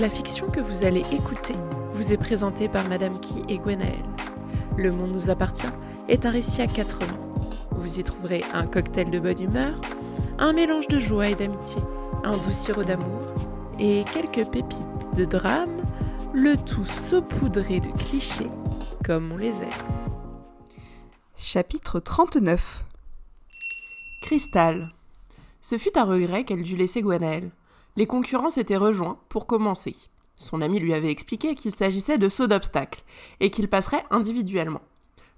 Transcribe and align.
La 0.00 0.10
fiction 0.10 0.48
que 0.48 0.58
vous 0.58 0.84
allez 0.84 1.04
écouter 1.12 1.54
vous 1.92 2.12
est 2.12 2.16
présentée 2.16 2.68
par 2.68 2.88
Madame 2.88 3.20
Key 3.20 3.42
et 3.48 3.58
Gwenaël. 3.58 4.02
Le 4.76 4.90
monde 4.90 5.12
nous 5.12 5.30
appartient 5.30 5.68
est 6.08 6.26
un 6.26 6.30
récit 6.30 6.62
à 6.62 6.66
quatre 6.66 6.98
mains. 6.98 7.48
Vous 7.70 8.00
y 8.00 8.02
trouverez 8.02 8.42
un 8.52 8.66
cocktail 8.66 9.08
de 9.10 9.20
bonne 9.20 9.40
humeur, 9.40 9.80
un 10.38 10.52
mélange 10.52 10.88
de 10.88 10.98
joie 10.98 11.28
et 11.28 11.36
d'amitié, 11.36 11.80
un 12.24 12.32
doux 12.32 12.52
sirop 12.52 12.82
d'amour 12.82 13.20
et 13.78 14.04
quelques 14.12 14.50
pépites 14.50 15.14
de 15.16 15.24
drame, 15.24 15.80
le 16.32 16.56
tout 16.56 16.84
saupoudré 16.84 17.78
de 17.78 17.92
clichés 17.92 18.50
comme 19.04 19.30
on 19.30 19.36
les 19.36 19.62
aime. 19.62 19.70
Chapitre 21.36 22.00
39 22.00 22.84
Cristal. 24.22 24.92
Ce 25.60 25.78
fut 25.78 25.96
à 25.96 26.02
regret 26.02 26.42
qu'elle 26.42 26.62
dut 26.62 26.76
laisser 26.76 27.00
Gwenaël. 27.00 27.52
Les 27.96 28.06
concurrents 28.06 28.50
s'étaient 28.50 28.76
rejoints 28.76 29.18
pour 29.28 29.46
commencer. 29.46 29.94
Son 30.36 30.60
ami 30.60 30.80
lui 30.80 30.94
avait 30.94 31.12
expliqué 31.12 31.54
qu'il 31.54 31.70
s'agissait 31.70 32.18
de 32.18 32.28
sauts 32.28 32.48
d'obstacles 32.48 33.04
et 33.38 33.50
qu'ils 33.50 33.68
passeraient 33.68 34.04
individuellement. 34.10 34.82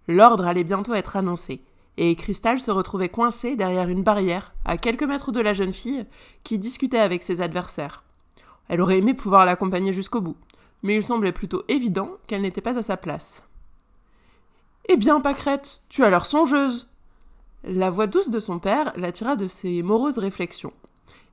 L'ordre 0.09 0.47
allait 0.47 0.65
bientôt 0.65 0.95
être 0.95 1.17
annoncé, 1.17 1.63
et 1.99 2.15
Cristal 2.17 2.61
se 2.61 2.71
retrouvait 2.71 3.11
coincée 3.11 3.57
derrière 3.57 3.89
une 3.89 4.03
barrière, 4.03 4.55
à 4.65 4.79
quelques 4.79 5.03
mètres 5.03 5.33
de 5.33 5.41
la 5.41 5.53
jeune 5.53 5.75
fille, 5.75 6.07
qui 6.45 6.59
discutait 6.59 6.99
avec 6.99 7.23
ses 7.23 7.43
adversaires. 7.43 8.05
Elle 8.69 8.81
aurait 8.81 8.99
aimé 8.99 9.13
pouvoir 9.13 9.45
l'accompagner 9.45 9.93
jusqu'au 9.93 10.23
bout, 10.23 10.37
mais 10.83 10.95
il 10.95 11.03
semblait 11.03 11.33
plutôt 11.33 11.63
évident 11.69 12.11
qu'elle 12.27 12.43
n'était 12.43 12.61
pas 12.61 12.79
à 12.79 12.83
sa 12.83 12.97
place. 12.97 13.43
Eh 14.89 14.97
bien, 14.97 15.21
Pâquerette, 15.21 15.81
tu 15.89 16.05
as 16.05 16.11
l'air 16.11 16.25
songeuse 16.25 16.89
La 17.65 17.91
voix 17.91 18.07
douce 18.07 18.31
de 18.31 18.41
son 18.41 18.59
père 18.59 18.93
l'attira 18.97 19.37
de 19.37 19.47
ses 19.47 19.83
moroses 19.83 20.19
réflexions 20.19 20.73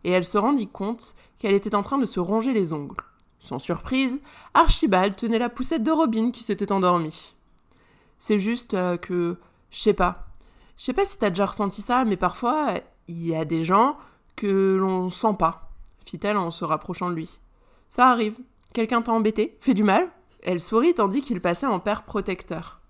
et 0.04 0.12
elle 0.12 0.26
se 0.26 0.38
rendit 0.38 0.68
compte 0.68 1.16
qu'elle 1.40 1.54
était 1.54 1.76
en 1.76 1.82
train 1.82 1.98
de 1.98 2.06
se 2.06 2.20
ronger 2.20 2.54
les 2.54 2.74
ongles. 2.74 2.98
Sans 3.40 3.60
surprise, 3.60 4.20
Archibald 4.54 5.16
tenait 5.16 5.40
la 5.40 5.50
poussette 5.50 5.84
de 5.84 5.92
Robin 5.92 6.32
qui 6.32 6.44
s'était 6.44 6.72
endormie. 6.72 7.34
C'est 8.18 8.40
juste 8.40 8.74
euh, 8.74 8.96
que, 8.98 9.38
je 9.70 9.80
sais 9.80 9.94
pas, 9.94 10.28
je 10.78 10.86
sais 10.86 10.94
pas 10.94 11.06
si 11.06 11.18
t'as 11.20 11.30
déjà 11.30 11.46
ressenti 11.46 11.82
ça, 11.82 12.06
mais 12.06 12.18
parfois 12.18 12.76
il 13.08 13.26
y 13.26 13.36
a 13.36 13.46
des 13.46 13.64
gens 13.64 13.98
que 14.36 14.78
l'on 14.80 15.10
sent 15.10 15.36
pas, 15.38 15.70
fit-elle 16.06 16.38
en 16.38 16.52
se 16.52 16.64
rapprochant 16.64 17.10
de 17.10 17.16
lui. 17.16 17.42
Ça 17.90 18.10
arrive. 18.10 18.40
Quelqu'un 18.74 19.02
t'a 19.02 19.12
embêté? 19.12 19.58
Fait 19.60 19.74
du 19.74 19.84
mal? 19.84 20.10
Elle 20.42 20.60
sourit 20.60 20.96
tandis 20.96 21.22
qu'il 21.22 21.42
passait 21.42 21.68
en 21.68 21.80
père 21.80 22.04
protecteur. 22.04 22.82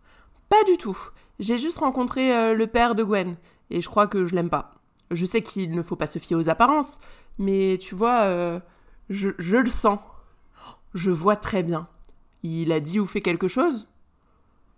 Pas 0.49 0.63
du 0.63 0.77
tout. 0.77 0.97
J'ai 1.39 1.57
juste 1.57 1.79
rencontré 1.79 2.35
euh, 2.35 2.53
le 2.53 2.67
père 2.67 2.95
de 2.95 3.03
Gwen, 3.03 3.35
et 3.69 3.81
je 3.81 3.89
crois 3.89 4.07
que 4.07 4.25
je 4.25 4.35
l'aime 4.35 4.49
pas. 4.49 4.72
Je 5.11 5.25
sais 5.25 5.41
qu'il 5.41 5.71
ne 5.71 5.83
faut 5.83 5.95
pas 5.95 6.07
se 6.07 6.19
fier 6.19 6.35
aux 6.35 6.49
apparences, 6.49 6.97
mais 7.37 7.77
tu 7.79 7.95
vois, 7.95 8.23
euh, 8.23 8.59
je, 9.09 9.29
je 9.37 9.57
le 9.57 9.69
sens. 9.69 9.99
Je 10.93 11.11
vois 11.11 11.35
très 11.35 11.63
bien. 11.63 11.87
Il 12.43 12.71
a 12.71 12.79
dit 12.79 12.99
ou 12.99 13.05
fait 13.05 13.21
quelque 13.21 13.47
chose? 13.47 13.87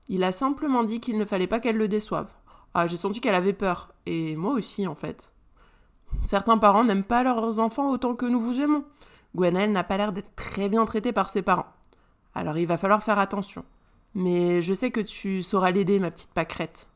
Il 0.08 0.24
a 0.24 0.32
simplement 0.32 0.84
dit 0.84 1.00
qu'il 1.00 1.18
ne 1.18 1.26
fallait 1.26 1.48
pas 1.48 1.60
qu'elle 1.60 1.78
le 1.78 1.88
déçoive. 1.88 2.30
Ah, 2.74 2.88
j'ai 2.88 2.98
senti 2.98 3.22
qu'elle 3.22 3.36
avait 3.36 3.54
peur, 3.54 3.94
et 4.06 4.36
moi 4.36 4.54
aussi 4.54 4.86
en 4.88 4.96
fait. 4.96 5.32
Certains 6.24 6.58
parents 6.58 6.84
n'aiment 6.84 7.04
pas 7.04 7.24
leurs 7.24 7.60
enfants 7.60 7.90
autant 7.90 8.16
que 8.16 8.26
nous 8.26 8.40
vous 8.40 8.62
aimons. 8.62 8.86
Gwenelle 9.36 9.72
n'a 9.72 9.84
pas 9.84 9.98
l'air 9.98 10.12
d'être 10.12 10.36
très 10.36 10.70
bien 10.70 10.86
traitée 10.86 11.12
par 11.12 11.30
ses 11.30 11.42
parents. 11.42 11.68
Alors 12.34 12.58
il 12.58 12.68
va 12.68 12.78
falloir 12.78 13.04
faire 13.04 13.20
attention. 13.20 13.66
Mais 14.14 14.62
je 14.62 14.74
sais 14.74 14.92
que 14.92 15.02
tu 15.02 15.42
sauras 15.42 15.72
l'aider, 15.72 16.00
ma 16.00 16.12
petite 16.12 16.34
pâquerette. 16.34 16.88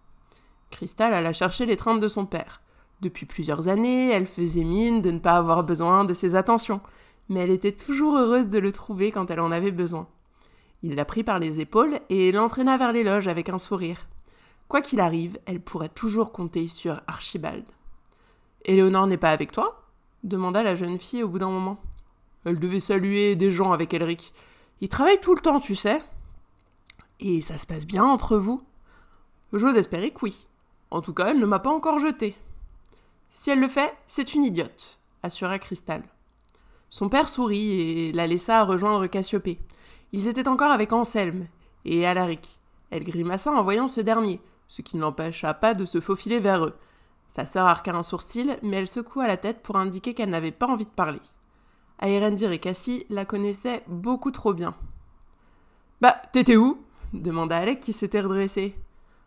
Cristal 0.70 1.14
alla 1.14 1.34
chercher 1.34 1.66
l'étreinte 1.66 2.00
de 2.00 2.08
son 2.08 2.26
père. 2.26 2.62
Depuis 3.02 3.26
plusieurs 3.26 3.68
années, 3.68 4.10
elle 4.10 4.28
faisait 4.28 4.64
mine 4.64 5.02
de 5.02 5.12
ne 5.12 5.20
pas 5.20 5.38
avoir 5.38 5.64
besoin 5.64 6.04
de 6.04 6.14
ses 6.14 6.36
attentions, 6.36 6.82
mais 7.30 7.42
elle 7.42 7.52
était 7.52 7.72
toujours 7.72 8.18
heureuse 8.18 8.50
de 8.50 8.60
le 8.60 8.72
trouver 8.72 9.12
quand 9.12 9.32
elle 9.32 9.40
en 9.40 9.52
avait 9.52 9.72
besoin. 9.72 10.08
Il 10.84 10.96
la 10.96 11.06
prit 11.06 11.24
par 11.24 11.40
les 11.40 11.60
épaules 11.60 12.00
et 12.10 12.32
l'entraîna 12.32 12.78
vers 12.78 12.92
les 12.92 13.04
loges 13.04 13.28
avec 13.28 13.50
un 13.50 13.58
sourire. 13.58 14.08
Quoi 14.68 14.82
qu'il 14.82 15.00
arrive, 15.00 15.40
elle 15.46 15.62
pourrait 15.62 15.90
toujours 15.90 16.32
compter 16.32 16.68
sur 16.68 17.02
Archibald. 17.08 17.66
Éléonore 18.66 19.08
n'est 19.08 19.18
pas 19.18 19.32
avec 19.32 19.52
toi? 19.52 19.84
demanda 20.24 20.64
la 20.64 20.76
jeune 20.76 21.00
fille 21.00 21.24
au 21.24 21.30
bout 21.30 21.40
d'un 21.40 21.50
moment. 21.50 21.82
Elle 22.46 22.60
devait 22.60 22.80
saluer 22.80 23.36
des 23.36 23.52
gens 23.52 23.72
avec 23.72 23.94
Elric. 23.94 24.34
Il 24.82 24.90
travaille 24.90 25.20
tout 25.20 25.34
le 25.34 25.42
temps, 25.42 25.60
tu 25.60 25.76
sais. 25.76 26.02
Et 27.20 27.42
ça 27.42 27.58
se 27.58 27.66
passe 27.66 27.86
bien 27.86 28.04
entre 28.04 28.38
vous? 28.38 28.62
J'ose 29.54 29.76
espérer 29.76 30.12
que 30.12 30.20
oui. 30.24 30.48
En 30.92 31.02
tout 31.02 31.14
cas, 31.14 31.28
elle 31.28 31.40
ne 31.40 31.46
m'a 31.46 31.60
pas 31.60 31.70
encore 31.70 32.00
jeté. 32.00 32.36
Si 33.32 33.50
elle 33.50 33.60
le 33.60 33.68
fait, 33.68 33.96
c'est 34.08 34.34
une 34.34 34.44
idiote, 34.44 35.00
assura 35.24 35.60
Cristal. 35.60 36.04
Son 36.90 37.10
père 37.10 37.30
sourit 37.30 37.82
et 37.82 38.12
la 38.12 38.28
laissa 38.28 38.64
rejoindre 38.64 39.06
Cassiopée. 39.08 39.60
Ils 40.12 40.28
étaient 40.28 40.48
encore 40.48 40.72
avec 40.72 40.92
Anselme 40.92 41.48
et 41.86 42.06
Alaric. 42.06 42.60
Elle 42.90 43.04
grimaça 43.04 43.52
en 43.52 43.64
voyant 43.64 43.88
ce 43.88 44.02
dernier, 44.02 44.42
ce 44.68 44.82
qui 44.82 44.98
ne 44.98 45.02
l'empêcha 45.02 45.54
pas 45.54 45.74
de 45.74 45.86
se 45.86 46.00
faufiler 46.00 46.40
vers 46.40 46.66
eux. 46.66 46.76
Sa 47.28 47.46
sœur 47.46 47.68
arqua 47.68 47.94
un 47.94 48.02
sourcil, 48.02 48.58
mais 48.64 48.78
elle 48.78 48.88
secoua 48.88 49.28
la 49.28 49.38
tête 49.38 49.62
pour 49.62 49.76
indiquer 49.76 50.16
qu'elle 50.16 50.32
n'avait 50.32 50.52
pas 50.52 50.68
envie 50.68 50.86
de 50.86 50.90
parler. 50.90 51.22
Aérendir 52.00 52.52
et 52.52 52.60
Cassie 52.60 53.06
la 53.10 53.26
connaissaient 53.26 53.84
beaucoup 53.88 54.32
trop 54.32 54.54
bien. 54.54 54.74
Bah, 56.02 56.16
t'étais 56.34 56.56
où? 56.56 56.84
demanda 57.14 57.58
Alec 57.58 57.82
qui 57.82 57.94
s'était 57.94 58.22
redressé. 58.22 58.76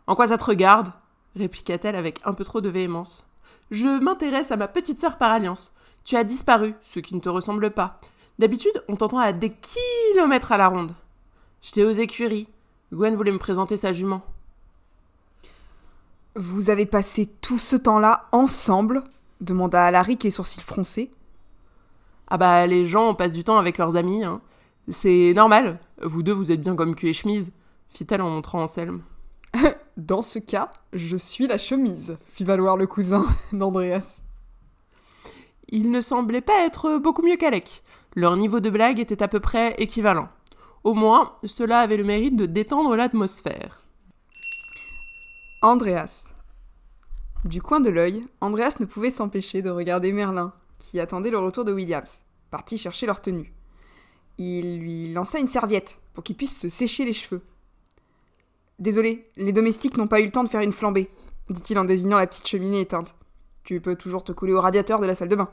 En 0.06 0.16
quoi 0.16 0.26
ça 0.26 0.38
te 0.38 0.44
regarde? 0.44 0.92
répliqua-t-elle 1.36 1.96
avec 1.96 2.18
un 2.24 2.34
peu 2.34 2.44
trop 2.44 2.60
de 2.60 2.68
véhémence. 2.68 3.26
Je 3.72 3.88
m'intéresse 4.00 4.50
à 4.50 4.59
ma 4.59 4.69
petite 4.69 5.00
sœur 5.00 5.16
par 5.16 5.33
alliance. 5.33 5.72
Tu 6.05 6.16
as 6.16 6.25
disparu, 6.25 6.75
ce 6.83 7.00
qui 7.00 7.15
ne 7.15 7.21
te 7.21 7.31
ressemble 7.31 7.71
pas. 7.71 7.99
D'habitude, 8.38 8.84
on 8.87 8.97
t'entend 8.97 9.19
à 9.19 9.33
des 9.33 9.50
kilomètres 9.50 10.53
à 10.53 10.59
la 10.59 10.69
ronde. 10.69 10.94
J'étais 11.62 11.83
aux 11.83 11.91
écuries. 11.91 12.49
Gwen 12.93 13.16
voulait 13.16 13.33
me 13.33 13.38
présenter 13.38 13.78
sa 13.78 13.94
jument. 13.94 14.21
Vous 16.37 16.69
avez 16.69 16.84
passé 16.84 17.27
tout 17.41 17.56
ce 17.56 17.77
temps-là 17.77 18.27
ensemble 18.33 19.05
demanda 19.41 19.87
Alaric 19.87 20.22
les 20.22 20.31
sourcils 20.31 20.60
froncés. 20.60 21.10
Ah 22.28 22.37
bah, 22.37 22.66
les 22.66 22.84
gens 22.84 23.15
passent 23.15 23.33
du 23.33 23.43
temps 23.43 23.59
avec 23.59 23.78
leurs 23.78 23.97
amis. 23.97 24.22
Hein. 24.22 24.43
C'est 24.91 25.33
normal. 25.34 25.78
Vous 26.03 26.22
deux, 26.22 26.33
vous 26.33 26.53
êtes 26.53 26.60
bien 26.60 26.77
comme 26.77 26.94
cul 26.94 27.09
et 27.09 27.12
chemise, 27.15 27.53
fit-elle 27.89 28.21
en 28.21 28.28
montrant 28.28 28.62
Anselme. 28.62 29.00
Dans 29.97 30.22
ce 30.22 30.38
cas, 30.38 30.70
je 30.94 31.16
suis 31.16 31.47
la 31.47 31.58
chemise, 31.58 32.16
fit 32.26 32.44
valoir 32.44 32.76
le 32.76 32.86
cousin 32.86 33.26
d'Andreas. 33.53 34.22
Il 35.69 35.91
ne 35.91 36.00
semblait 36.00 36.41
pas 36.41 36.64
être 36.64 36.98
beaucoup 36.98 37.22
mieux 37.22 37.36
qu'Alec. 37.36 37.82
Leur 38.14 38.36
niveau 38.36 38.60
de 38.60 38.70
blague 38.70 39.00
était 39.00 39.22
à 39.22 39.28
peu 39.28 39.41
près 39.41 39.75
équivalent. 39.78 40.28
Au 40.84 40.94
moins, 40.94 41.36
cela 41.44 41.80
avait 41.80 41.97
le 41.97 42.04
mérite 42.04 42.36
de 42.36 42.47
détendre 42.47 42.97
l'atmosphère. 42.97 43.82
Andreas. 45.60 46.24
Du 47.44 47.60
coin 47.60 47.80
de 47.80 47.91
l'œil, 47.91 48.22
Andreas 48.41 48.76
ne 48.80 48.86
pouvait 48.86 49.10
s'empêcher 49.10 49.62
de 49.62 49.70
regarder 49.70 50.12
Merlin, 50.12 50.53
qui 50.78 51.00
attendait 51.00 51.30
le 51.30 51.38
retour 51.38 51.64
de 51.64 51.72
Williams, 51.72 52.24
parti 52.50 52.78
chercher 52.78 53.06
leur 53.06 53.20
tenue. 53.20 53.54
Il 54.38 54.78
lui 54.78 55.12
lança 55.12 55.38
une 55.38 55.48
serviette 55.48 55.98
pour 56.14 56.24
qu'il 56.24 56.36
puisse 56.36 56.59
se 56.59 56.69
sécher 56.69 57.04
les 57.04 57.12
cheveux. 57.12 57.42
Désolé, 58.78 59.31
les 59.37 59.53
domestiques 59.53 59.97
n'ont 59.97 60.09
pas 60.09 60.21
eu 60.21 60.25
le 60.25 60.33
temps 60.33 60.44
de 60.44 60.49
faire 60.49 60.60
une 60.60 60.72
flambée, 60.72 61.10
dit-il 61.50 61.78
en 61.78 61.84
désignant 61.84 62.19
la 62.19 62.27
petite 62.27 62.49
cheminée 62.49 62.81
éteinte. 62.81 63.15
Tu 63.65 63.81
peux 63.81 63.97
toujours 63.97 64.25
te 64.25 64.33
coller 64.33 64.53
au 64.53 64.60
radiateur 64.60 64.99
de 64.99 65.06
la 65.06 65.15
salle 65.15 65.28
de 65.28 65.37
bain. 65.37 65.49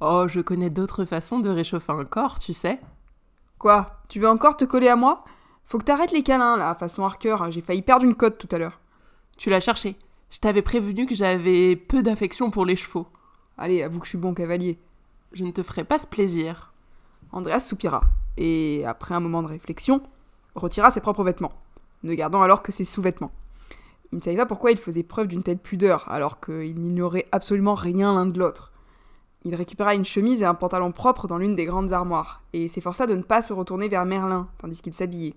Oh, 0.00 0.26
je 0.28 0.40
connais 0.40 0.70
d'autres 0.70 1.04
façons 1.04 1.40
de 1.40 1.48
réchauffer 1.48 1.92
un 1.92 2.04
corps, 2.04 2.38
tu 2.38 2.52
sais. 2.52 2.80
Quoi 3.58 4.02
Tu 4.08 4.20
veux 4.20 4.28
encore 4.28 4.56
te 4.56 4.64
coller 4.64 4.88
à 4.88 4.96
moi? 4.96 5.24
Faut 5.64 5.78
que 5.78 5.84
t'arrêtes 5.84 6.12
les 6.12 6.22
câlins, 6.22 6.56
là, 6.56 6.74
façon 6.74 7.04
Harker. 7.04 7.36
J'ai 7.50 7.60
failli 7.60 7.82
perdre 7.82 8.04
une 8.04 8.14
côte 8.14 8.38
tout 8.38 8.48
à 8.50 8.58
l'heure. 8.58 8.80
Tu 9.36 9.50
l'as 9.50 9.60
cherché. 9.60 9.96
Je 10.30 10.38
t'avais 10.38 10.62
prévenu 10.62 11.06
que 11.06 11.14
j'avais 11.14 11.76
peu 11.76 12.02
d'affection 12.02 12.50
pour 12.50 12.64
les 12.64 12.76
chevaux. 12.76 13.06
Allez, 13.58 13.82
avoue 13.82 14.00
que 14.00 14.06
je 14.06 14.10
suis 14.10 14.18
bon 14.18 14.34
cavalier. 14.34 14.78
Je 15.32 15.44
ne 15.44 15.50
te 15.50 15.62
ferai 15.62 15.84
pas 15.84 15.98
ce 15.98 16.06
plaisir. 16.06 16.72
Andreas 17.32 17.60
soupira, 17.60 18.02
et, 18.36 18.84
après 18.86 19.14
un 19.14 19.20
moment 19.20 19.42
de 19.42 19.48
réflexion, 19.48 20.02
retira 20.54 20.90
ses 20.90 21.00
propres 21.00 21.22
vêtements 21.22 21.52
ne 22.02 22.14
gardant 22.14 22.42
alors 22.42 22.62
que 22.62 22.72
ses 22.72 22.84
sous-vêtements. 22.84 23.32
Il 24.12 24.18
ne 24.18 24.22
savait 24.22 24.36
pas 24.36 24.46
pourquoi 24.46 24.72
il 24.72 24.78
faisait 24.78 25.02
preuve 25.02 25.28
d'une 25.28 25.42
telle 25.42 25.58
pudeur, 25.58 26.10
alors 26.10 26.40
qu'il 26.40 26.80
n'ignorait 26.80 27.26
absolument 27.32 27.74
rien 27.74 28.12
l'un 28.12 28.26
de 28.26 28.38
l'autre. 28.38 28.72
Il 29.44 29.54
récupéra 29.54 29.94
une 29.94 30.04
chemise 30.04 30.42
et 30.42 30.46
un 30.46 30.54
pantalon 30.54 30.92
propre 30.92 31.26
dans 31.26 31.38
l'une 31.38 31.54
des 31.54 31.64
grandes 31.64 31.92
armoires, 31.92 32.42
et 32.52 32.68
s'efforça 32.68 33.06
de 33.06 33.14
ne 33.14 33.22
pas 33.22 33.40
se 33.40 33.52
retourner 33.52 33.88
vers 33.88 34.04
Merlin, 34.04 34.48
tandis 34.58 34.82
qu'il 34.82 34.94
s'habillait. 34.94 35.34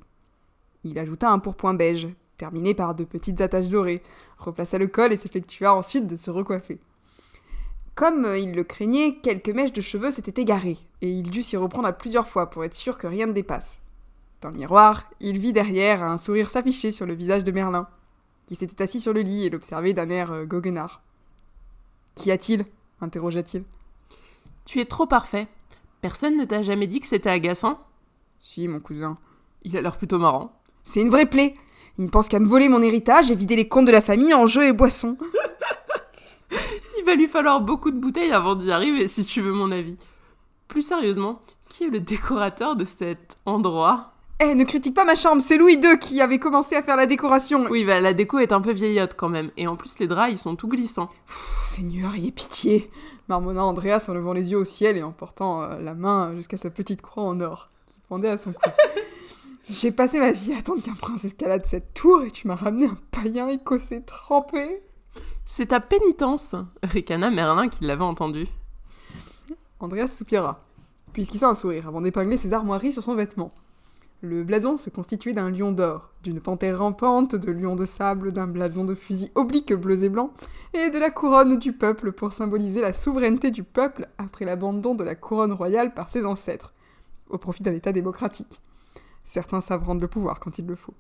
Il 0.84 0.98
ajouta 1.00 1.30
un 1.30 1.40
pourpoint 1.40 1.74
beige, 1.74 2.10
terminé 2.38 2.74
par 2.74 2.96
de 2.96 3.04
petites 3.04 3.42
attaches 3.42 3.70
dorées, 3.70 4.02
replaça 4.40 4.78
le 4.78 4.88
col 4.88 5.14
et 5.14 5.18
s'effectua 5.18 5.74
ensuite 5.74 6.08
de 6.08 6.18
se 6.18 6.32
recoiffer. 6.32 6.80
Comme 7.96 8.28
il 8.36 8.54
le 8.56 8.64
craignait, 8.64 9.20
quelques 9.22 9.50
mèches 9.50 9.72
de 9.72 9.82
cheveux 9.82 10.10
s'étaient 10.10 10.42
égarées, 10.42 10.80
et 11.02 11.10
il 11.10 11.30
dut 11.30 11.44
s'y 11.44 11.58
reprendre 11.58 11.88
à 11.88 11.94
plusieurs 11.94 12.28
fois 12.28 12.50
pour 12.50 12.64
être 12.64 12.74
sûr 12.74 12.98
que 12.98 13.06
rien 13.06 13.28
ne 13.28 13.34
dépasse. 13.34 13.83
Dans 14.44 14.50
le 14.50 14.58
miroir, 14.58 15.10
il 15.22 15.38
vit 15.38 15.54
derrière 15.54 16.04
un 16.04 16.18
sourire 16.18 16.50
s'afficher 16.50 16.92
sur 16.92 17.06
le 17.06 17.14
visage 17.14 17.46
de 17.46 17.52
Merlin, 17.54 17.88
qui 18.46 18.56
s'était 18.56 18.84
assis 18.84 19.00
sur 19.00 19.14
le 19.14 19.22
lit 19.22 19.46
et 19.46 19.50
l'observait 19.50 19.94
d'un 19.94 20.10
air 20.10 20.34
euh, 20.34 20.44
goguenard. 20.44 21.02
Qu'y 22.16 22.30
a-t-il? 22.30 22.66
interrogea-t-il. 23.00 23.64
Tu 24.66 24.82
es 24.82 24.86
trop 24.86 25.06
parfait. 25.06 25.48
Personne 26.02 26.36
ne 26.36 26.44
t'a 26.44 26.62
jamais 26.62 26.88
dit 26.88 27.00
que 27.00 27.08
c'était 27.08 27.30
agaçant 27.30 27.80
Si, 28.42 28.68
mon 28.68 28.82
cousin. 28.82 29.18
Il 29.64 29.78
a 29.78 29.82
l'air 29.82 29.96
plutôt 29.96 30.20
marrant. 30.20 30.60
C'est 30.84 31.00
une 31.00 31.10
vraie 31.10 31.26
plaie. 31.26 31.56
Il 31.98 32.04
ne 32.04 32.10
pense 32.10 32.28
qu'à 32.28 32.40
me 32.40 32.46
voler 32.46 32.68
mon 32.68 32.82
héritage 32.82 33.32
et 33.32 33.36
vider 33.36 33.56
les 33.56 33.70
comptes 33.70 33.88
de 33.88 33.92
la 33.94 34.02
famille 34.02 34.34
en 34.34 34.46
jeux 34.46 34.68
et 34.68 34.74
boissons. 34.74 35.18
Il 36.52 37.06
va 37.06 37.16
lui 37.16 37.28
falloir 37.28 37.62
beaucoup 37.62 37.92
de 37.92 38.00
bouteilles 38.00 38.34
avant 38.34 38.56
d'y 38.56 38.74
arriver, 38.74 39.08
si 39.08 39.24
tu 39.24 39.40
veux 39.40 39.54
mon 39.54 39.72
avis. 39.72 39.96
Plus 40.68 40.82
sérieusement, 40.82 41.40
qui 41.70 41.86
est 41.86 41.90
le 41.90 42.02
décorateur 42.02 42.76
de 42.76 42.84
cet 42.84 43.38
endroit? 43.46 44.13
Eh, 44.44 44.56
ne 44.56 44.64
critique 44.66 44.94
pas 44.94 45.06
ma 45.06 45.16
chambre, 45.16 45.42
c'est 45.42 45.58
Louis 45.58 45.76
II 45.76 45.98
qui 46.00 46.20
avait 46.20 46.40
commencé 46.40 46.76
à 46.76 46.82
faire 46.82 46.98
la 46.98 47.06
décoration. 47.06 47.66
Oui, 47.70 47.86
bah, 47.86 48.02
la 48.02 48.14
déco 48.14 48.40
est 48.40 48.52
un 48.52 48.60
peu 48.60 48.72
vieillotte 48.72 49.16
quand 49.16 49.30
même, 49.30 49.52
et 49.56 49.68
en 49.68 49.78
plus 49.78 50.00
les 50.00 50.08
draps 50.08 50.34
ils 50.34 50.38
sont 50.38 50.58
tout 50.58 50.68
glissants. 50.68 51.08
Pff, 51.28 51.64
Seigneur, 51.66 52.14
ayez 52.16 52.32
pitié. 52.32 52.92
Marmonna 53.30 53.64
Andreas 53.64 54.06
en 54.10 54.14
levant 54.14 54.34
les 54.34 54.52
yeux 54.52 54.58
au 54.58 54.66
ciel 54.66 54.98
et 54.98 55.04
en 55.04 55.14
portant 55.14 55.64
euh, 55.64 55.80
la 55.80 55.94
main 55.94 56.36
jusqu'à 56.36 56.58
sa 56.58 56.70
petite 56.70 57.02
croix 57.02 57.24
en 57.24 57.40
or 57.40 57.70
qui 57.88 58.02
pendait 58.10 58.28
à 58.28 58.38
son 58.38 58.52
cou. 58.52 58.70
J'ai 59.70 59.92
passé 59.92 60.20
ma 60.20 60.34
vie 60.34 60.54
à 60.54 60.58
attendre 60.58 60.82
qu'un 60.82 60.96
prince 60.96 61.24
escalade 61.24 61.66
cette 61.66 61.94
tour 61.94 62.24
et 62.24 62.32
tu 62.32 62.48
m'as 62.48 62.56
ramené 62.56 62.88
un 62.88 62.98
païen 63.12 63.48
écossais 63.48 64.02
trempé. 64.02 64.84
C'est 65.46 65.68
ta 65.68 65.80
pénitence, 65.80 66.56
ricana 66.82 67.30
Merlin 67.32 67.70
qui 67.70 67.86
l'avait 67.86 68.04
entendu. 68.04 68.48
Andreas 69.80 70.10
soupira, 70.10 70.66
puis 71.14 71.22
esquissa 71.22 71.48
un 71.48 71.56
sourire 71.56 71.88
avant 71.88 72.02
d'épingler 72.02 72.38
ses 72.38 72.52
armoiries 72.52 72.92
sur 72.92 73.04
son 73.04 73.16
vêtement. 73.16 73.54
Le 74.26 74.46
blason 74.46 74.78
se 74.78 74.90
constituait 74.90 75.34
d'un 75.34 75.52
lion 75.52 75.74
d'or, 75.74 76.10
d'une 76.24 76.40
panthère 76.40 76.80
rampante, 76.80 77.36
de 77.36 77.52
lions 77.52 77.76
de 77.76 77.84
sable, 77.84 78.32
d'un 78.32 78.48
blason 78.48 78.86
de 78.86 78.96
fusil 78.96 79.30
oblique 79.36 79.74
bleus 79.74 80.06
et 80.06 80.08
blancs, 80.08 80.32
et 80.74 80.90
de 80.92 80.98
la 80.98 81.10
couronne 81.10 81.60
du 81.60 81.74
peuple 81.74 82.14
pour 82.14 82.32
symboliser 82.32 82.80
la 82.80 82.94
souveraineté 82.94 83.52
du 83.52 83.64
peuple 83.64 84.08
après 84.18 84.46
l'abandon 84.46 84.96
de 84.96 85.04
la 85.04 85.16
couronne 85.16 85.52
royale 85.52 85.94
par 85.94 86.10
ses 86.10 86.26
ancêtres, 86.26 86.74
au 87.30 87.38
profit 87.38 87.64
d'un 87.64 87.74
État 87.74 87.92
démocratique. 87.92 88.62
Certains 89.26 89.60
savent 89.60 89.84
rendre 89.84 90.00
le 90.00 90.08
pouvoir 90.08 90.40
quand 90.40 90.58
il 90.58 90.68
le 90.68 90.78
faut. 90.78 90.94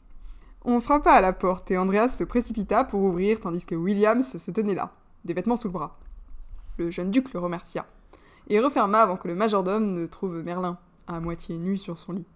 On 0.66 0.81
frappa 0.81 1.14
à 1.14 1.22
la 1.22 1.31
porte 1.31 1.72
et 1.72 1.78
Andreas 1.78 2.10
se 2.10 2.26
précipita 2.26 2.84
pour 2.84 3.04
ouvrir 3.04 3.40
tandis 3.40 3.66
que 3.66 3.76
Williams 3.76 4.36
se 4.36 4.52
tenait 4.52 4.76
là, 4.76 4.92
des 5.24 5.34
vêtements 5.34 5.56
sous 5.56 5.69
le 5.69 5.74
bras. 5.74 5.98
Le 6.78 6.92
jeune 6.92 7.12
duc 7.12 7.31
le 7.31 7.40
remercia 7.40 7.86
et 8.50 8.60
referma 8.60 9.00
avant 9.00 9.16
que 9.16 9.30
le 9.30 9.36
majordome 9.36 9.94
ne 9.94 10.08
trouve 10.08 10.44
Merlin, 10.44 10.78
à 11.08 11.22
moitié 11.22 11.58
nu 11.58 11.78
sur 11.78 11.98
son 11.98 12.12
lit. 12.12 12.32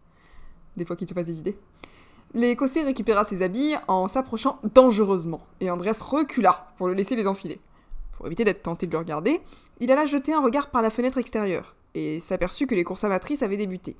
Des 0.77 0.85
fois 0.85 0.95
qu'il 0.95 1.07
se 1.09 1.13
fasse 1.13 1.25
des 1.25 1.39
idées. 1.39 1.57
L'Écossais 2.33 2.83
récupéra 2.83 3.25
ses 3.25 3.41
habits 3.41 3.75
en 3.88 4.07
s'approchant 4.07 4.59
dangereusement, 4.74 5.41
et 5.59 5.69
Andreas 5.71 6.01
recula 6.01 6.74
pour 6.77 6.88
le 6.88 6.94
laisser 6.94 7.15
les 7.15 7.27
enfiler. 7.27 7.59
Pour 8.13 8.27
éviter 8.27 8.45
d'être 8.45 8.63
tenté 8.63 8.85
de 8.85 8.91
le 8.91 8.97
regarder, 8.97 9.41
il 9.79 9.91
alla 9.91 10.06
jeter 10.06 10.33
un 10.33 10.41
regard 10.41 10.69
par 10.69 10.81
la 10.81 10.89
fenêtre 10.89 11.18
extérieure, 11.18 11.75
et 11.95 12.19
s'aperçut 12.19 12.68
que 12.68 12.75
les 12.75 12.83
courses 12.83 13.03
amatrices 13.03 13.44
avaient 13.44 13.57
débuté. 13.57 13.95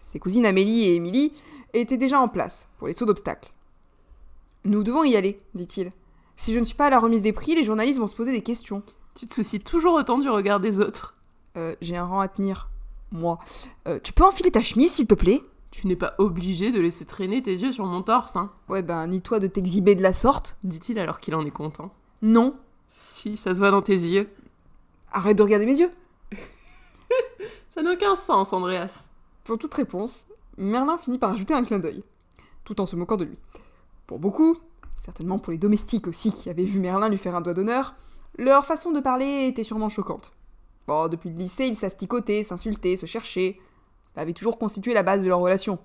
Ses 0.00 0.18
cousines 0.18 0.46
Amélie 0.46 0.84
et 0.84 0.94
Émilie 0.94 1.32
étaient 1.72 1.96
déjà 1.96 2.20
en 2.20 2.28
place 2.28 2.66
pour 2.78 2.88
les 2.88 2.92
sauts 2.92 3.06
d'obstacles. 3.06 3.52
Nous 4.64 4.82
devons 4.82 5.04
y 5.04 5.16
aller, 5.16 5.40
dit-il. 5.54 5.92
Si 6.36 6.52
je 6.52 6.58
ne 6.58 6.64
suis 6.64 6.74
pas 6.74 6.86
à 6.86 6.90
la 6.90 6.98
remise 6.98 7.22
des 7.22 7.32
prix, 7.32 7.54
les 7.54 7.64
journalistes 7.64 7.98
vont 7.98 8.06
se 8.06 8.16
poser 8.16 8.32
des 8.32 8.42
questions. 8.42 8.82
Tu 9.14 9.26
te 9.26 9.34
soucies 9.34 9.60
toujours 9.60 9.94
autant 9.94 10.18
du 10.18 10.28
regard 10.28 10.60
des 10.60 10.80
autres. 10.80 11.14
Euh, 11.56 11.76
j'ai 11.80 11.96
un 11.96 12.04
rang 12.04 12.20
à 12.20 12.28
tenir. 12.28 12.70
Moi. 13.12 13.38
Euh, 13.86 13.98
tu 14.02 14.12
peux 14.12 14.24
enfiler 14.24 14.50
ta 14.50 14.62
chemise, 14.62 14.92
s'il 14.92 15.06
te 15.06 15.14
plaît? 15.14 15.42
Tu 15.70 15.86
n'es 15.86 15.96
pas 15.96 16.14
obligé 16.18 16.72
de 16.72 16.80
laisser 16.80 17.04
traîner 17.04 17.42
tes 17.42 17.52
yeux 17.52 17.72
sur 17.72 17.86
mon 17.86 18.02
torse, 18.02 18.36
hein, 18.36 18.50
Ouais, 18.68 18.82
ben, 18.82 19.06
ni 19.06 19.20
toi 19.22 19.38
de 19.38 19.46
t'exhiber 19.46 19.94
de 19.94 20.02
la 20.02 20.12
sorte. 20.12 20.56
dit-il 20.64 20.98
alors 20.98 21.20
qu'il 21.20 21.34
en 21.34 21.44
est 21.46 21.50
content. 21.50 21.90
Non. 22.22 22.54
Si, 22.88 23.36
ça 23.36 23.54
se 23.54 23.58
voit 23.60 23.70
dans 23.70 23.82
tes 23.82 23.94
yeux. 23.94 24.28
Arrête 25.12 25.38
de 25.38 25.42
regarder 25.42 25.66
mes 25.66 25.78
yeux. 25.78 25.90
Ça 27.70 27.82
n'a 27.82 27.92
aucun 27.92 28.16
sens, 28.16 28.52
Andreas. 28.52 29.04
Pour 29.44 29.58
toute 29.58 29.74
réponse, 29.74 30.24
Merlin 30.56 30.98
finit 30.98 31.18
par 31.18 31.30
ajouter 31.30 31.54
un 31.54 31.64
clin 31.64 31.78
d'œil, 31.78 32.02
tout 32.64 32.80
en 32.80 32.86
se 32.86 32.96
moquant 32.96 33.16
de 33.16 33.24
lui. 33.24 33.38
Pour 34.06 34.18
beaucoup, 34.18 34.58
certainement 34.96 35.38
pour 35.38 35.52
les 35.52 35.58
domestiques 35.58 36.08
aussi 36.08 36.32
qui 36.32 36.50
avaient 36.50 36.64
vu 36.64 36.80
Merlin 36.80 37.08
lui 37.08 37.18
faire 37.18 37.36
un 37.36 37.40
doigt 37.40 37.54
d'honneur, 37.54 37.94
leur 38.38 38.66
façon 38.66 38.90
de 38.90 39.00
parler 39.00 39.46
était 39.46 39.62
sûrement 39.62 39.88
choquante. 39.88 40.32
Bon, 40.86 41.08
depuis 41.08 41.30
le 41.30 41.36
lycée, 41.36 41.66
ils 41.66 41.76
s'asticotaient, 41.76 42.42
s'insultaient, 42.42 42.96
se 42.96 43.06
cherchaient. 43.06 43.58
Ça 44.14 44.22
avait 44.22 44.32
toujours 44.32 44.58
constitué 44.58 44.94
la 44.94 45.02
base 45.02 45.22
de 45.22 45.28
leur 45.28 45.38
relation. 45.38 45.78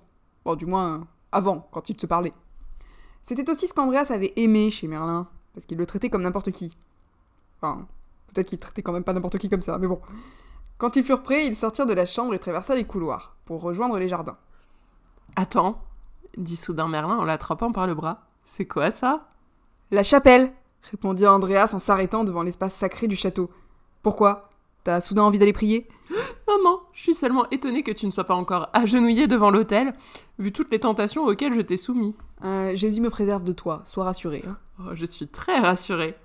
Bon, 0.44 0.54
du 0.54 0.66
moins, 0.66 1.06
avant, 1.32 1.68
quand 1.70 1.88
ils 1.88 2.00
se 2.00 2.06
parlaient. 2.06 2.32
C'était 3.22 3.50
aussi 3.50 3.66
ce 3.66 3.74
qu'Andreas 3.74 4.10
avait 4.10 4.32
aimé 4.36 4.70
chez 4.70 4.86
Merlin, 4.86 5.28
parce 5.54 5.66
qu'il 5.66 5.78
le 5.78 5.86
traitait 5.86 6.10
comme 6.10 6.22
n'importe 6.22 6.50
qui. 6.50 6.76
Enfin, 7.60 7.86
peut-être 8.32 8.48
qu'il 8.48 8.58
traitait 8.58 8.82
quand 8.82 8.92
même 8.92 9.04
pas 9.04 9.12
n'importe 9.12 9.38
qui 9.38 9.48
comme 9.48 9.62
ça, 9.62 9.78
mais 9.78 9.88
bon. 9.88 10.00
Quand 10.78 10.94
ils 10.96 11.04
furent 11.04 11.22
prêts, 11.22 11.46
ils 11.46 11.56
sortirent 11.56 11.86
de 11.86 11.94
la 11.94 12.06
chambre 12.06 12.34
et 12.34 12.38
traversa 12.38 12.74
les 12.74 12.84
couloirs, 12.84 13.36
pour 13.44 13.62
rejoindre 13.62 13.98
les 13.98 14.08
jardins. 14.08 14.36
Attends, 15.34 15.82
dit 16.36 16.56
soudain 16.56 16.88
Merlin 16.88 17.16
en 17.16 17.24
l'attrapant 17.24 17.72
par 17.72 17.86
le 17.86 17.94
bras. 17.94 18.26
C'est 18.44 18.66
quoi 18.66 18.90
ça? 18.90 19.28
La 19.90 20.02
chapelle 20.02 20.52
répondit 20.90 21.26
Andreas 21.26 21.72
en 21.74 21.78
s'arrêtant 21.78 22.24
devant 22.24 22.42
l'espace 22.42 22.74
sacré 22.74 23.08
du 23.08 23.16
château. 23.16 23.50
Pourquoi? 24.02 24.50
T'as 24.84 25.00
soudain 25.00 25.22
envie 25.22 25.38
d'aller 25.38 25.52
prier? 25.52 25.88
Je 26.92 27.02
suis 27.02 27.14
seulement 27.14 27.48
étonnée 27.50 27.82
que 27.82 27.92
tu 27.92 28.06
ne 28.06 28.10
sois 28.10 28.24
pas 28.24 28.34
encore 28.34 28.68
agenouillé 28.72 29.26
devant 29.26 29.50
l'autel, 29.50 29.94
vu 30.38 30.52
toutes 30.52 30.70
les 30.70 30.80
tentations 30.80 31.24
auxquelles 31.24 31.52
je 31.52 31.60
t'ai 31.60 31.76
soumis. 31.76 32.14
Euh, 32.44 32.74
Jésus 32.74 33.00
me 33.00 33.10
préserve 33.10 33.44
de 33.44 33.52
toi, 33.52 33.82
sois 33.84 34.04
rassuré. 34.04 34.42
hein. 34.46 34.56
Oh, 34.80 34.94
je 34.94 35.06
suis 35.06 35.28
très 35.28 35.58
rassurée. 35.58 36.16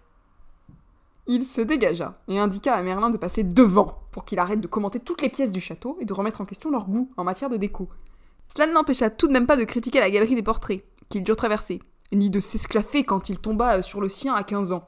Il 1.27 1.43
se 1.43 1.61
dégagea 1.61 2.19
et 2.27 2.39
indiqua 2.39 2.73
à 2.73 2.81
Merlin 2.81 3.09
de 3.09 3.17
passer 3.17 3.43
devant 3.43 3.99
pour 4.11 4.25
qu'il 4.25 4.39
arrête 4.39 4.59
de 4.61 4.67
commenter 4.67 4.99
toutes 4.99 5.21
les 5.21 5.29
pièces 5.29 5.51
du 5.51 5.59
château 5.59 5.97
et 5.99 6.05
de 6.05 6.13
remettre 6.13 6.41
en 6.41 6.45
question 6.45 6.71
leur 6.71 6.87
goût 6.87 7.11
en 7.17 7.23
matière 7.23 7.49
de 7.49 7.57
déco. 7.57 7.89
Cela 8.53 8.67
ne 8.67 8.73
l'empêcha 8.73 9.09
tout 9.09 9.27
de 9.27 9.33
même 9.33 9.45
pas 9.47 9.57
de 9.57 9.63
critiquer 9.63 9.99
la 9.99 10.09
galerie 10.09 10.35
des 10.35 10.43
portraits 10.43 10.83
qu'ils 11.09 11.23
durent 11.23 11.35
traverser, 11.35 11.81
ni 12.11 12.29
de 12.29 12.39
s'esclaffer 12.39 13.03
quand 13.03 13.29
il 13.29 13.37
tomba 13.37 13.77
euh, 13.77 13.81
sur 13.81 14.01
le 14.01 14.09
sien 14.09 14.33
à 14.33 14.43
15 14.43 14.71
ans. 14.73 14.87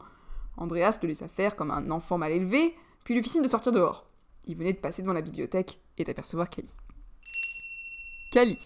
Andreas 0.58 1.00
le 1.02 1.10
laissa 1.10 1.28
faire 1.28 1.56
comme 1.56 1.72
un 1.72 1.92
enfant 1.92 2.18
mal 2.18 2.32
élevé, 2.32 2.76
puis 3.04 3.14
lui 3.14 3.24
fit 3.24 3.30
signe 3.30 3.44
de 3.44 3.48
sortir 3.48 3.72
dehors. 3.72 4.06
Il 4.46 4.58
venait 4.58 4.74
de 4.74 4.78
passer 4.78 5.02
devant 5.02 5.14
la 5.14 5.22
bibliothèque 5.22 5.80
et 5.98 6.04
d'apercevoir 6.04 6.50
Cali. 6.50 6.68
Cali. 8.32 8.58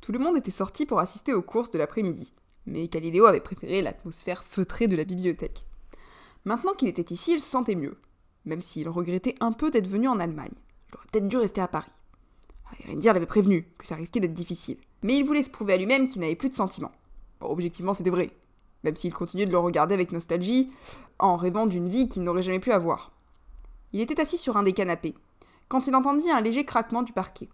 Tout 0.00 0.12
le 0.12 0.18
monde 0.18 0.36
était 0.36 0.50
sorti 0.50 0.86
pour 0.86 1.00
assister 1.00 1.32
aux 1.32 1.42
courses 1.42 1.70
de 1.70 1.78
l'après-midi, 1.78 2.32
mais 2.66 2.88
Caliléo 2.88 3.26
avait 3.26 3.40
préféré 3.40 3.82
l'atmosphère 3.82 4.44
feutrée 4.44 4.88
de 4.88 4.96
la 4.96 5.04
bibliothèque. 5.04 5.64
Maintenant 6.44 6.74
qu'il 6.74 6.88
était 6.88 7.12
ici, 7.12 7.32
il 7.32 7.40
se 7.40 7.48
sentait 7.48 7.74
mieux, 7.74 7.98
même 8.44 8.60
s'il 8.60 8.88
regrettait 8.88 9.34
un 9.40 9.52
peu 9.52 9.70
d'être 9.70 9.88
venu 9.88 10.08
en 10.08 10.20
Allemagne. 10.20 10.54
Il 10.88 10.96
aurait 10.96 11.06
peut-être 11.10 11.28
dû 11.28 11.36
rester 11.36 11.60
à 11.60 11.68
Paris. 11.68 12.02
Erendir 12.84 13.14
l'avait 13.14 13.26
prévenu 13.26 13.64
que 13.78 13.86
ça 13.86 13.96
risquait 13.96 14.20
d'être 14.20 14.34
difficile, 14.34 14.78
mais 15.02 15.16
il 15.16 15.24
voulait 15.24 15.42
se 15.42 15.50
prouver 15.50 15.72
à 15.72 15.76
lui-même 15.76 16.06
qu'il 16.06 16.20
n'avait 16.20 16.36
plus 16.36 16.50
de 16.50 16.54
sentiments. 16.54 16.92
Bon, 17.40 17.48
objectivement, 17.48 17.94
c'était 17.94 18.10
vrai, 18.10 18.30
même 18.84 18.96
s'il 18.96 19.12
continuait 19.12 19.46
de 19.46 19.50
le 19.50 19.58
regarder 19.58 19.94
avec 19.94 20.12
nostalgie, 20.12 20.70
en 21.18 21.36
rêvant 21.36 21.66
d'une 21.66 21.88
vie 21.88 22.08
qu'il 22.08 22.22
n'aurait 22.22 22.42
jamais 22.42 22.60
pu 22.60 22.72
avoir. 22.72 23.12
Il 23.92 24.00
était 24.00 24.20
assis 24.20 24.38
sur 24.38 24.56
un 24.56 24.62
des 24.62 24.72
canapés, 24.72 25.14
quand 25.68 25.86
il 25.86 25.94
entendit 25.94 26.30
un 26.30 26.40
léger 26.40 26.64
craquement 26.64 27.02
du 27.02 27.12
parquet. 27.12 27.48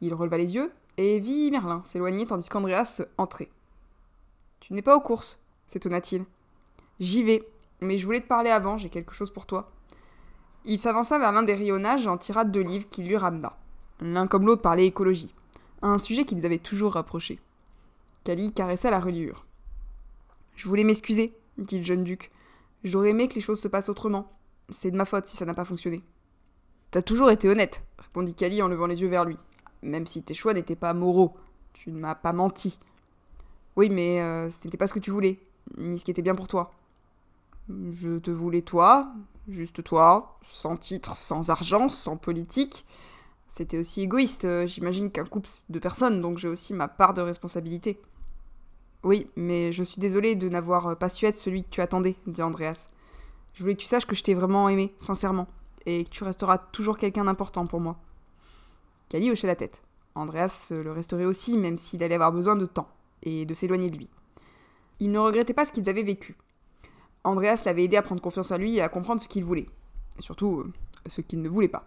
Il 0.00 0.14
releva 0.14 0.38
les 0.38 0.54
yeux 0.54 0.72
et 0.96 1.18
vit 1.18 1.50
Merlin 1.50 1.82
s'éloigner 1.84 2.26
tandis 2.26 2.48
qu'Andreas 2.48 3.02
entrait. 3.16 3.50
Tu 4.60 4.72
n'es 4.72 4.82
pas 4.82 4.96
aux 4.96 5.00
courses, 5.00 5.38
s'étonna-t-il. 5.66 6.24
J'y 7.00 7.22
vais, 7.22 7.48
mais 7.80 7.98
je 7.98 8.06
voulais 8.06 8.20
te 8.20 8.26
parler 8.26 8.50
avant, 8.50 8.76
j'ai 8.76 8.88
quelque 8.88 9.14
chose 9.14 9.30
pour 9.30 9.46
toi. 9.46 9.70
Il 10.64 10.78
s'avança 10.78 11.18
vers 11.18 11.32
l'un 11.32 11.44
des 11.44 11.54
rayonnages 11.54 12.06
et 12.06 12.08
en 12.08 12.18
tira 12.18 12.44
deux 12.44 12.60
livres 12.60 12.88
qu'il 12.88 13.06
lui 13.06 13.16
ramena. 13.16 13.56
L'un 14.00 14.26
comme 14.26 14.46
l'autre 14.46 14.62
parlait 14.62 14.86
écologie, 14.86 15.34
un 15.82 15.98
sujet 15.98 16.24
qui 16.24 16.34
les 16.34 16.44
avait 16.44 16.58
toujours 16.58 16.94
rapprochés. 16.94 17.40
Cali 18.24 18.52
caressa 18.52 18.90
la 18.90 19.00
reliure. 19.00 19.46
Je 20.56 20.68
voulais 20.68 20.84
m'excuser, 20.84 21.34
dit 21.56 21.78
le 21.78 21.84
jeune 21.84 22.04
duc. 22.04 22.30
J'aurais 22.84 23.10
aimé 23.10 23.28
que 23.28 23.34
les 23.34 23.40
choses 23.40 23.60
se 23.60 23.68
passent 23.68 23.88
autrement. 23.88 24.30
C'est 24.70 24.90
de 24.90 24.96
ma 24.96 25.04
faute 25.04 25.26
si 25.26 25.36
ça 25.36 25.44
n'a 25.44 25.54
pas 25.54 25.64
fonctionné. 25.64 26.02
T'as 26.90 27.02
toujours 27.02 27.30
été 27.30 27.48
honnête, 27.48 27.82
répondit 27.98 28.34
Cali 28.34 28.62
en 28.62 28.68
levant 28.68 28.86
les 28.86 29.00
yeux 29.02 29.08
vers 29.08 29.24
lui. 29.24 29.36
Même 29.82 30.06
si 30.06 30.22
tes 30.22 30.34
choix 30.34 30.54
n'étaient 30.54 30.76
pas 30.76 30.94
moraux. 30.94 31.36
Tu 31.72 31.90
ne 31.90 31.98
m'as 31.98 32.14
pas 32.14 32.32
menti. 32.32 32.78
Oui, 33.76 33.88
mais 33.90 34.20
euh, 34.20 34.50
ce 34.50 34.64
n'était 34.64 34.76
pas 34.76 34.86
ce 34.86 34.94
que 34.94 34.98
tu 34.98 35.10
voulais, 35.10 35.38
ni 35.76 35.98
ce 35.98 36.04
qui 36.04 36.10
était 36.10 36.22
bien 36.22 36.34
pour 36.34 36.48
toi. 36.48 36.72
Je 37.68 38.18
te 38.18 38.30
voulais 38.30 38.62
toi, 38.62 39.12
juste 39.46 39.84
toi, 39.84 40.38
sans 40.42 40.76
titre, 40.76 41.14
sans 41.14 41.50
argent, 41.50 41.88
sans 41.88 42.16
politique. 42.16 42.84
C'était 43.46 43.78
aussi 43.78 44.02
égoïste, 44.02 44.46
euh, 44.46 44.66
j'imagine 44.66 45.10
qu'un 45.10 45.24
couple 45.24 45.48
deux 45.68 45.80
personnes, 45.80 46.20
donc 46.20 46.38
j'ai 46.38 46.48
aussi 46.48 46.74
ma 46.74 46.88
part 46.88 47.14
de 47.14 47.22
responsabilité. 47.22 48.00
Oui, 49.04 49.30
mais 49.36 49.70
je 49.72 49.84
suis 49.84 50.00
désolée 50.00 50.34
de 50.34 50.48
n'avoir 50.48 50.98
pas 50.98 51.08
su 51.08 51.26
être 51.26 51.36
celui 51.36 51.62
que 51.62 51.70
tu 51.70 51.80
attendais, 51.80 52.16
dit 52.26 52.42
Andreas. 52.42 52.88
Je 53.58 53.64
voulais 53.64 53.74
que 53.74 53.80
tu 53.80 53.88
saches 53.88 54.06
que 54.06 54.14
je 54.14 54.22
t'ai 54.22 54.34
vraiment 54.34 54.68
aimé, 54.68 54.94
sincèrement, 54.98 55.48
et 55.84 56.04
que 56.04 56.10
tu 56.10 56.22
resteras 56.22 56.58
toujours 56.58 56.96
quelqu'un 56.96 57.24
d'important 57.24 57.66
pour 57.66 57.80
moi. 57.80 57.96
Cali 59.08 59.32
hochait 59.32 59.48
la 59.48 59.56
tête. 59.56 59.82
Andreas 60.14 60.68
le 60.70 60.92
resterait 60.92 61.24
aussi, 61.24 61.58
même 61.58 61.76
s'il 61.76 62.04
allait 62.04 62.14
avoir 62.14 62.30
besoin 62.30 62.54
de 62.54 62.66
temps, 62.66 62.86
et 63.24 63.46
de 63.46 63.54
s'éloigner 63.54 63.90
de 63.90 63.96
lui. 63.96 64.08
Il 65.00 65.10
ne 65.10 65.18
regrettait 65.18 65.54
pas 65.54 65.64
ce 65.64 65.72
qu'ils 65.72 65.90
avaient 65.90 66.04
vécu. 66.04 66.36
Andreas 67.24 67.62
l'avait 67.66 67.82
aidé 67.82 67.96
à 67.96 68.02
prendre 68.02 68.22
confiance 68.22 68.52
en 68.52 68.58
lui 68.58 68.76
et 68.76 68.80
à 68.80 68.88
comprendre 68.88 69.20
ce 69.20 69.26
qu'il 69.26 69.42
voulait, 69.42 69.66
et 70.16 70.22
surtout 70.22 70.60
euh, 70.60 70.72
ce 71.08 71.20
qu'il 71.20 71.42
ne 71.42 71.48
voulait 71.48 71.66
pas. 71.66 71.84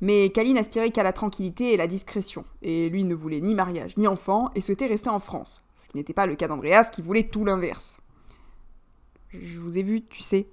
Mais 0.00 0.30
Kali 0.30 0.54
n'aspirait 0.54 0.92
qu'à 0.92 1.02
la 1.02 1.12
tranquillité 1.12 1.74
et 1.74 1.76
la 1.76 1.88
discrétion, 1.88 2.46
et 2.62 2.88
lui 2.88 3.04
ne 3.04 3.14
voulait 3.14 3.42
ni 3.42 3.54
mariage 3.54 3.98
ni 3.98 4.06
enfant 4.06 4.50
et 4.54 4.62
souhaitait 4.62 4.86
rester 4.86 5.10
en 5.10 5.20
France, 5.20 5.62
ce 5.76 5.90
qui 5.90 5.98
n'était 5.98 6.14
pas 6.14 6.24
le 6.24 6.36
cas 6.36 6.48
d'Andreas 6.48 6.84
qui 6.84 7.02
voulait 7.02 7.28
tout 7.28 7.44
l'inverse. 7.44 7.98
Je 9.28 9.58
vous 9.60 9.76
ai 9.76 9.82
vu, 9.82 10.06
tu 10.06 10.22
sais, 10.22 10.46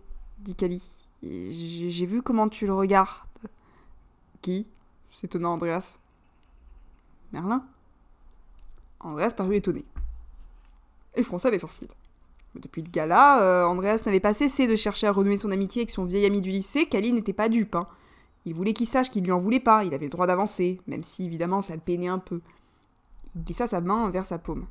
dit 0.48 0.56
Kali. 0.56 0.82
J'ai 1.22 2.06
vu 2.06 2.22
comment 2.22 2.48
tu 2.48 2.66
le 2.66 2.74
regardes. 2.74 3.28
Qui? 4.42 4.66
S'étonna 5.10 5.50
Andreas. 5.50 5.98
Merlin? 7.34 7.66
Andreas 9.00 9.34
parut 9.36 9.56
étonné. 9.56 9.86
Et 11.16 11.24
fronça 11.24 11.52
les 11.52 11.60
sourcils. 11.60 11.90
depuis 12.56 12.82
le 12.82 12.90
gala, 12.90 13.42
euh, 13.42 13.66
Andreas 13.66 14.02
n'avait 14.06 14.20
pas 14.20 14.34
cessé 14.34 14.68
de 14.68 14.76
chercher 14.76 15.08
à 15.08 15.12
renouer 15.12 15.38
son 15.38 15.52
amitié 15.52 15.82
avec 15.82 15.90
son 15.90 16.06
vieil 16.06 16.26
ami 16.26 16.42
du 16.42 16.50
lycée, 16.50 16.88
Kali 16.88 17.12
n'était 17.12 17.34
pas 17.34 17.50
dupe. 17.50 17.76
Hein. 17.76 17.88
Il 18.46 18.54
voulait 18.54 18.74
qu'il 18.74 18.88
sache 18.88 19.12
qu'il 19.12 19.24
lui 19.24 19.32
en 19.32 19.38
voulait 19.38 19.60
pas, 19.60 19.84
il 19.84 19.94
avait 19.94 20.06
le 20.06 20.12
droit 20.12 20.28
d'avancer, 20.28 20.80
même 20.88 21.04
si 21.04 21.26
évidemment 21.26 21.62
ça 21.62 21.76
le 21.76 21.82
peinait 21.82 22.08
un 22.08 22.20
peu. 22.20 22.42
Il 23.36 23.44
glissa 23.44 23.68
sa 23.68 23.82
main 23.82 24.10
vers 24.10 24.26
sa 24.26 24.40
paume. 24.40 24.68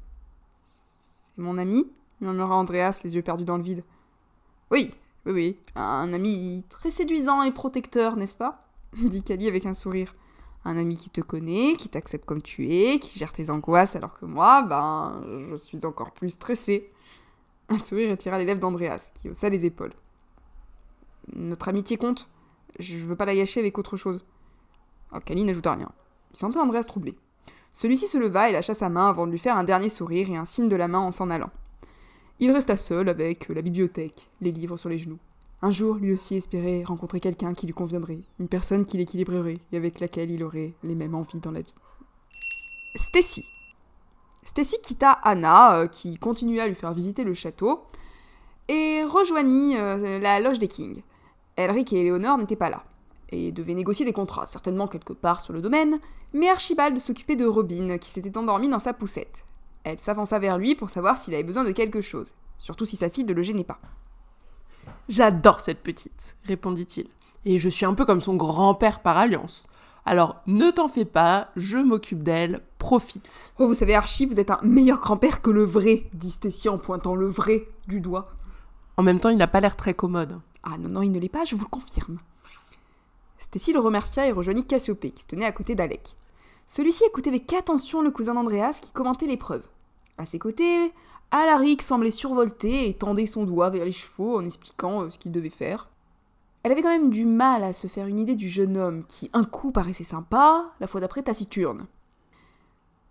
C'est 0.67 1.43
mon 1.43 1.59
ami 1.59 1.87
murmura 2.21 2.57
Andreas, 2.57 3.01
les 3.05 3.15
yeux 3.15 3.23
perdus 3.23 3.45
dans 3.45 3.59
le 3.59 3.63
vide. 3.63 3.85
Oui, 4.71 4.95
oui, 5.27 5.33
oui, 5.33 5.59
un 5.75 6.13
ami 6.13 6.65
très 6.71 6.91
séduisant 6.91 7.43
et 7.43 7.51
protecteur, 7.51 8.17
n'est-ce 8.17 8.35
pas 8.35 8.67
dit 9.03 9.23
Kali 9.23 9.49
avec 9.49 9.67
un 9.67 9.75
sourire. 9.75 10.15
Un 10.65 10.77
ami 10.77 10.97
qui 10.97 11.11
te 11.11 11.21
connaît, 11.21 11.75
qui 11.77 11.89
t'accepte 11.89 12.25
comme 12.25 12.43
tu 12.43 12.73
es, 12.73 12.99
qui 12.99 13.19
gère 13.19 13.33
tes 13.33 13.51
angoisses, 13.51 13.95
alors 13.95 14.19
que 14.19 14.25
moi, 14.25 14.63
ben, 14.63 15.23
je 15.51 15.57
suis 15.57 15.85
encore 15.85 16.13
plus 16.13 16.31
stressée. 16.31 16.91
Un 17.69 17.79
sourire 17.79 18.11
étira 18.13 18.39
les 18.39 18.45
lèvres 18.45 18.61
d'Andreas, 18.61 19.13
qui 19.15 19.29
haussa 19.29 19.49
les 19.49 19.65
épaules. 19.67 19.93
Notre 21.35 21.69
amitié 21.69 21.97
compte? 21.97 22.29
Je 22.79 22.97
veux 22.99 23.17
pas 23.17 23.25
la 23.25 23.35
gâcher 23.35 23.59
avec 23.61 23.79
autre 23.79 23.97
chose. 23.97 24.25
Oh, 25.13 25.19
Kali 25.25 25.45
n'ajouta 25.45 25.75
rien. 25.75 25.91
Il 26.33 26.37
sentait 26.37 26.59
Andreas 26.59 26.85
troublé. 26.85 27.17
Celui-ci 27.73 28.07
se 28.07 28.19
leva 28.19 28.49
et 28.49 28.53
lâcha 28.53 28.75
sa 28.75 28.89
main 28.89 29.09
avant 29.09 29.27
de 29.27 29.33
lui 29.33 29.39
faire 29.39 29.57
un 29.57 29.65
dernier 29.65 29.89
sourire 29.89 30.31
et 30.31 30.37
un 30.37 30.45
signe 30.45 30.69
de 30.69 30.77
la 30.77 30.89
main 30.89 31.01
en 31.01 31.11
s'en 31.11 31.31
allant. 31.31 31.51
Il 32.39 32.51
resta 32.51 32.77
seul 32.77 33.09
avec 33.09 33.49
la 33.49 33.63
bibliothèque, 33.63 34.29
les 34.43 34.53
livres 34.53 34.77
sur 34.77 34.91
les 34.91 34.99
genoux. 34.99 35.19
Un 35.63 35.71
jour, 35.71 35.95
lui 35.95 36.13
aussi 36.13 36.37
espérait 36.37 36.85
rencontrer 36.85 37.19
quelqu'un 37.19 37.55
qui 37.55 37.65
lui 37.65 37.73
conviendrait, 37.73 38.21
une 38.39 38.49
personne 38.49 38.85
qui 38.85 38.99
l'équilibrerait 38.99 39.61
et 39.73 39.77
avec 39.79 40.01
laquelle 40.01 40.31
il 40.31 40.45
aurait 40.45 40.75
les 40.83 40.95
mêmes 40.95 41.15
envies 41.15 41.41
dans 41.41 41.51
la 41.51 41.63
vie. 41.63 41.75
Stacy. 42.95 43.43
Stacy 44.43 44.77
quitta 44.83 45.13
Anna, 45.13 45.79
euh, 45.79 45.87
qui 45.87 46.19
continua 46.19 46.65
à 46.65 46.69
lui 46.69 46.75
faire 46.75 46.93
visiter 46.93 47.25
le 47.25 47.33
château, 47.33 47.85
et 48.69 49.03
rejoignit 49.05 49.77
euh, 49.77 50.19
la 50.19 50.39
loge 50.39 50.59
des 50.59 50.69
Kings. 50.69 51.03
Elric 51.57 51.95
et 51.95 52.01
Eleonore 52.01 52.37
n'étaient 52.37 52.55
pas 52.55 52.69
là, 52.69 52.85
et 53.31 53.51
devaient 53.51 53.73
négocier 53.73 54.05
des 54.05 54.13
contrats, 54.13 54.47
certainement 54.47 54.89
quelque 54.89 55.15
part 55.15 55.41
sur 55.41 55.55
le 55.55 55.63
domaine, 55.63 55.99
mais 56.35 56.51
Archibald 56.51 56.99
s'occupait 56.99 57.37
de 57.37 57.47
Robin, 57.47 57.97
qui 57.97 58.11
s'était 58.11 58.37
endormie 58.37 58.69
dans 58.69 58.79
sa 58.79 58.93
poussette. 58.93 59.46
Elle 59.89 60.01
s'avança 60.01 60.41
vers 60.41 60.59
lui 60.59 60.75
pour 60.75 60.91
savoir 60.91 61.17
s'il 61.17 61.33
avait 61.33 61.45
besoin 61.45 61.63
de 61.63 61.71
quelque 61.71 62.01
chose, 62.01 62.35
surtout 62.59 62.85
si 62.85 62.97
sa 62.97 63.09
fille 63.09 63.23
ne 63.23 63.33
le 63.33 63.43
gênait 63.45 63.63
pas. 63.63 63.79
J'adore 65.09 65.61
cette 65.61 65.85
petite, 65.85 66.35
répondit-il, 66.43 67.07
et 67.45 67.61
je 67.61 67.69
suis 67.69 67.87
un 67.87 67.95
peu 67.95 68.05
comme 68.05 68.21
son 68.21 68.35
grand-père 68.35 68.99
par 68.99 69.17
alliance. 69.17 69.65
Alors 70.05 70.43
ne 70.49 70.73
t'en 70.73 70.89
fais 70.89 71.05
pas, 71.05 71.51
je 71.55 71.79
m'occupe 71.79 72.25
d'elle, 72.25 72.63
profite. 72.79 73.53
Oh, 73.61 73.69
vous 73.69 73.75
savez, 73.75 73.95
Archie, 73.95 74.27
vous 74.27 74.41
êtes 74.41 74.51
un 74.51 74.59
meilleur 74.65 74.99
grand-père 74.99 75.41
que 75.41 75.51
le 75.51 75.63
vrai, 75.63 76.09
dit 76.15 76.33
Stécie 76.33 76.69
en 76.69 76.79
pointant 76.79 77.15
le 77.15 77.29
vrai 77.29 77.69
du 77.87 78.01
doigt. 78.01 78.25
En 78.97 79.05
même 79.05 79.21
temps, 79.21 79.29
il 79.29 79.39
n'a 79.39 79.47
pas 79.47 79.61
l'air 79.61 79.77
très 79.77 79.95
commode. 79.95 80.41
Ah 80.65 80.79
non, 80.79 80.89
non, 80.89 81.03
il 81.03 81.13
ne 81.13 81.21
l'est 81.21 81.29
pas, 81.29 81.45
je 81.45 81.55
vous 81.55 81.65
le 81.65 81.71
confirme. 81.71 82.19
Stécie 83.39 83.73
le 83.73 83.79
remercia 83.79 84.27
et 84.27 84.33
rejoignit 84.33 84.67
Cassiopée, 84.67 85.13
qui 85.13 85.23
se 85.23 85.29
tenait 85.29 85.45
à 85.45 85.53
côté 85.53 85.77
d'Alec. 85.77 86.17
Celui-ci 86.67 87.05
écoutait 87.05 87.31
avec 87.31 87.53
attention 87.53 88.03
le 88.03 88.11
cousin 88.11 88.35
d'Andreas 88.35 88.81
qui 88.83 88.91
commentait 88.91 89.27
l'épreuve. 89.27 89.63
À 90.19 90.27
ses 90.27 90.39
côtés, 90.39 90.93
Alaric 91.31 91.83
semblait 91.83 92.11
survolter 92.11 92.89
et 92.89 92.95
tendait 92.95 93.27
son 93.27 93.45
doigt 93.45 93.71
vers 93.71 93.85
les 93.85 93.93
chevaux 93.93 94.39
en 94.39 94.45
expliquant 94.45 95.03
euh, 95.03 95.11
ce 95.11 95.19
qu'il 95.19 95.33
devait 95.33 95.51
faire. 95.51 95.91
Elle 96.63 96.73
avait 96.73 96.83
quand 96.83 96.89
même 96.89 97.11
du 97.11 97.25
mal 97.25 97.63
à 97.63 97.73
se 97.73 97.87
faire 97.87 98.07
une 98.07 98.19
idée 98.19 98.35
du 98.35 98.49
jeune 98.49 98.77
homme 98.77 99.05
qui, 99.07 99.31
un 99.33 99.45
coup, 99.45 99.71
paraissait 99.71 100.05
sympa, 100.05 100.73
la 100.81 100.87
fois 100.87 101.01
d'après 101.01 101.23
taciturne. 101.23 101.87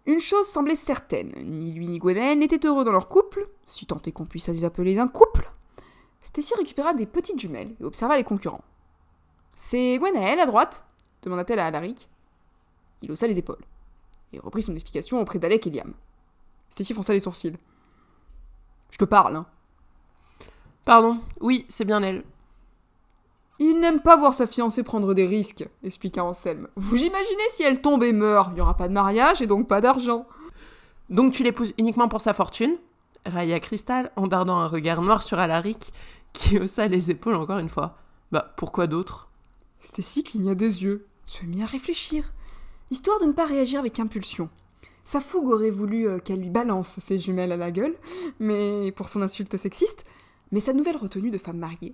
Une 0.06 0.20
chose 0.20 0.48
semblait 0.48 0.76
certaine, 0.76 1.32
ni 1.44 1.72
lui 1.72 1.88
ni 1.88 1.98
Gwenaël 1.98 2.38
n'étaient 2.38 2.68
heureux 2.68 2.84
dans 2.84 2.92
leur 2.92 3.08
couple, 3.08 3.48
si 3.66 3.86
tant 3.86 4.02
est 4.06 4.12
qu'on 4.12 4.26
puisse 4.26 4.50
les 4.50 4.66
appeler 4.66 5.00
un 5.00 5.08
couple. 5.08 5.52
Stacy 6.22 6.54
récupéra 6.56 6.94
des 6.94 7.06
petites 7.06 7.40
jumelles 7.40 7.76
et 7.80 7.84
observa 7.84 8.18
les 8.18 8.24
concurrents. 8.24 8.64
C'est 9.56 9.98
Gwenaël 9.98 10.40
à 10.40 10.46
droite? 10.46 10.84
demanda-t-elle 11.22 11.60
à 11.60 11.68
Alaric. 11.68 12.08
Il 13.02 13.12
haussa 13.12 13.26
les 13.26 13.40
épaules 13.40 13.64
et 14.34 14.40
reprit 14.40 14.62
son 14.62 14.74
explication 14.74 15.20
auprès 15.20 15.40
d'Alec 15.40 15.66
et 15.66 15.70
Liam. 15.72 15.94
Stacy 16.76 16.94
fronça 16.94 17.14
les 17.14 17.22
sourcils. 17.22 17.56
Je 18.92 18.98
te 18.98 19.06
parle, 19.06 19.38
hein. 19.38 19.46
Pardon, 20.84 21.22
oui, 21.40 21.66
c'est 21.70 21.86
bien 21.86 22.04
elle. 22.04 22.26
Il 23.60 23.80
n'aime 23.80 24.02
pas 24.02 24.18
voir 24.18 24.34
sa 24.34 24.46
fiancée 24.46 24.84
prendre 24.84 25.14
des 25.14 25.26
risques, 25.26 25.70
expliqua 25.86 26.26
Anselme. 26.26 26.68
Vous 26.76 27.02
imaginez 27.02 27.48
si 27.48 27.64
elle 27.64 27.80
tombe 27.80 28.04
et 28.04 28.12
meurt, 28.12 28.50
il 28.52 28.56
n'y 28.56 28.62
aura 28.62 28.76
pas 28.76 28.90
de 28.90 28.94
mariage 28.94 29.42
et 29.42 29.48
donc 29.48 29.70
pas 29.70 29.80
d'argent. 29.80 30.28
Donc 31.10 31.32
tu 31.32 31.44
l'épouses 31.44 31.74
uniquement 31.78 32.10
pour 32.10 32.20
sa 32.20 32.34
fortune? 32.34 32.76
Railla 33.26 33.62
Cristal 33.62 34.12
en 34.18 34.28
dardant 34.28 34.58
un 34.58 34.68
regard 34.68 35.02
noir 35.02 35.24
sur 35.24 35.40
Alaric, 35.40 35.94
qui 36.34 36.60
haussa 36.60 36.88
les 36.88 37.10
épaules 37.10 37.36
encore 37.36 37.60
une 37.60 37.70
fois. 37.70 37.96
Bah, 38.34 38.54
pourquoi 38.58 38.88
d'autre? 38.88 39.30
Stacy 39.80 40.24
cligna 40.24 40.56
des 40.56 40.84
yeux, 40.84 41.08
se 41.26 41.46
mit 41.46 41.64
à 41.64 41.68
réfléchir, 41.68 42.34
histoire 42.92 43.22
de 43.22 43.28
ne 43.28 43.32
pas 43.32 43.46
réagir 43.46 43.80
avec 43.80 43.98
impulsion. 43.98 44.50
Sa 45.06 45.22
fougue 45.22 45.52
aurait 45.52 45.70
voulu 45.70 46.08
euh, 46.08 46.18
qu'elle 46.18 46.42
lui 46.42 46.50
balance 46.50 47.00
ses 47.00 47.20
jumelles 47.20 47.52
à 47.52 47.58
la 47.58 47.72
gueule, 47.72 47.96
mais 48.40 48.92
pour 48.92 49.08
son 49.08 49.22
insulte 49.22 49.56
sexiste, 49.56 50.04
mais 50.52 50.60
sa 50.60 50.74
nouvelle 50.74 50.98
retenue 50.98 51.30
de 51.30 51.38
femme 51.38 51.60
mariée, 51.60 51.94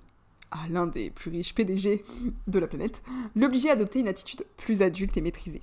à 0.50 0.68
l'un 0.70 0.88
des 0.88 1.10
plus 1.12 1.30
riches 1.30 1.54
PDG 1.54 2.06
de 2.48 2.60
la 2.60 2.68
planète, 2.68 3.04
l'obligeait 3.36 3.70
à 3.70 3.74
adopter 3.74 4.00
une 4.00 4.08
attitude 4.08 4.46
plus 4.56 4.82
adulte 4.82 5.18
et 5.18 5.22
maîtrisée. 5.22 5.62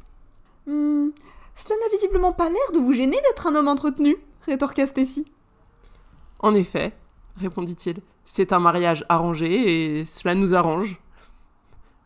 Hum, 0.66 1.10
cela 1.56 1.76
n'a 1.80 1.88
visiblement 1.90 2.32
pas 2.32 2.50
l'air 2.50 2.72
de 2.74 2.78
vous 2.78 2.92
gêner 2.92 3.16
d'être 3.16 3.46
un 3.46 3.54
homme 3.54 3.68
entretenu, 3.68 4.16
rétorqua 4.42 4.86
Stacy. 4.86 5.24
En 6.40 6.54
effet, 6.54 6.92
répondit-il, 7.36 8.02
c'est 8.26 8.52
un 8.52 8.58
mariage 8.58 9.06
arrangé 9.08 10.00
et 10.00 10.04
cela 10.04 10.34
nous 10.34 10.54
arrange. 10.54 11.00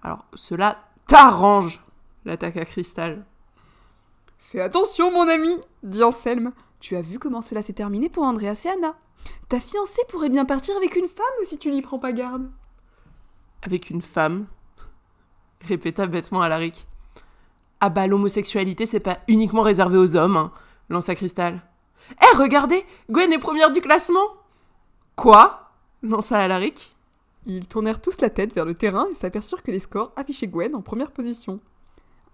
Alors, 0.05 0.25
cela 0.35 0.79
t'arrange, 1.09 1.83
l'attaqua 2.25 2.65
Cristal. 2.65 3.27
Fais 4.53 4.61
attention, 4.61 5.11
mon 5.11 5.29
ami, 5.29 5.49
dit 5.83 6.03
Anselme. 6.03 6.53
Tu 6.79 6.95
as 6.95 7.01
vu 7.01 7.19
comment 7.19 7.41
cela 7.41 7.63
s'est 7.63 7.73
terminé 7.73 8.11
pour 8.11 8.25
Andreas 8.25 8.65
et 8.67 8.69
Anna. 8.69 8.95
Ta 9.49 9.59
fiancée 9.59 10.03
pourrait 10.11 10.29
bien 10.29 10.45
partir 10.45 10.77
avec 10.77 10.95
une 10.95 11.09
femme 11.09 11.25
si 11.45 11.57
tu 11.57 11.71
n'y 11.71 11.81
prends 11.81 11.99
pas 11.99 12.13
garde. 12.13 12.51
Avec 13.63 13.89
une 13.89 14.03
femme 14.03 14.45
répéta 15.63 16.07
bêtement 16.07 16.43
Alaric. 16.43 16.87
Ah 17.81 17.89
bah 17.89 18.07
l'homosexualité 18.07 18.85
c'est 18.85 19.01
pas 19.01 19.21
uniquement 19.27 19.63
réservé 19.63 19.97
aux 19.97 20.17
hommes, 20.17 20.37
hein, 20.37 20.53
lança 20.91 21.15
Cristal. 21.15 21.63
Eh 22.11 22.37
regardez, 22.37 22.85
Gwen 23.09 23.33
est 23.33 23.39
première 23.39 23.73
du 23.73 23.81
classement. 23.81 24.35
Quoi? 25.17 25.71
lança 26.03 26.39
Alaric. 26.39 26.95
Ils 27.47 27.69
tournèrent 27.69 28.03
tous 28.03 28.21
la 28.21 28.29
tête 28.29 28.55
vers 28.55 28.67
le 28.67 28.75
terrain 28.75 29.07
et 29.11 29.15
s'aperçurent 29.15 29.63
que 29.63 29.71
les 29.71 29.79
scores 29.79 30.13
affichaient 30.15 30.47
Gwen 30.47 30.75
en 30.75 30.83
première 30.83 31.11
position. 31.11 31.59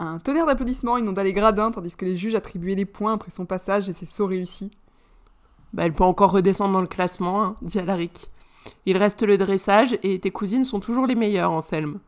Un 0.01 0.19
tonnerre 0.19 0.47
d'applaudissements 0.47 0.97
inonda 0.97 1.25
les 1.25 1.33
gradins 1.33 1.71
tandis 1.71 1.97
que 1.97 2.05
les 2.05 2.17
juges 2.17 2.35
attribuaient 2.35 2.77
les 2.77 2.85
points 2.85 3.15
après 3.15 3.31
son 3.31 3.47
passage 3.47 3.89
et 3.89 3.93
ses 3.93 4.07
sauts 4.07 4.27
réussis. 4.27 4.71
Bah, 5.73 5.85
elle 5.85 5.93
peut 5.93 6.05
encore 6.05 6.33
redescendre 6.33 6.73
dans 6.73 6.81
le 6.81 6.87
classement, 6.87 7.43
hein, 7.43 7.57
dit 7.63 7.79
Alaric. 7.79 8.31
Il 8.87 8.97
reste 8.97 9.23
le 9.23 9.37
dressage 9.37 9.99
et 10.03 10.19
tes 10.21 10.31
cousines 10.31 10.65
sont 10.65 10.81
toujours 10.81 11.07
les 11.07 11.15
meilleures, 11.15 11.51
Anselme. 11.51 11.99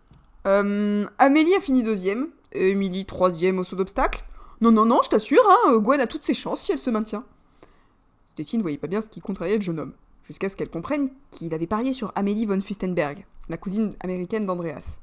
Euh, 0.46 1.06
Amélie 1.18 1.54
a 1.54 1.60
fini 1.60 1.82
deuxième, 1.82 2.28
Émilie 2.52 3.06
troisième 3.06 3.58
au 3.58 3.64
saut 3.64 3.76
d'obstacle. 3.76 4.24
Non, 4.60 4.70
non, 4.70 4.84
non, 4.84 5.00
je 5.02 5.10
t'assure, 5.10 5.42
hein, 5.48 5.78
Gwen 5.78 6.00
a 6.00 6.06
toutes 6.06 6.22
ses 6.22 6.34
chances 6.34 6.60
si 6.60 6.72
elle 6.72 6.78
se 6.78 6.90
maintient. 6.90 7.24
Stécie 8.28 8.56
ne 8.56 8.62
voyait 8.62 8.78
pas 8.78 8.86
bien 8.86 9.00
ce 9.00 9.08
qui 9.08 9.20
contrariait 9.20 9.56
le 9.56 9.62
jeune 9.62 9.80
homme, 9.80 9.94
jusqu'à 10.22 10.48
ce 10.48 10.56
qu'elle 10.56 10.70
comprenne 10.70 11.10
qu'il 11.30 11.52
avait 11.54 11.66
parié 11.66 11.92
sur 11.92 12.12
Amélie 12.14 12.46
von 12.46 12.60
Fustenberg, 12.60 13.26
la 13.48 13.56
cousine 13.56 13.94
américaine 14.00 14.44
d'Andreas. 14.44 14.99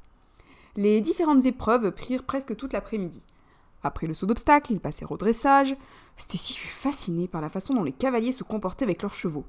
Les 0.76 1.00
différentes 1.00 1.44
épreuves 1.46 1.90
prirent 1.92 2.24
presque 2.24 2.56
toute 2.56 2.72
l'après-midi. 2.72 3.24
Après 3.82 4.06
le 4.06 4.14
saut 4.14 4.26
d'obstacle, 4.26 4.72
ils 4.72 4.80
passèrent 4.80 5.12
au 5.12 5.16
dressage. 5.16 5.76
Stacy 6.16 6.54
fut 6.54 6.68
fascinée 6.68 7.28
par 7.28 7.40
la 7.40 7.48
façon 7.48 7.74
dont 7.74 7.84
les 7.84 7.92
cavaliers 7.92 8.32
se 8.32 8.44
comportaient 8.44 8.84
avec 8.84 9.02
leurs 9.02 9.14
chevaux. 9.14 9.44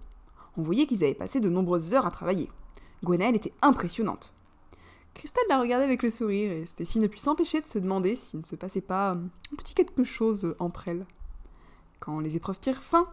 On 0.58 0.62
voyait 0.62 0.86
qu'ils 0.86 1.04
avaient 1.04 1.14
passé 1.14 1.40
de 1.40 1.50
nombreuses 1.50 1.94
heures 1.94 2.06
à 2.06 2.12
travailler. 2.12 2.50
Gwenaëlle 3.04 3.36
était 3.36 3.54
impressionnante. 3.62 4.34
Christelle 5.14 5.46
la 5.50 5.60
regardait 5.60 5.86
avec 5.86 6.04
le 6.04 6.10
sourire 6.10 6.52
et 6.52 6.66
Stacy 6.66 7.00
ne 7.00 7.08
put 7.08 7.18
s'empêcher 7.18 7.62
de 7.62 7.68
se 7.68 7.80
demander 7.80 8.16
s'il 8.16 8.40
ne 8.42 8.46
se 8.46 8.56
passait 8.56 8.82
pas 8.82 9.12
un 9.12 9.30
petit 9.58 9.74
quelque 9.74 10.04
chose 10.04 10.56
entre 10.60 10.88
elles. 10.88 11.06
Quand 12.00 12.20
les 12.20 12.38
épreuves 12.38 12.60
tirent 12.60 12.82
fin, 12.82 13.08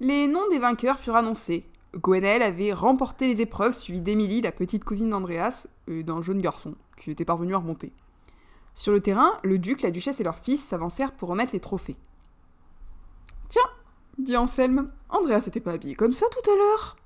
les 0.00 0.26
noms 0.26 0.48
des 0.48 0.58
vainqueurs 0.58 0.98
furent 0.98 1.16
annoncés. 1.16 1.66
Gwenaëlle 1.94 2.42
avait 2.42 2.72
remporté 2.72 3.26
les 3.26 3.42
épreuves, 3.42 3.74
suivie 3.74 4.00
d'Émilie, 4.00 4.40
la 4.40 4.52
petite 4.52 4.84
cousine 4.84 5.10
d'Andreas, 5.10 5.66
et 5.86 6.02
d'un 6.02 6.22
jeune 6.22 6.40
garçon 6.40 6.74
qui 7.02 7.10
était 7.10 7.24
parvenu 7.24 7.54
à 7.54 7.58
remonter. 7.58 7.92
Sur 8.74 8.92
le 8.92 9.00
terrain, 9.00 9.38
le 9.42 9.58
duc, 9.58 9.82
la 9.82 9.90
duchesse 9.90 10.20
et 10.20 10.24
leur 10.24 10.38
fils 10.38 10.62
s'avancèrent 10.62 11.12
pour 11.12 11.28
remettre 11.28 11.52
les 11.52 11.60
trophées. 11.60 11.96
Tiens, 13.48 13.62
dit 14.18 14.36
Anselme, 14.36 14.90
Andrea 15.10 15.40
s'était 15.40 15.60
pas 15.60 15.72
habillé 15.72 15.94
comme 15.94 16.12
ça 16.12 16.26
tout 16.30 16.50
à 16.50 16.54
l'heure. 16.54 16.96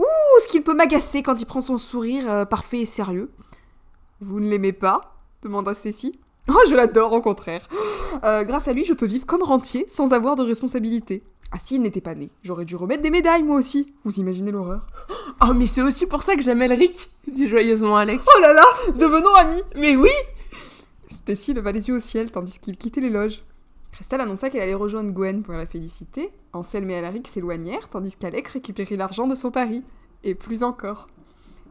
Ouh, 0.00 0.40
ce 0.42 0.48
qu'il 0.48 0.64
peut 0.64 0.74
m'agacer 0.74 1.22
quand 1.22 1.40
il 1.40 1.46
prend 1.46 1.60
son 1.60 1.78
sourire 1.78 2.28
euh, 2.28 2.44
parfait 2.44 2.80
et 2.80 2.84
sérieux? 2.84 3.30
Vous 4.20 4.40
ne 4.40 4.48
l'aimez 4.48 4.72
pas? 4.72 5.16
demanda 5.42 5.74
Cécile. 5.74 6.18
Oh, 6.48 6.58
je 6.68 6.74
l'adore, 6.74 7.12
au 7.12 7.20
contraire. 7.20 7.68
Euh, 8.24 8.44
grâce 8.44 8.68
à 8.68 8.72
lui, 8.72 8.84
je 8.84 8.92
peux 8.92 9.06
vivre 9.06 9.26
comme 9.26 9.42
rentier 9.42 9.86
sans 9.88 10.12
avoir 10.12 10.36
de 10.36 10.42
responsabilité. 10.42 11.22
Ah, 11.52 11.58
s'il 11.60 11.82
n'était 11.82 12.00
pas 12.00 12.14
né, 12.14 12.30
j'aurais 12.42 12.64
dû 12.64 12.74
remettre 12.74 13.02
des 13.02 13.10
médailles, 13.10 13.42
moi 13.42 13.56
aussi. 13.56 13.94
Vous 14.04 14.14
imaginez 14.16 14.50
l'horreur 14.50 14.86
Oh, 15.46 15.52
mais 15.54 15.66
c'est 15.66 15.82
aussi 15.82 16.06
pour 16.06 16.22
ça 16.22 16.36
que 16.36 16.42
j'aime 16.42 16.62
Elric, 16.62 17.10
dit 17.28 17.48
joyeusement 17.48 17.96
Alex. 17.96 18.26
Oh 18.26 18.40
là 18.40 18.52
là 18.52 18.64
Devenons 18.94 19.34
amis 19.34 19.62
Mais 19.76 19.96
oui 19.96 20.10
Stacy 21.10 21.54
leva 21.54 21.72
les 21.72 21.88
yeux 21.88 21.96
au 21.96 22.00
ciel 22.00 22.30
tandis 22.30 22.58
qu'il 22.58 22.76
quittait 22.76 23.00
les 23.00 23.10
loges. 23.10 23.42
Cristal 23.92 24.20
annonça 24.20 24.50
qu'elle 24.50 24.62
allait 24.62 24.74
rejoindre 24.74 25.12
Gwen 25.12 25.42
pour 25.42 25.54
la 25.54 25.66
féliciter. 25.66 26.30
Anselme 26.52 26.90
et 26.90 26.98
Alaric 26.98 27.28
s'éloignèrent 27.28 27.88
tandis 27.88 28.16
qu'Alec 28.16 28.48
récupérait 28.48 28.96
l'argent 28.96 29.26
de 29.26 29.34
son 29.34 29.50
pari. 29.50 29.84
Et 30.24 30.34
plus 30.34 30.64
encore. 30.64 31.08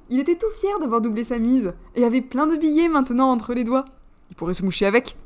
Il 0.09 0.19
était 0.19 0.37
tout 0.37 0.51
fier 0.55 0.79
d'avoir 0.79 1.01
doublé 1.01 1.23
sa 1.23 1.39
mise 1.39 1.73
et 1.95 2.05
avait 2.05 2.21
plein 2.21 2.47
de 2.47 2.55
billets 2.55 2.87
maintenant 2.87 3.29
entre 3.29 3.53
les 3.53 3.63
doigts. 3.63 3.85
Il 4.29 4.35
pourrait 4.35 4.53
se 4.53 4.63
moucher 4.63 4.85
avec. 4.85 5.17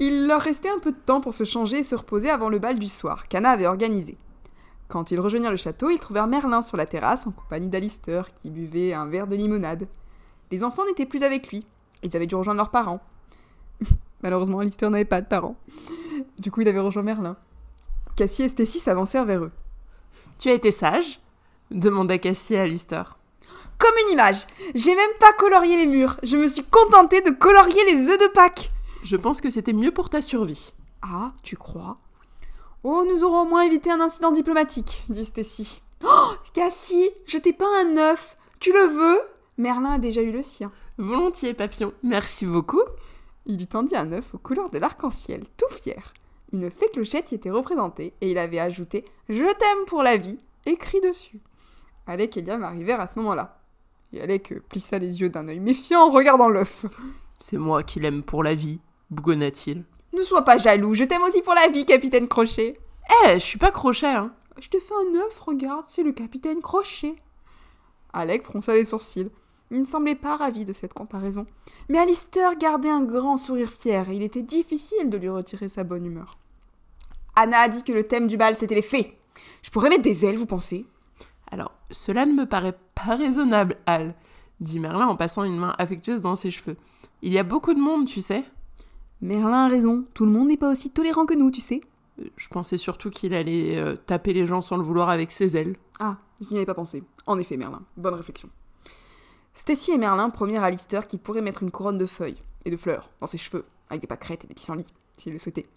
Il 0.00 0.28
leur 0.28 0.40
restait 0.40 0.70
un 0.70 0.78
peu 0.78 0.92
de 0.92 0.96
temps 0.96 1.20
pour 1.20 1.34
se 1.34 1.44
changer 1.44 1.78
et 1.78 1.82
se 1.82 1.96
reposer 1.96 2.30
avant 2.30 2.48
le 2.48 2.60
bal 2.60 2.78
du 2.78 2.88
soir 2.88 3.26
qu'Anna 3.26 3.50
avait 3.50 3.66
organisé. 3.66 4.16
Quand 4.86 5.10
ils 5.10 5.18
rejoignirent 5.18 5.50
le 5.50 5.56
château, 5.56 5.90
ils 5.90 5.98
trouvèrent 5.98 6.28
Merlin 6.28 6.62
sur 6.62 6.76
la 6.76 6.86
terrasse 6.86 7.26
en 7.26 7.32
compagnie 7.32 7.68
d'Alister 7.68 8.22
qui 8.40 8.50
buvait 8.50 8.94
un 8.94 9.06
verre 9.06 9.26
de 9.26 9.34
limonade. 9.34 9.88
Les 10.50 10.62
enfants 10.62 10.84
n'étaient 10.86 11.04
plus 11.04 11.24
avec 11.24 11.48
lui. 11.48 11.66
Ils 12.02 12.16
avaient 12.16 12.26
dû 12.26 12.36
rejoindre 12.36 12.58
leurs 12.58 12.70
parents. 12.70 13.00
Malheureusement, 14.22 14.60
Alistair 14.60 14.90
n'avait 14.90 15.04
pas 15.04 15.20
de 15.20 15.26
parents. 15.26 15.56
Du 16.38 16.50
coup, 16.50 16.60
il 16.60 16.68
avait 16.68 16.78
rejoint 16.78 17.02
Merlin. 17.02 17.36
Cassie 18.16 18.44
et 18.44 18.48
Stacy 18.48 18.78
s'avancèrent 18.78 19.24
vers 19.24 19.44
eux. 19.44 19.52
Tu 20.38 20.48
as 20.48 20.54
été 20.54 20.70
sage? 20.70 21.20
demanda 21.70 22.16
Cassie 22.18 22.56
à 22.56 22.62
Alistair. 22.62 23.18
Comme 23.78 23.94
une 24.06 24.12
image 24.12 24.46
J'ai 24.74 24.94
même 24.94 25.10
pas 25.20 25.32
colorié 25.34 25.76
les 25.76 25.86
murs 25.86 26.18
Je 26.22 26.36
me 26.36 26.48
suis 26.48 26.64
contentée 26.64 27.20
de 27.20 27.30
colorier 27.30 27.80
les 27.86 28.08
œufs 28.08 28.18
de 28.18 28.32
Pâques 28.32 28.72
Je 29.02 29.16
pense 29.16 29.40
que 29.40 29.50
c'était 29.50 29.72
mieux 29.72 29.92
pour 29.92 30.10
ta 30.10 30.22
survie. 30.22 30.72
Ah, 31.02 31.32
tu 31.42 31.56
crois? 31.56 31.98
Oh, 32.84 33.04
nous 33.08 33.22
aurons 33.22 33.42
au 33.42 33.44
moins 33.44 33.62
évité 33.62 33.90
un 33.90 34.00
incident 34.00 34.32
diplomatique, 34.32 35.04
dit 35.08 35.24
Stacy. 35.24 35.80
Oh, 36.04 36.30
Cassie, 36.52 37.10
je 37.26 37.38
t'ai 37.38 37.52
pas 37.52 37.66
un 37.82 37.96
œuf 37.96 38.36
Tu 38.60 38.72
le 38.72 38.84
veux? 38.84 39.20
Merlin 39.56 39.92
a 39.92 39.98
déjà 39.98 40.22
eu 40.22 40.30
le 40.30 40.42
sien. 40.42 40.70
Volontiers, 40.96 41.54
papillon. 41.54 41.92
Merci 42.02 42.46
beaucoup. 42.46 42.82
Il 43.46 43.56
lui 43.58 43.66
tendit 43.66 43.96
un 43.96 44.12
œuf 44.12 44.34
aux 44.34 44.38
couleurs 44.38 44.70
de 44.70 44.78
l'arc-en-ciel, 44.78 45.44
tout 45.56 45.74
fier. 45.74 46.12
Une 46.52 46.70
fée 46.70 46.88
clochette 46.92 47.32
y 47.32 47.34
était 47.34 47.50
représentée 47.50 48.14
et 48.20 48.30
il 48.30 48.38
avait 48.38 48.58
ajouté 48.58 49.04
Je 49.28 49.44
t'aime 49.44 49.84
pour 49.86 50.02
la 50.02 50.16
vie 50.16 50.38
écrit 50.66 51.00
dessus. 51.00 51.40
Alec 52.06 52.36
et 52.36 52.42
Liam 52.42 52.62
arrivèrent 52.62 53.00
à 53.00 53.06
ce 53.06 53.18
moment-là. 53.18 53.60
Et 54.12 54.20
Alec 54.20 54.54
plissa 54.68 54.98
les 54.98 55.20
yeux 55.20 55.28
d'un 55.28 55.48
œil 55.48 55.60
méfiant 55.60 56.06
en 56.06 56.10
regardant 56.10 56.48
l'œuf. 56.48 56.86
C'est 57.40 57.58
moi 57.58 57.82
qui 57.82 58.00
l'aime 58.00 58.22
pour 58.22 58.42
la 58.42 58.54
vie, 58.54 58.80
bougonna-t-il. 59.10 59.84
Ne 60.12 60.22
sois 60.22 60.42
pas 60.42 60.58
jaloux, 60.58 60.94
je 60.94 61.04
t'aime 61.04 61.22
aussi 61.22 61.42
pour 61.42 61.54
la 61.54 61.68
vie, 61.68 61.86
capitaine 61.86 62.28
Crochet. 62.28 62.78
Eh, 63.24 63.34
je 63.34 63.44
suis 63.44 63.58
pas 63.58 63.70
crochet, 63.70 64.06
hein. 64.06 64.32
Je 64.58 64.68
te 64.68 64.78
fais 64.78 64.94
un 64.94 65.14
œuf, 65.24 65.38
regarde, 65.40 65.84
c'est 65.86 66.02
le 66.02 66.12
capitaine 66.12 66.60
Crochet. 66.60 67.12
Alec 68.12 68.44
fronça 68.44 68.74
les 68.74 68.84
sourcils. 68.84 69.30
Il 69.70 69.80
ne 69.80 69.84
semblait 69.84 70.14
pas 70.14 70.36
ravi 70.36 70.64
de 70.64 70.72
cette 70.72 70.94
comparaison. 70.94 71.46
Mais 71.88 71.98
Alistair 71.98 72.56
gardait 72.56 72.88
un 72.88 73.04
grand 73.04 73.36
sourire 73.36 73.70
fier 73.70 74.08
et 74.08 74.16
il 74.16 74.22
était 74.22 74.42
difficile 74.42 75.10
de 75.10 75.18
lui 75.18 75.28
retirer 75.28 75.68
sa 75.68 75.84
bonne 75.84 76.06
humeur. 76.06 76.38
Anna 77.36 77.58
a 77.60 77.68
dit 77.68 77.84
que 77.84 77.92
le 77.92 78.08
thème 78.08 78.26
du 78.26 78.36
bal 78.36 78.56
c'était 78.56 78.74
les 78.74 78.82
fées. 78.82 79.18
Je 79.62 79.70
pourrais 79.70 79.90
mettre 79.90 80.02
des 80.02 80.24
ailes, 80.24 80.38
vous 80.38 80.46
pensez? 80.46 80.86
Alors, 81.50 81.72
cela 81.90 82.26
ne 82.26 82.32
me 82.32 82.46
paraît 82.46 82.78
pas 82.94 83.14
raisonnable, 83.14 83.76
Al, 83.86 84.14
dit 84.60 84.80
Merlin 84.80 85.06
en 85.06 85.16
passant 85.16 85.44
une 85.44 85.58
main 85.58 85.74
affectueuse 85.78 86.22
dans 86.22 86.36
ses 86.36 86.50
cheveux. 86.50 86.76
Il 87.22 87.32
y 87.32 87.38
a 87.38 87.44
beaucoup 87.44 87.74
de 87.74 87.80
monde, 87.80 88.06
tu 88.06 88.22
sais. 88.22 88.44
Merlin 89.20 89.66
a 89.66 89.68
raison, 89.68 90.04
tout 90.14 90.24
le 90.24 90.30
monde 90.32 90.48
n'est 90.48 90.56
pas 90.56 90.70
aussi 90.70 90.90
tolérant 90.90 91.26
que 91.26 91.34
nous, 91.34 91.50
tu 91.50 91.60
sais. 91.60 91.80
Je 92.36 92.48
pensais 92.48 92.78
surtout 92.78 93.10
qu'il 93.10 93.34
allait 93.34 93.76
euh, 93.76 93.96
taper 93.96 94.32
les 94.32 94.46
gens 94.46 94.60
sans 94.60 94.76
le 94.76 94.82
vouloir 94.82 95.08
avec 95.08 95.30
ses 95.30 95.56
ailes. 95.56 95.76
Ah, 96.00 96.18
je 96.40 96.48
n'y 96.50 96.56
avais 96.56 96.66
pas 96.66 96.74
pensé. 96.74 97.02
En 97.26 97.38
effet, 97.38 97.56
Merlin, 97.56 97.82
bonne 97.96 98.14
réflexion. 98.14 98.48
Stacy 99.54 99.92
et 99.92 99.98
Merlin 99.98 100.30
promirent 100.30 100.62
à 100.62 100.66
Alistair 100.66 101.06
qu'il 101.06 101.18
pourrait 101.18 101.40
mettre 101.42 101.62
une 101.62 101.70
couronne 101.70 101.98
de 101.98 102.06
feuilles 102.06 102.40
et 102.64 102.70
de 102.70 102.76
fleurs 102.76 103.10
dans 103.20 103.26
ses 103.26 103.38
cheveux, 103.38 103.64
avec 103.90 104.00
des 104.02 104.06
pâquerettes 104.06 104.44
et 104.44 104.46
des 104.46 104.54
pissenlits, 104.54 104.92
s'il 105.16 105.32
le 105.32 105.38
souhaitait. 105.38 105.68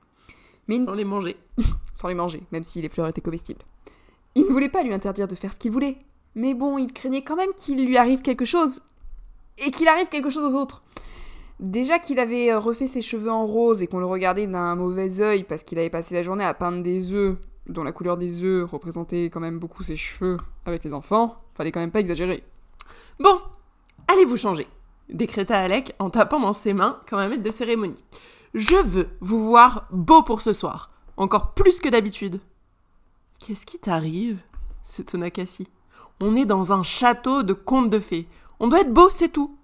Mais 0.68 0.76
il- 0.78 0.86
Sans 0.86 0.94
les 0.94 1.06
manger. 1.06 1.38
sans 1.94 2.08
les 2.08 2.14
manger, 2.16 2.44
même 2.52 2.64
si 2.64 2.82
les 2.82 2.90
fleurs 2.90 3.08
étaient 3.08 3.22
comestibles. 3.22 3.64
Il 4.36 4.44
ne 4.44 4.50
voulait 4.50 4.70
pas 4.70 4.84
lui 4.84 4.94
interdire 4.94 5.28
de 5.28 5.36
faire 5.36 5.52
ce 5.54 5.60
qu'il 5.60 5.72
voulait, 5.72 5.98
mais 6.36 6.54
bon, 6.54 6.78
il 6.78 6.94
craignait 6.94 7.24
quand 7.24 7.36
même 7.36 7.54
qu'il 7.58 7.86
lui 7.86 7.98
arrive 7.98 8.22
quelque 8.22 8.46
chose, 8.46 8.82
et 9.58 9.72
qu'il 9.72 9.88
arrive 9.88 10.10
quelque 10.10 10.30
chose 10.30 10.54
aux 10.56 10.58
autres. 10.58 10.84
Déjà 11.62 12.00
qu'il 12.00 12.20
avait 12.20 12.52
euh, 12.52 12.58
refait 12.58 12.88
ses 12.88 13.04
cheveux 13.04 13.32
en 13.32 13.46
rose 13.46 13.84
et 13.84 13.88
qu'on 13.88 14.00
le 14.00 14.08
regardait 14.08 14.48
d'un 14.48 14.74
mauvais 14.74 15.22
œil 15.22 15.44
parce 15.44 15.64
qu'il 15.64 15.78
avait 15.78 15.92
passé 15.92 16.16
la 16.16 16.24
journée 16.24 16.44
à 16.44 16.56
peindre 16.56 16.82
des 16.82 17.14
œufs, 17.14 17.38
dont 17.68 17.84
la 17.84 17.92
couleur 17.92 18.18
des 18.18 18.44
œufs 18.44 18.68
représentait 18.70 19.26
quand 19.26 19.40
même 19.40 19.60
beaucoup 19.60 19.84
ses 19.84 19.96
cheveux 19.96 20.38
avec 20.66 20.84
les 20.84 20.92
enfants, 20.92 21.38
fallait 21.54 21.72
quand 21.72 21.80
même 21.80 21.92
pas 21.92 22.00
exagérer. 22.00 22.44
Bon, 23.20 23.40
allez 24.12 24.26
vous 24.26 24.38
changer, 24.38 24.66
décréta 25.10 25.60
Alec 25.60 25.94
en 26.00 26.10
tapant 26.10 26.40
dans 26.40 26.54
ses 26.54 26.74
mains 26.74 27.00
comme 27.08 27.20
un 27.20 27.28
maître 27.28 27.44
de 27.44 27.52
cérémonie. 27.52 28.04
Je 28.56 28.78
veux 28.78 29.10
vous 29.20 29.46
voir 29.46 29.88
beau 29.92 30.24
pour 30.24 30.42
ce 30.42 30.54
soir, 30.54 30.90
encore 31.16 31.54
plus 31.54 31.80
que 31.80 31.90
d'habitude. 31.90 32.40
Qu'est-ce 33.38 33.68
qui 33.68 33.78
t'arrive? 33.78 34.40
s'étonna 34.84 35.30
Cassie. 35.30 35.68
On 36.20 36.36
est 36.36 36.46
dans 36.46 36.74
un 36.74 36.82
château 36.82 37.44
de 37.44 37.54
contes 37.54 37.92
de 37.92 38.00
fées. 38.00 38.28
On 38.60 38.68
doit 38.68 38.82
être 38.82 38.94
beau, 38.94 39.12
c'est 39.12 39.30
tout. 39.30 39.56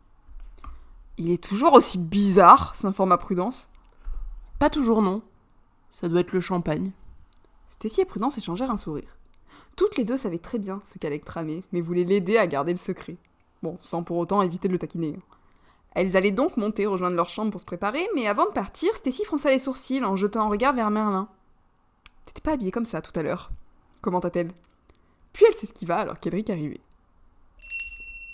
Il 1.17 1.31
est 1.31 1.43
toujours 1.43 1.73
aussi 1.73 1.97
bizarre, 1.97 2.75
s'informa 2.75 3.17
Prudence. 3.17 3.67
Pas 4.59 4.69
toujours 4.69 5.01
non. 5.01 5.21
Ça 5.91 6.09
doit 6.09 6.19
être 6.19 6.33
le 6.33 6.41
champagne. 6.41 6.91
Stacy 7.69 8.01
et 8.01 8.05
Prudence 8.05 8.37
échangèrent 8.37 8.71
un 8.71 8.77
sourire. 8.77 9.17
Toutes 9.75 9.97
les 9.97 10.05
deux 10.05 10.17
savaient 10.17 10.37
très 10.37 10.59
bien 10.59 10.81
ce 10.85 10.97
qu'Alec 10.97 11.25
tramait, 11.25 11.63
mais 11.71 11.81
voulaient 11.81 12.03
l'aider 12.03 12.37
à 12.37 12.47
garder 12.47 12.71
le 12.71 12.77
secret. 12.77 13.17
Bon, 13.63 13.77
sans 13.79 14.03
pour 14.03 14.17
autant 14.17 14.41
éviter 14.41 14.67
de 14.67 14.73
le 14.73 14.79
taquiner. 14.79 15.15
hein. 15.17 15.35
Elles 15.95 16.15
allaient 16.15 16.31
donc 16.31 16.57
monter 16.57 16.85
rejoindre 16.85 17.15
leur 17.15 17.29
chambre 17.29 17.51
pour 17.51 17.59
se 17.61 17.65
préparer, 17.65 18.07
mais 18.13 18.27
avant 18.27 18.45
de 18.45 18.51
partir, 18.51 18.93
Stacy 18.95 19.25
fronça 19.25 19.49
les 19.49 19.57
sourcils 19.59 20.03
en 20.03 20.15
jetant 20.15 20.45
un 20.45 20.49
regard 20.49 20.73
vers 20.73 20.91
Merlin. 20.91 21.27
T'étais 22.25 22.41
pas 22.41 22.53
habillée 22.53 22.71
comme 22.71 22.85
ça 22.85 23.01
tout 23.01 23.17
à 23.19 23.23
l'heure, 23.23 23.49
commenta-t-elle. 24.01 24.51
Puis 25.33 25.45
elle 25.47 25.55
s'esquiva 25.55 25.97
alors 25.97 26.19
qu'Elric 26.19 26.49
arrivait. 26.51 26.81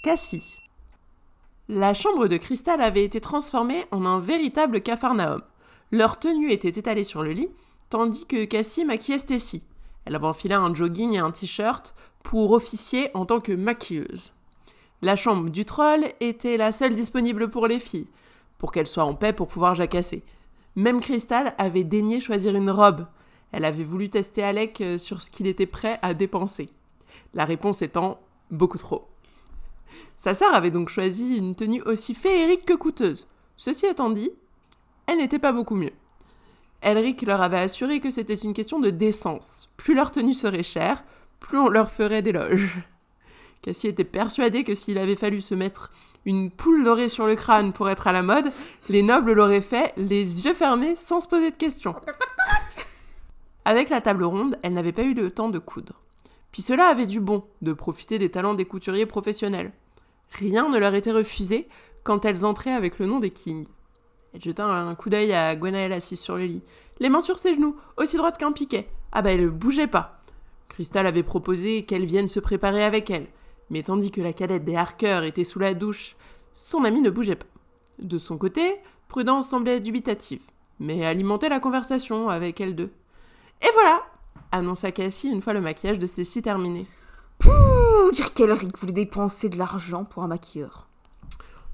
Cassie. 0.04 0.62
La 1.69 1.93
chambre 1.93 2.28
de 2.28 2.36
cristal 2.36 2.82
avait 2.82 3.06
été 3.06 3.21
transformée 3.21 3.86
en 3.91 4.06
un 4.06 4.19
véritable 4.19 4.82
capharnaüm. 4.82 5.41
Leur 5.91 6.19
tenue 6.19 6.52
était 6.52 6.67
étalée 6.67 7.06
sur 7.06 7.23
le 7.23 7.32
lit, 7.32 7.47
tandis 7.89 8.26
que 8.26 8.43
Cassie 8.43 8.84
maquillait 8.84 9.17
Stacy. 9.17 9.63
Elle 10.04 10.15
avait 10.15 10.28
enfilé 10.28 10.56
un 10.56 10.73
jogging 10.73 11.13
et 11.13 11.19
un 11.19 11.32
t-shirt 11.32 11.95
pour 12.21 12.52
officier 12.52 13.10
en 13.13 13.26
tant 13.26 13.39
que 13.39 13.54
maquilleuse. 13.54 14.34
La 15.02 15.15
chambre 15.15 15.49
du 15.49 15.63
troll 15.63 16.06
était 16.19 16.58
la 16.58 16.73
seule 16.73 16.95
disponible 16.95 17.49
pour 17.49 17.67
les 17.67 17.80
filles, 17.80 18.10
pour 18.58 18.73
qu'elles 18.73 18.86
soient 18.86 19.06
en 19.06 19.15
paix 19.15 19.32
pour 19.32 19.47
pouvoir 19.47 19.73
jacasser. 19.73 20.23
Même 20.76 20.99
Crystal 20.99 21.56
avait 21.58 21.86
daigné 21.86 22.19
choisir 22.19 22.56
une 22.56 22.71
robe. 22.71 23.06
Elle 23.54 23.63
avait 23.63 23.86
voulu 23.86 24.10
tester 24.10 24.43
Alec 24.43 24.82
euh, 24.82 24.97
sur 24.97 25.21
ce 25.21 25.30
qu'il 25.30 25.47
était 25.47 25.65
prêt 25.65 25.97
à 26.02 26.13
dépenser. 26.13 26.65
La 27.34 27.45
réponse 27.45 27.82
étant 27.82 28.19
beaucoup 28.52 28.80
trop. 28.80 29.12
Sa 30.17 30.34
sœur 30.34 30.53
avait 30.53 30.71
donc 30.71 30.89
choisi 30.89 31.38
une 31.38 31.56
tenue 31.56 31.82
aussi 31.84 32.13
féerique 32.13 32.65
que 32.65 32.73
coûteuse. 32.73 33.27
Ceci 33.58 33.86
étant 33.86 34.10
dit, 34.10 34.32
elle 35.08 35.17
n'était 35.17 35.39
pas 35.39 35.51
beaucoup 35.51 35.75
mieux. 35.75 35.93
Elric 36.82 37.21
leur 37.21 37.41
avait 37.41 37.60
assuré 37.60 37.99
que 37.99 38.10
c'était 38.10 38.34
une 38.36 38.53
question 38.53 38.79
de 38.79 38.89
décence. 38.89 39.71
Plus 39.77 39.95
leur 39.95 40.12
tenue 40.12 40.34
serait 40.34 40.63
chère, 40.63 41.03
plus 41.39 41.58
on 41.58 41.69
leur 41.69 41.91
ferait 41.91 42.21
d'éloges. 42.21 42.79
Cassie 43.62 43.88
était 43.88 44.03
persuadée 44.03 44.65
que 44.65 44.73
s'il 44.73 44.97
avait 44.97 45.15
fallu 45.15 45.39
se 45.39 45.56
mettre 45.56 45.91
une 46.25 46.51
poule 46.51 46.84
dorée 46.84 47.08
sur 47.08 47.25
le 47.25 47.36
crâne 47.36 47.71
pour 47.71 47.89
être 47.89 48.08
à 48.08 48.12
la 48.12 48.21
mode, 48.21 48.51
les 48.89 49.03
nobles 49.03 49.34
l'auraient 49.34 49.62
fait 49.62 49.93
les 49.95 50.45
yeux 50.45 50.53
fermés 50.53 50.95
sans 50.95 51.21
se 51.21 51.27
poser 51.27 51.51
de 51.51 51.56
questions. 51.56 51.95
Avec 53.65 53.89
la 53.89 54.01
table 54.01 54.25
ronde, 54.25 54.58
elle 54.62 54.73
n'avait 54.73 54.91
pas 54.91 55.03
eu 55.03 55.13
le 55.13 55.32
temps 55.32 55.49
de 55.49 55.60
coudre. 55.60 56.01
Puis 56.51 56.62
cela 56.62 56.88
avait 56.88 57.06
du 57.06 57.21
bon 57.21 57.45
de 57.62 57.71
profiter 57.71 58.19
des 58.19 58.29
talents 58.29 58.53
des 58.53 58.65
couturiers 58.65 59.06
professionnels. 59.06 59.71
Rien 60.34 60.69
ne 60.69 60.78
leur 60.78 60.96
était 60.96 61.12
refusé 61.12 61.67
quand 62.04 62.26
elles 62.26 62.46
entraient 62.46 62.74
avec 62.74 63.00
le 63.00 63.06
nom 63.06 63.19
des 63.19 63.30
kings. 63.30 63.67
Elle 64.34 64.41
jeta 64.41 64.65
un 64.65 64.96
coup 64.96 65.10
d'œil 65.10 65.32
à 65.34 65.56
Gwenaëlle 65.56 65.93
assise 65.93 66.19
sur 66.19 66.38
le 66.38 66.46
lit, 66.46 66.63
les 67.00 67.10
mains 67.10 67.22
sur 67.22 67.39
ses 67.39 67.54
genoux, 67.54 67.76
aussi 67.98 68.17
droite 68.17 68.38
qu'un 68.38 68.52
piquet. 68.52 68.89
Ah 69.12 69.22
bah 69.22 69.32
elle 69.32 69.46
ne 69.46 69.50
bougeait 69.50 69.88
pas. 69.88 70.19
Cristal 70.69 71.06
avait 71.06 71.24
proposé 71.24 71.86
qu'elle 71.86 72.06
vienne 72.06 72.28
se 72.28 72.39
préparer 72.39 72.84
avec 72.84 73.12
elle, 73.12 73.28
mais 73.69 73.84
tandis 73.84 74.12
que 74.12 74.22
la 74.22 74.34
cadette 74.34 74.65
des 74.65 74.76
Harker 74.76 75.22
était 75.24 75.43
sous 75.43 75.60
la 75.60 75.76
douche, 75.76 76.15
son 76.56 76.84
amie 76.84 77.02
ne 77.02 77.12
bougeait 77.12 77.36
pas. 77.36 77.46
De 78.00 78.17
son 78.17 78.38
côté, 78.38 78.78
Prudence 79.08 79.50
semblait 79.50 79.80
dubitative, 79.80 80.41
mais 80.80 81.06
alimentait 81.06 81.50
la 81.50 81.60
conversation 81.60 82.30
avec 82.30 82.60
elles 82.60 82.76
deux. 82.76 82.91
Et 83.62 83.69
voilà 83.76 84.04
annonça 84.54 84.91
Cassie 84.91 85.30
une 85.30 85.41
fois 85.41 85.54
le 85.54 85.62
maquillage 85.62 86.00
de 86.00 86.08
Cécile 86.08 86.41
terminé. 86.41 86.86
Dire 88.12 88.34
qu'elle 88.34 88.53
voulait 88.53 88.93
dépenser 88.93 89.49
de 89.49 89.58
l'argent 89.58 90.06
pour 90.06 90.23
un 90.23 90.27
maquilleur. 90.27 90.88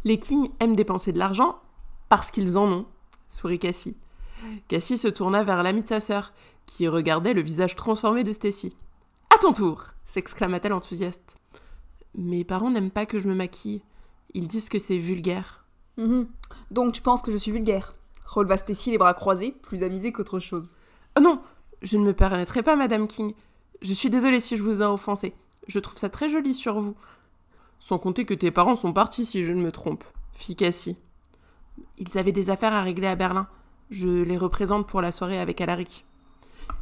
Les 0.03 0.19
Kings 0.19 0.49
aiment 0.59 0.75
dépenser 0.75 1.11
de 1.11 1.19
l'argent 1.19 1.59
parce 2.07 2.31
qu'ils 2.31 2.57
en 2.57 2.71
ont, 2.71 2.85
sourit 3.27 3.59
Cassie. 3.59 3.97
Cassie 4.67 4.97
se 4.97 5.07
tourna 5.07 5.43
vers 5.43 5.63
l'ami 5.63 5.83
de 5.83 5.87
sa 5.87 5.99
sœur, 5.99 6.33
qui 6.65 6.87
regardait 6.87 7.33
le 7.33 7.41
visage 7.41 7.75
transformé 7.75 8.23
de 8.23 8.31
Stacy. 8.31 8.75
À 9.35 9.37
ton 9.39 9.53
tour 9.53 9.85
s'exclama-t-elle 10.05 10.73
enthousiaste. 10.73 11.35
Mes 12.15 12.43
parents 12.43 12.71
n'aiment 12.71 12.91
pas 12.91 13.05
que 13.05 13.19
je 13.19 13.27
me 13.27 13.35
maquille. 13.35 13.81
Ils 14.33 14.47
disent 14.47 14.69
que 14.69 14.79
c'est 14.79 14.97
vulgaire. 14.97 15.65
Mhm. 15.97 16.27
Donc 16.71 16.93
tu 16.93 17.01
penses 17.01 17.21
que 17.21 17.31
je 17.31 17.37
suis 17.37 17.51
vulgaire 17.51 17.91
releva 18.29 18.57
Stacy 18.57 18.91
les 18.91 18.97
bras 18.97 19.13
croisés, 19.13 19.55
plus 19.61 19.83
amusée 19.83 20.11
qu'autre 20.11 20.39
chose. 20.39 20.73
Oh 21.17 21.21
non, 21.21 21.41
je 21.81 21.97
ne 21.97 22.05
me 22.05 22.13
permettrai 22.13 22.63
pas, 22.63 22.75
Madame 22.75 23.07
King. 23.07 23.33
Je 23.81 23.93
suis 23.93 24.09
désolée 24.09 24.39
si 24.39 24.57
je 24.57 24.63
vous 24.63 24.81
ai 24.81 24.85
offensé. 24.85 25.33
Je 25.69 25.77
trouve 25.77 25.99
ça 25.99 26.09
très 26.09 26.29
joli 26.29 26.55
sur 26.55 26.79
vous. 26.79 26.95
Sans 27.79 27.99
compter 27.99 28.25
que 28.25 28.33
tes 28.33 28.49
parents 28.49 28.75
sont 28.75 28.91
partis, 28.91 29.23
si 29.23 29.43
je 29.43 29.53
ne 29.53 29.61
me 29.61 29.71
trompe, 29.71 30.03
fit 30.33 30.55
Cassie. 30.55 30.97
Ils 31.99 32.17
avaient 32.17 32.31
des 32.31 32.49
affaires 32.49 32.73
à 32.73 32.81
régler 32.81 33.05
à 33.05 33.15
Berlin. 33.15 33.47
Je 33.91 34.23
les 34.23 34.35
représente 34.35 34.87
pour 34.87 34.99
la 34.99 35.11
soirée 35.11 35.37
avec 35.37 35.61
Alaric. 35.61 36.07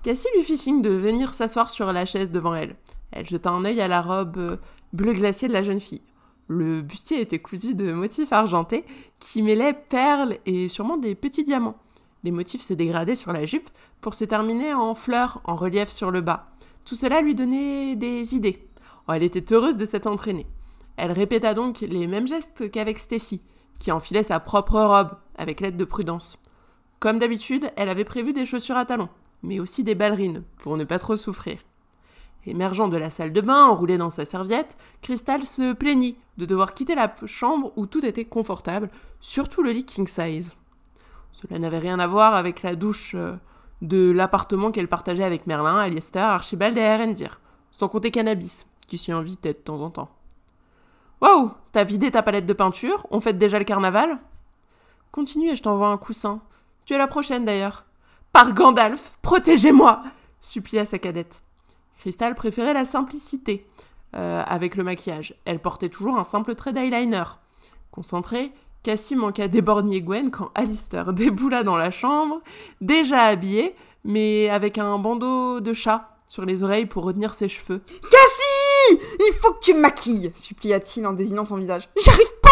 Cassie 0.04 0.30
lui 0.36 0.42
fit 0.42 0.58
signe 0.58 0.82
de 0.82 0.92
venir 0.92 1.34
s'asseoir 1.34 1.70
sur 1.70 1.92
la 1.92 2.06
chaise 2.06 2.32
devant 2.32 2.56
elle. 2.56 2.78
Elle 3.12 3.26
jeta 3.26 3.50
un 3.50 3.66
œil 3.66 3.82
à 3.82 3.90
la 3.90 4.02
robe 4.02 4.38
euh, 4.38 4.56
bleu 4.94 5.12
glacier 5.12 5.50
de 5.50 5.54
la 5.54 5.64
jeune 5.64 5.82
fille. 5.82 6.02
Le 6.48 6.82
bustier 6.82 7.20
était 7.20 7.40
cousu 7.40 7.76
de 7.76 7.92
motifs 7.92 8.32
argentés 8.32 8.86
qui 9.20 9.44
mêlaient 9.44 9.74
perles 9.74 10.38
et 10.46 10.70
sûrement 10.70 10.96
des 10.96 11.14
petits 11.14 11.44
diamants. 11.44 11.78
Les 12.24 12.32
motifs 12.32 12.62
se 12.62 12.74
dégradaient 12.74 13.18
sur 13.18 13.34
la 13.34 13.44
jupe 13.44 13.70
pour 14.00 14.14
se 14.14 14.24
terminer 14.24 14.74
en 14.74 14.96
fleurs 14.96 15.42
en 15.44 15.58
relief 15.58 15.90
sur 15.90 16.10
le 16.10 16.22
bas. 16.22 16.48
Tout 16.86 16.96
cela 16.96 17.20
lui 17.20 17.36
donnait 17.36 17.98
des 17.98 18.34
idées. 18.34 18.67
Oh, 19.08 19.14
elle 19.14 19.24
était 19.24 19.54
heureuse 19.54 19.78
de 19.78 19.86
s'être 19.86 20.08
entraînée. 20.08 20.48
Elle 20.98 21.12
répéta 21.12 21.54
donc 21.54 21.82
les 21.82 22.08
mêmes 22.08 22.28
gestes 22.28 22.70
qu'avec 22.72 22.98
Stacy, 22.98 23.42
qui 23.80 23.92
enfilait 23.92 24.24
sa 24.24 24.40
propre 24.40 24.80
robe 24.80 25.12
avec 25.38 25.62
l'aide 25.62 25.78
de 25.78 25.86
Prudence. 25.86 26.38
Comme 27.00 27.20
d'habitude, 27.20 27.72
elle 27.76 27.90
avait 27.90 28.04
prévu 28.04 28.34
des 28.34 28.46
chaussures 28.46 28.78
à 28.78 28.86
talons, 28.86 29.10
mais 29.44 29.60
aussi 29.60 29.84
des 29.84 29.96
ballerines, 29.96 30.44
pour 30.60 30.78
ne 30.78 30.84
pas 30.84 31.00
trop 31.00 31.16
souffrir. 31.16 31.60
Émergeant 32.46 32.88
de 32.88 32.98
la 32.98 33.10
salle 33.10 33.34
de 33.34 33.42
bain, 33.42 33.66
enroulée 33.66 33.98
dans 33.98 34.10
sa 34.10 34.26
serviette, 34.26 34.78
Crystal 35.02 35.46
se 35.46 35.74
plaignit 35.74 36.18
de 36.38 36.46
devoir 36.46 36.74
quitter 36.74 36.96
la 36.96 37.14
chambre 37.26 37.74
où 37.76 37.86
tout 37.86 38.06
était 38.06 38.26
confortable, 38.26 38.90
surtout 39.20 39.62
le 39.62 39.72
lit 39.72 39.86
king 39.86 40.08
size. 40.08 40.54
Cela 41.34 41.60
n'avait 41.60 41.80
rien 41.80 42.00
à 42.00 42.08
voir 42.08 42.36
avec 42.36 42.64
la 42.64 42.76
douche 42.76 43.14
euh, 43.16 43.36
de 43.82 44.12
l'appartement 44.12 44.72
qu'elle 44.72 44.88
partageait 44.88 45.24
avec 45.24 45.46
Merlin, 45.46 45.78
Alistair, 45.78 46.30
Archibald 46.30 46.78
et 46.78 46.82
Erendir, 46.82 47.42
sans 47.72 47.90
compter 47.90 48.12
Cannabis, 48.12 48.66
qui 48.88 48.98
s'y 48.98 49.12
invitait 49.12 49.54
de 49.54 49.60
temps 49.60 49.82
en 49.82 49.90
temps. 49.90 50.10
Waouh 51.22 51.52
T'as 51.72 51.84
vidé 51.84 52.12
ta 52.12 52.24
palette 52.24 52.46
de 52.46 52.54
peinture 52.54 53.06
On 53.12 53.20
fête 53.20 53.38
déjà 53.38 53.60
le 53.60 53.66
carnaval? 53.66 54.18
Continue 55.12 55.50
et 55.50 55.56
je 55.56 55.64
t'envoie 55.64 55.90
un 55.90 55.98
coussin. 55.98 56.42
Tu 56.86 56.94
es 56.94 56.98
la 56.98 57.08
prochaine 57.08 57.46
d'ailleurs. 57.46 57.86
Par 58.34 58.54
Gandalf, 58.54 59.14
protégez-moi 59.22 60.04
supplia 60.42 60.86
sa 60.86 61.00
cadette. 61.00 61.42
Crystal 62.00 62.36
préférait 62.36 62.74
la 62.74 62.86
simplicité 62.86 63.68
euh, 64.16 64.44
avec 64.46 64.76
le 64.76 64.84
maquillage. 64.84 65.36
Elle 65.46 65.60
portait 65.60 65.90
toujours 65.90 66.18
un 66.18 66.24
simple 66.24 66.56
trait 66.56 66.74
d'eyeliner. 66.74 67.24
Concentrée, 67.92 68.52
Cassie 68.84 69.16
manqua 69.16 69.48
d'éborgner 69.48 70.02
Gwen 70.02 70.32
quand 70.32 70.52
Alistair 70.56 71.14
déboula 71.14 71.64
dans 71.64 71.78
la 71.78 71.92
chambre, 71.92 72.42
déjà 72.80 73.24
habillé, 73.24 73.76
mais 74.04 74.50
avec 74.50 74.78
un 74.78 74.98
bandeau 75.00 75.60
de 75.60 75.74
chat 75.74 76.16
sur 76.28 76.46
les 76.46 76.64
oreilles 76.64 76.86
pour 76.86 77.04
retenir 77.04 77.34
ses 77.34 77.50
cheveux. 77.50 77.82
Cassie 78.10 78.47
Il 78.92 79.34
faut 79.42 79.54
que 79.54 79.60
tu 79.62 79.74
me 79.74 79.80
maquilles 79.80 80.32
supplia-t-il 80.36 81.06
en 81.06 81.14
désignant 81.14 81.44
son 81.44 81.58
visage. 81.58 81.90
J'arrive 82.04 82.34
pas 82.42 82.50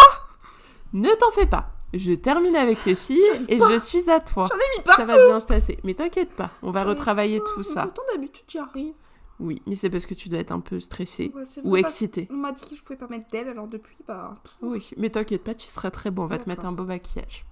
Ne 0.92 1.12
t'en 1.14 1.30
fais 1.30 1.46
pas. 1.46 1.70
Je 1.94 2.12
termine 2.12 2.56
avec 2.56 2.84
les 2.84 2.94
filles 2.94 3.22
et 3.48 3.58
je 3.58 3.78
suis 3.78 4.10
à 4.10 4.20
toi. 4.20 4.48
J'en 4.50 4.56
ai 4.56 4.78
mis 4.78 4.84
partout 4.84 5.00
Ça 5.00 5.06
va 5.06 5.26
bien 5.26 5.40
se 5.40 5.46
passer. 5.46 5.78
Mais 5.84 5.94
t'inquiète 5.94 6.30
pas, 6.30 6.50
on 6.62 6.70
va 6.70 6.84
retravailler 6.84 7.38
pas. 7.38 7.46
tout 7.54 7.62
ça. 7.62 7.82
Pourtant 7.82 8.02
d'habitude 8.12 8.44
j'y 8.48 8.58
arrive. 8.58 8.92
Oui, 9.38 9.60
mais 9.66 9.74
c'est 9.74 9.90
parce 9.90 10.06
que 10.06 10.14
tu 10.14 10.28
dois 10.28 10.38
être 10.38 10.52
un 10.52 10.60
peu 10.60 10.80
stressée 10.80 11.30
Ouais, 11.34 11.42
ou 11.62 11.76
excitée. 11.76 12.26
On 12.30 12.36
m'a 12.36 12.52
dit 12.52 12.66
que 12.68 12.74
je 12.74 12.82
pouvais 12.82 12.96
pas 12.98 13.06
mettre 13.06 13.28
d'elle, 13.30 13.48
alors 13.48 13.66
depuis, 13.66 13.96
bah. 14.08 14.34
Oui, 14.62 14.88
mais 14.96 15.10
t'inquiète 15.10 15.44
pas, 15.44 15.54
tu 15.54 15.68
seras 15.68 15.90
très 15.90 16.10
bon. 16.10 16.22
On 16.22 16.26
va 16.26 16.38
te 16.38 16.48
mettre 16.48 16.64
un 16.64 16.72
beau 16.72 16.84
maquillage. 16.84 17.44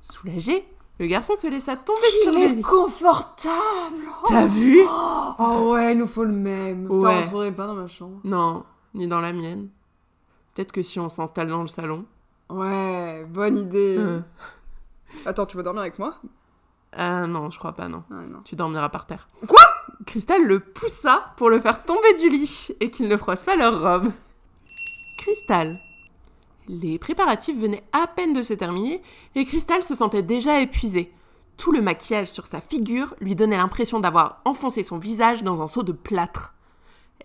Soulagé, 0.00 0.66
le 0.98 1.06
garçon 1.06 1.34
se 1.36 1.46
laissa 1.46 1.76
tomber 1.76 2.00
sur 2.22 2.32
Il 2.32 2.38
le 2.38 2.44
est 2.44 2.52
lit. 2.54 2.62
confortable 2.62 4.04
T'as 4.26 4.46
vu 4.46 4.80
Oh 5.38 5.70
ouais, 5.72 5.92
il 5.92 5.98
nous 5.98 6.06
faut 6.06 6.24
le 6.24 6.32
même. 6.32 6.88
Ça 6.88 6.94
Ouais. 6.94 7.20
rentrerait 7.24 7.52
pas 7.52 7.66
dans 7.66 7.74
ma 7.74 7.86
chambre. 7.88 8.18
Non, 8.24 8.64
ni 8.94 9.06
dans 9.06 9.20
la 9.20 9.32
mienne. 9.32 9.68
Peut-être 10.54 10.72
que 10.72 10.82
si 10.82 10.98
on 10.98 11.08
s'installe 11.08 11.48
dans 11.48 11.62
le 11.62 11.68
salon. 11.68 12.04
Ouais, 12.50 13.24
bonne 13.28 13.58
idée. 13.58 13.96
Euh. 13.98 14.20
Attends, 15.26 15.46
tu 15.46 15.56
veux 15.56 15.62
dormir 15.62 15.82
avec 15.82 15.98
moi? 15.98 16.14
Ah 16.92 17.26
non, 17.26 17.50
je 17.50 17.58
crois 17.58 17.72
pas, 17.74 17.86
non. 17.88 18.02
Ah 18.10 18.26
non. 18.28 18.40
Tu 18.44 18.56
dormiras 18.56 18.88
par 18.88 19.06
terre. 19.06 19.28
Quoi? 19.46 19.60
Cristal 20.06 20.42
le 20.44 20.58
poussa 20.60 21.32
pour 21.36 21.50
le 21.50 21.60
faire 21.60 21.84
tomber 21.84 22.14
du 22.14 22.28
lit 22.30 22.68
et 22.80 22.90
qu'il 22.90 23.08
ne 23.08 23.16
froisse 23.16 23.42
pas 23.42 23.56
leur 23.56 23.80
robe. 23.82 24.10
Cristal. 25.18 25.78
Les 26.68 26.98
préparatifs 26.98 27.58
venaient 27.58 27.82
à 27.92 28.06
peine 28.06 28.34
de 28.34 28.42
se 28.42 28.52
terminer 28.52 29.02
et 29.34 29.44
Cristal 29.46 29.82
se 29.82 29.94
sentait 29.94 30.22
déjà 30.22 30.60
épuisée. 30.60 31.12
Tout 31.56 31.72
le 31.72 31.80
maquillage 31.80 32.30
sur 32.30 32.46
sa 32.46 32.60
figure 32.60 33.14
lui 33.20 33.34
donnait 33.34 33.56
l'impression 33.56 34.00
d'avoir 34.00 34.42
enfoncé 34.44 34.82
son 34.82 34.98
visage 34.98 35.42
dans 35.42 35.62
un 35.62 35.66
seau 35.66 35.82
de 35.82 35.92
plâtre. 35.92 36.54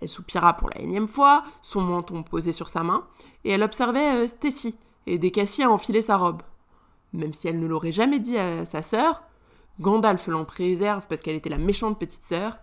Elle 0.01 0.09
soupira 0.09 0.53
pour 0.53 0.69
la 0.69 0.79
énième 0.79 1.07
fois, 1.07 1.43
son 1.61 1.81
menton 1.81 2.23
posé 2.23 2.51
sur 2.51 2.67
sa 2.67 2.83
main, 2.83 3.05
et 3.43 3.51
elle 3.51 3.61
observait 3.61 4.23
euh, 4.23 4.27
Stacy, 4.27 4.75
aider 5.05 5.29
Cassie 5.29 5.61
à 5.61 5.69
enfiler 5.69 6.01
sa 6.01 6.17
robe. 6.17 6.41
Même 7.11 7.33
si 7.33 7.47
elle 7.47 7.59
ne 7.59 7.67
l'aurait 7.67 7.91
jamais 7.91 8.19
dit 8.19 8.37
à 8.37 8.65
sa 8.65 8.81
sœur, 8.81 9.23
Gandalf 9.79 10.27
l'en 10.27 10.45
préserve 10.45 11.05
parce 11.07 11.21
qu'elle 11.21 11.35
était 11.35 11.49
la 11.49 11.57
méchante 11.57 11.99
petite 11.99 12.23
sœur, 12.23 12.57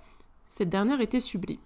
cette 0.48 0.70
dernière 0.70 1.00
était 1.00 1.20
sublime. 1.20 1.60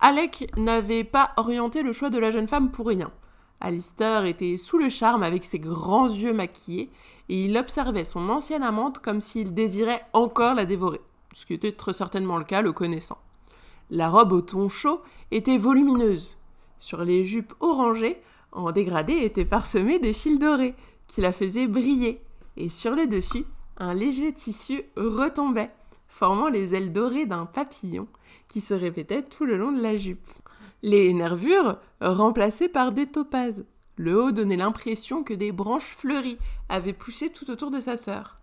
Alec 0.00 0.50
n'avait 0.56 1.04
pas 1.04 1.32
orienté 1.36 1.82
le 1.82 1.92
choix 1.92 2.10
de 2.10 2.18
la 2.18 2.30
jeune 2.30 2.48
femme 2.48 2.72
pour 2.72 2.88
rien. 2.88 3.12
Alistair 3.60 4.24
était 4.24 4.56
sous 4.56 4.78
le 4.78 4.88
charme 4.88 5.22
avec 5.22 5.44
ses 5.44 5.58
grands 5.58 6.08
yeux 6.08 6.32
maquillés 6.32 6.90
et 7.28 7.44
il 7.46 7.56
observait 7.56 8.04
son 8.04 8.28
ancienne 8.28 8.62
amante 8.62 8.98
comme 8.98 9.20
s'il 9.20 9.54
désirait 9.54 10.04
encore 10.12 10.54
la 10.54 10.66
dévorer, 10.66 11.00
ce 11.32 11.46
qui 11.46 11.54
était 11.54 11.72
très 11.72 11.92
certainement 11.92 12.36
le 12.36 12.44
cas 12.44 12.62
le 12.62 12.72
connaissant. 12.72 13.18
La 13.90 14.08
robe 14.10 14.32
au 14.32 14.40
ton 14.40 14.68
chaud 14.68 15.02
était 15.30 15.58
volumineuse. 15.58 16.38
Sur 16.78 17.04
les 17.04 17.24
jupes 17.24 17.54
orangées, 17.60 18.20
en 18.52 18.72
dégradé 18.72 19.12
étaient 19.24 19.44
parsemés 19.44 19.98
des 19.98 20.12
fils 20.12 20.38
dorés 20.38 20.74
qui 21.06 21.20
la 21.20 21.32
faisaient 21.32 21.66
briller, 21.66 22.20
et 22.56 22.68
sur 22.68 22.94
le 22.94 23.06
dessus, 23.06 23.44
un 23.78 23.94
léger 23.94 24.32
tissu 24.32 24.84
retombait, 24.96 25.70
formant 26.08 26.48
les 26.48 26.74
ailes 26.74 26.92
dorées 26.92 27.26
d'un 27.26 27.46
papillon 27.46 28.06
qui 28.48 28.60
se 28.60 28.74
répétait 28.74 29.22
tout 29.22 29.44
le 29.44 29.56
long 29.56 29.72
de 29.72 29.82
la 29.82 29.96
jupe. 29.96 30.26
Les 30.82 31.12
nervures 31.12 31.78
remplacées 32.12 32.68
par 32.68 32.92
des 32.92 33.06
topazes. 33.06 33.64
Le 33.96 34.20
haut 34.20 34.32
donnait 34.32 34.56
l'impression 34.56 35.22
que 35.22 35.34
des 35.34 35.52
branches 35.52 35.94
fleuries 35.96 36.38
avaient 36.68 36.92
poussé 36.92 37.30
tout 37.30 37.50
autour 37.50 37.70
de 37.70 37.80
sa 37.80 37.96
sœur. 37.96 38.40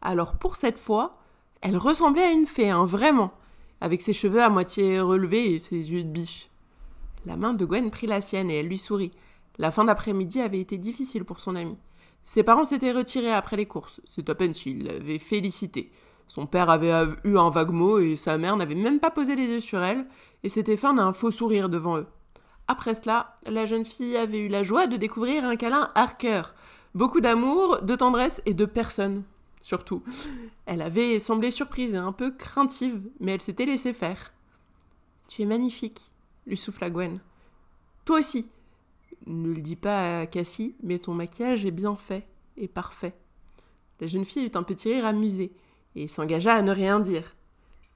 Alors 0.00 0.34
pour 0.34 0.56
cette 0.56 0.78
fois, 0.78 1.18
elle 1.60 1.76
ressemblait 1.76 2.22
à 2.22 2.30
une 2.30 2.46
fée, 2.46 2.70
hein, 2.70 2.84
vraiment, 2.84 3.32
avec 3.80 4.00
ses 4.00 4.12
cheveux 4.12 4.42
à 4.42 4.50
moitié 4.50 5.00
relevés 5.00 5.54
et 5.54 5.58
ses 5.58 5.90
yeux 5.90 6.04
de 6.04 6.08
biche. 6.08 6.50
La 7.26 7.36
main 7.36 7.54
de 7.54 7.64
Gwen 7.64 7.90
prit 7.90 8.06
la 8.06 8.20
sienne 8.20 8.50
et 8.50 8.56
elle 8.56 8.68
lui 8.68 8.78
sourit. 8.78 9.12
La 9.58 9.70
fin 9.70 9.84
d'après-midi 9.84 10.40
avait 10.40 10.60
été 10.60 10.78
difficile 10.78 11.24
pour 11.24 11.40
son 11.40 11.56
amie. 11.56 11.78
Ses 12.24 12.42
parents 12.42 12.64
s'étaient 12.64 12.92
retirés 12.92 13.32
après 13.32 13.56
les 13.56 13.66
courses. 13.66 14.00
C'est 14.04 14.28
à 14.28 14.34
peine 14.34 14.54
s'il 14.54 14.84
l'avait 14.84 15.18
félicité. 15.18 15.90
Son 16.26 16.46
père 16.46 16.70
avait 16.70 16.90
av- 16.90 17.16
eu 17.24 17.36
un 17.36 17.50
vague 17.50 17.70
mot 17.70 17.98
et 17.98 18.16
sa 18.16 18.38
mère 18.38 18.56
n'avait 18.56 18.74
même 18.74 19.00
pas 19.00 19.10
posé 19.10 19.36
les 19.36 19.48
yeux 19.48 19.60
sur 19.60 19.82
elle 19.82 20.06
et 20.42 20.48
s'était 20.48 20.76
feint 20.76 20.94
d'un 20.94 21.12
faux 21.12 21.30
sourire 21.30 21.68
devant 21.68 21.98
eux. 21.98 22.06
Après 22.66 22.94
cela, 22.94 23.36
la 23.46 23.66
jeune 23.66 23.84
fille 23.84 24.16
avait 24.16 24.40
eu 24.40 24.48
la 24.48 24.62
joie 24.62 24.86
de 24.86 24.96
découvrir 24.96 25.44
un 25.44 25.56
câlin 25.56 25.90
Harker. 25.94 26.42
Beaucoup 26.94 27.20
d'amour, 27.20 27.82
de 27.82 27.94
tendresse 27.96 28.40
et 28.46 28.54
de 28.54 28.64
personne, 28.64 29.24
surtout. 29.60 30.02
Elle 30.66 30.80
avait 30.80 31.18
semblé 31.18 31.50
surprise 31.50 31.94
et 31.94 31.98
un 31.98 32.12
peu 32.12 32.30
craintive, 32.30 33.02
mais 33.20 33.32
elle 33.32 33.42
s'était 33.42 33.66
laissée 33.66 33.92
faire. 33.92 34.32
Tu 35.28 35.42
es 35.42 35.46
magnifique, 35.46 36.10
lui 36.46 36.56
souffla 36.56 36.90
Gwen. 36.90 37.20
Toi 38.04 38.18
aussi. 38.18 38.48
Ne 39.26 39.54
le 39.54 39.60
dis 39.62 39.76
pas 39.76 40.20
à 40.20 40.26
Cassie, 40.26 40.76
mais 40.82 40.98
ton 40.98 41.14
maquillage 41.14 41.64
est 41.64 41.70
bien 41.70 41.96
fait 41.96 42.26
et 42.58 42.68
parfait. 42.68 43.14
La 44.00 44.06
jeune 44.06 44.26
fille 44.26 44.44
eut 44.44 44.50
un 44.54 44.62
petit 44.62 44.92
rire 44.92 45.06
amusé 45.06 45.52
et 45.96 46.08
s'engagea 46.08 46.52
à 46.52 46.62
ne 46.62 46.72
rien 46.72 47.00
dire. 47.00 47.34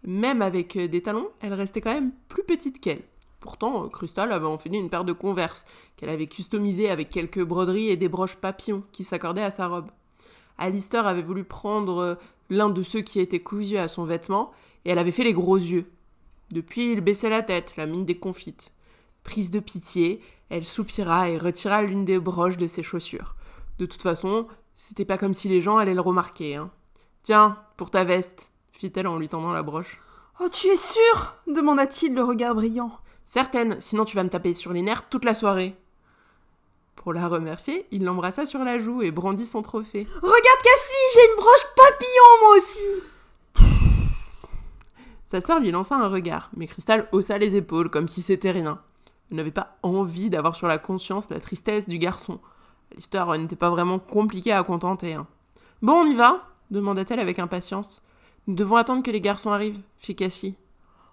Même 0.04 0.42
avec 0.42 0.76
euh, 0.76 0.88
des 0.88 1.02
talons, 1.02 1.28
elle 1.40 1.52
restait 1.54 1.80
quand 1.80 1.92
même 1.92 2.12
plus 2.28 2.44
petite 2.44 2.80
qu'elle. 2.80 3.02
Pourtant, 3.40 3.84
euh, 3.84 3.88
Crystal 3.88 4.32
avait 4.32 4.46
enfilé 4.46 4.78
une 4.78 4.90
paire 4.90 5.04
de 5.04 5.12
converses 5.12 5.66
qu'elle 5.96 6.08
avait 6.08 6.26
customisées 6.26 6.90
avec 6.90 7.08
quelques 7.08 7.42
broderies 7.42 7.90
et 7.90 7.96
des 7.96 8.08
broches 8.08 8.36
papillons 8.36 8.82
qui 8.92 9.04
s'accordaient 9.04 9.42
à 9.42 9.50
sa 9.50 9.68
robe. 9.68 9.90
Alistair 10.58 11.06
avait 11.06 11.22
voulu 11.22 11.44
prendre 11.44 11.98
euh, 11.98 12.14
l'un 12.50 12.68
de 12.68 12.82
ceux 12.82 13.00
qui 13.00 13.20
étaient 13.20 13.40
cousus 13.40 13.78
à 13.78 13.88
son 13.88 14.04
vêtement, 14.04 14.50
et 14.84 14.90
elle 14.90 14.98
avait 14.98 15.12
fait 15.12 15.24
les 15.24 15.32
gros 15.32 15.56
yeux. 15.56 15.86
Depuis, 16.50 16.92
il 16.92 17.00
baissait 17.00 17.28
la 17.28 17.42
tête, 17.42 17.76
la 17.76 17.86
mine 17.86 18.04
déconfite. 18.04 18.72
Prise 19.22 19.50
de 19.50 19.60
pitié, 19.60 20.20
elle 20.48 20.64
soupira 20.64 21.28
et 21.28 21.36
retira 21.36 21.82
l'une 21.82 22.04
des 22.04 22.18
broches 22.18 22.56
de 22.56 22.66
ses 22.66 22.82
chaussures. 22.82 23.34
De 23.78 23.86
toute 23.86 24.02
façon, 24.02 24.48
c'était 24.74 25.04
pas 25.04 25.18
comme 25.18 25.34
si 25.34 25.48
les 25.48 25.60
gens 25.60 25.76
allaient 25.76 25.94
le 25.94 26.00
remarquer. 26.00 26.56
Hein. 26.56 26.70
Tiens, 27.22 27.58
pour 27.76 27.90
ta 27.90 28.04
veste, 28.04 28.50
fit-elle 28.72 29.06
en 29.06 29.18
lui 29.18 29.28
tendant 29.28 29.52
la 29.52 29.62
broche. 29.62 30.00
Oh, 30.40 30.48
tu 30.48 30.68
es 30.68 30.76
sûr 30.76 31.34
demanda-t-il, 31.46 32.14
le 32.14 32.22
regard 32.24 32.54
brillant. 32.54 32.92
Certaine, 33.30 33.78
sinon 33.78 34.06
tu 34.06 34.16
vas 34.16 34.24
me 34.24 34.30
taper 34.30 34.54
sur 34.54 34.72
les 34.72 34.80
nerfs 34.80 35.10
toute 35.10 35.26
la 35.26 35.34
soirée. 35.34 35.76
Pour 36.96 37.12
la 37.12 37.28
remercier, 37.28 37.86
il 37.90 38.02
l'embrassa 38.02 38.46
sur 38.46 38.64
la 38.64 38.78
joue 38.78 39.02
et 39.02 39.10
brandit 39.10 39.44
son 39.44 39.60
trophée. 39.60 40.06
Regarde, 40.14 40.62
Cassie, 40.64 41.12
j'ai 41.12 41.28
une 41.28 41.36
broche 41.36 41.66
papillon, 41.76 42.22
moi 42.40 42.56
aussi 42.56 43.02
Sa 45.26 45.42
sœur 45.42 45.60
lui 45.60 45.70
lança 45.70 45.94
un 45.94 46.08
regard, 46.08 46.48
mais 46.56 46.66
Cristal 46.66 47.06
haussa 47.12 47.36
les 47.36 47.54
épaules 47.54 47.90
comme 47.90 48.08
si 48.08 48.22
c'était 48.22 48.50
rien. 48.50 48.80
Elle 49.30 49.36
n'avait 49.36 49.50
pas 49.50 49.76
envie 49.82 50.30
d'avoir 50.30 50.56
sur 50.56 50.66
la 50.66 50.78
conscience 50.78 51.28
la 51.28 51.38
tristesse 51.38 51.86
du 51.86 51.98
garçon. 51.98 52.40
L'histoire 52.94 53.36
n'était 53.36 53.56
pas 53.56 53.68
vraiment 53.68 53.98
compliquée 53.98 54.52
à 54.52 54.62
contenter. 54.62 55.12
Hein. 55.12 55.26
Bon, 55.82 56.00
on 56.00 56.06
y 56.06 56.14
va 56.14 56.48
demanda-t-elle 56.70 57.20
avec 57.20 57.38
impatience. 57.38 58.00
Nous 58.46 58.54
devons 58.54 58.76
attendre 58.76 59.02
que 59.02 59.10
les 59.10 59.20
garçons 59.20 59.50
arrivent, 59.50 59.82
fit 59.98 60.16
Cassie. 60.16 60.56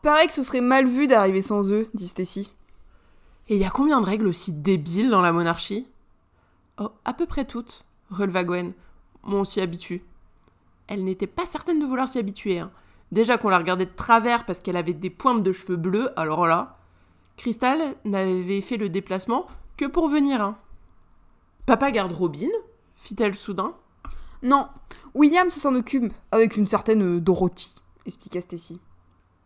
Paraît 0.06 0.28
que 0.28 0.34
ce 0.34 0.44
serait 0.44 0.62
mal 0.62 0.86
vu 0.86 1.08
d'arriver 1.08 1.42
sans 1.42 1.72
eux, 1.72 1.90
dit 1.96 2.06
Stacy. 2.06 2.54
Et 3.50 3.56
il 3.56 3.60
y 3.60 3.66
a 3.66 3.72
combien 3.72 4.00
de 4.00 4.06
règles 4.06 4.28
aussi 4.28 4.54
débiles 4.54 5.10
dans 5.10 5.24
la 5.24 5.32
monarchie? 5.32 5.88
Oh, 6.78 6.92
à 7.06 7.14
peu 7.14 7.26
près 7.26 7.44
toutes, 7.44 7.86
releva 8.12 8.44
Gwen. 8.44 8.74
Bon, 9.24 9.40
on 9.40 9.44
s'y 9.46 9.62
habitue. 9.62 10.04
Elle 10.86 11.04
n'était 11.04 11.26
pas 11.26 11.48
certaine 11.48 11.80
de 11.80 11.88
vouloir 11.88 12.08
s'y 12.08 12.20
habituer. 12.20 12.60
Hein. 12.60 12.70
Déjà 13.12 13.40
qu'on 13.40 13.50
la 13.50 13.58
regardait 13.58 13.88
de 13.88 13.96
travers 13.96 14.46
parce 14.46 14.60
qu'elle 14.60 14.78
avait 14.78 14.94
des 14.94 15.10
pointes 15.10 15.42
de 15.42 15.52
cheveux 15.52 15.76
bleus, 15.76 16.12
alors 16.20 16.46
là. 16.46 16.78
Crystal 17.36 17.96
n'avait 18.06 18.62
fait 18.62 18.78
le 18.78 18.90
déplacement 18.90 19.48
que 19.76 19.86
pour 19.86 20.08
venir. 20.08 20.40
Hein. 20.40 20.60
Papa 21.66 21.90
garde 21.90 22.12
Robin? 22.12 22.52
fit-elle 22.96 23.34
soudain. 23.34 23.74
Non, 24.44 24.68
William 25.16 25.50
s'en 25.50 25.74
occupe 25.74 26.14
avec 26.32 26.58
une 26.58 26.68
certaine 26.68 27.20
Dorothy, 27.20 27.74
expliqua 28.06 28.40
Stacy. 28.40 28.80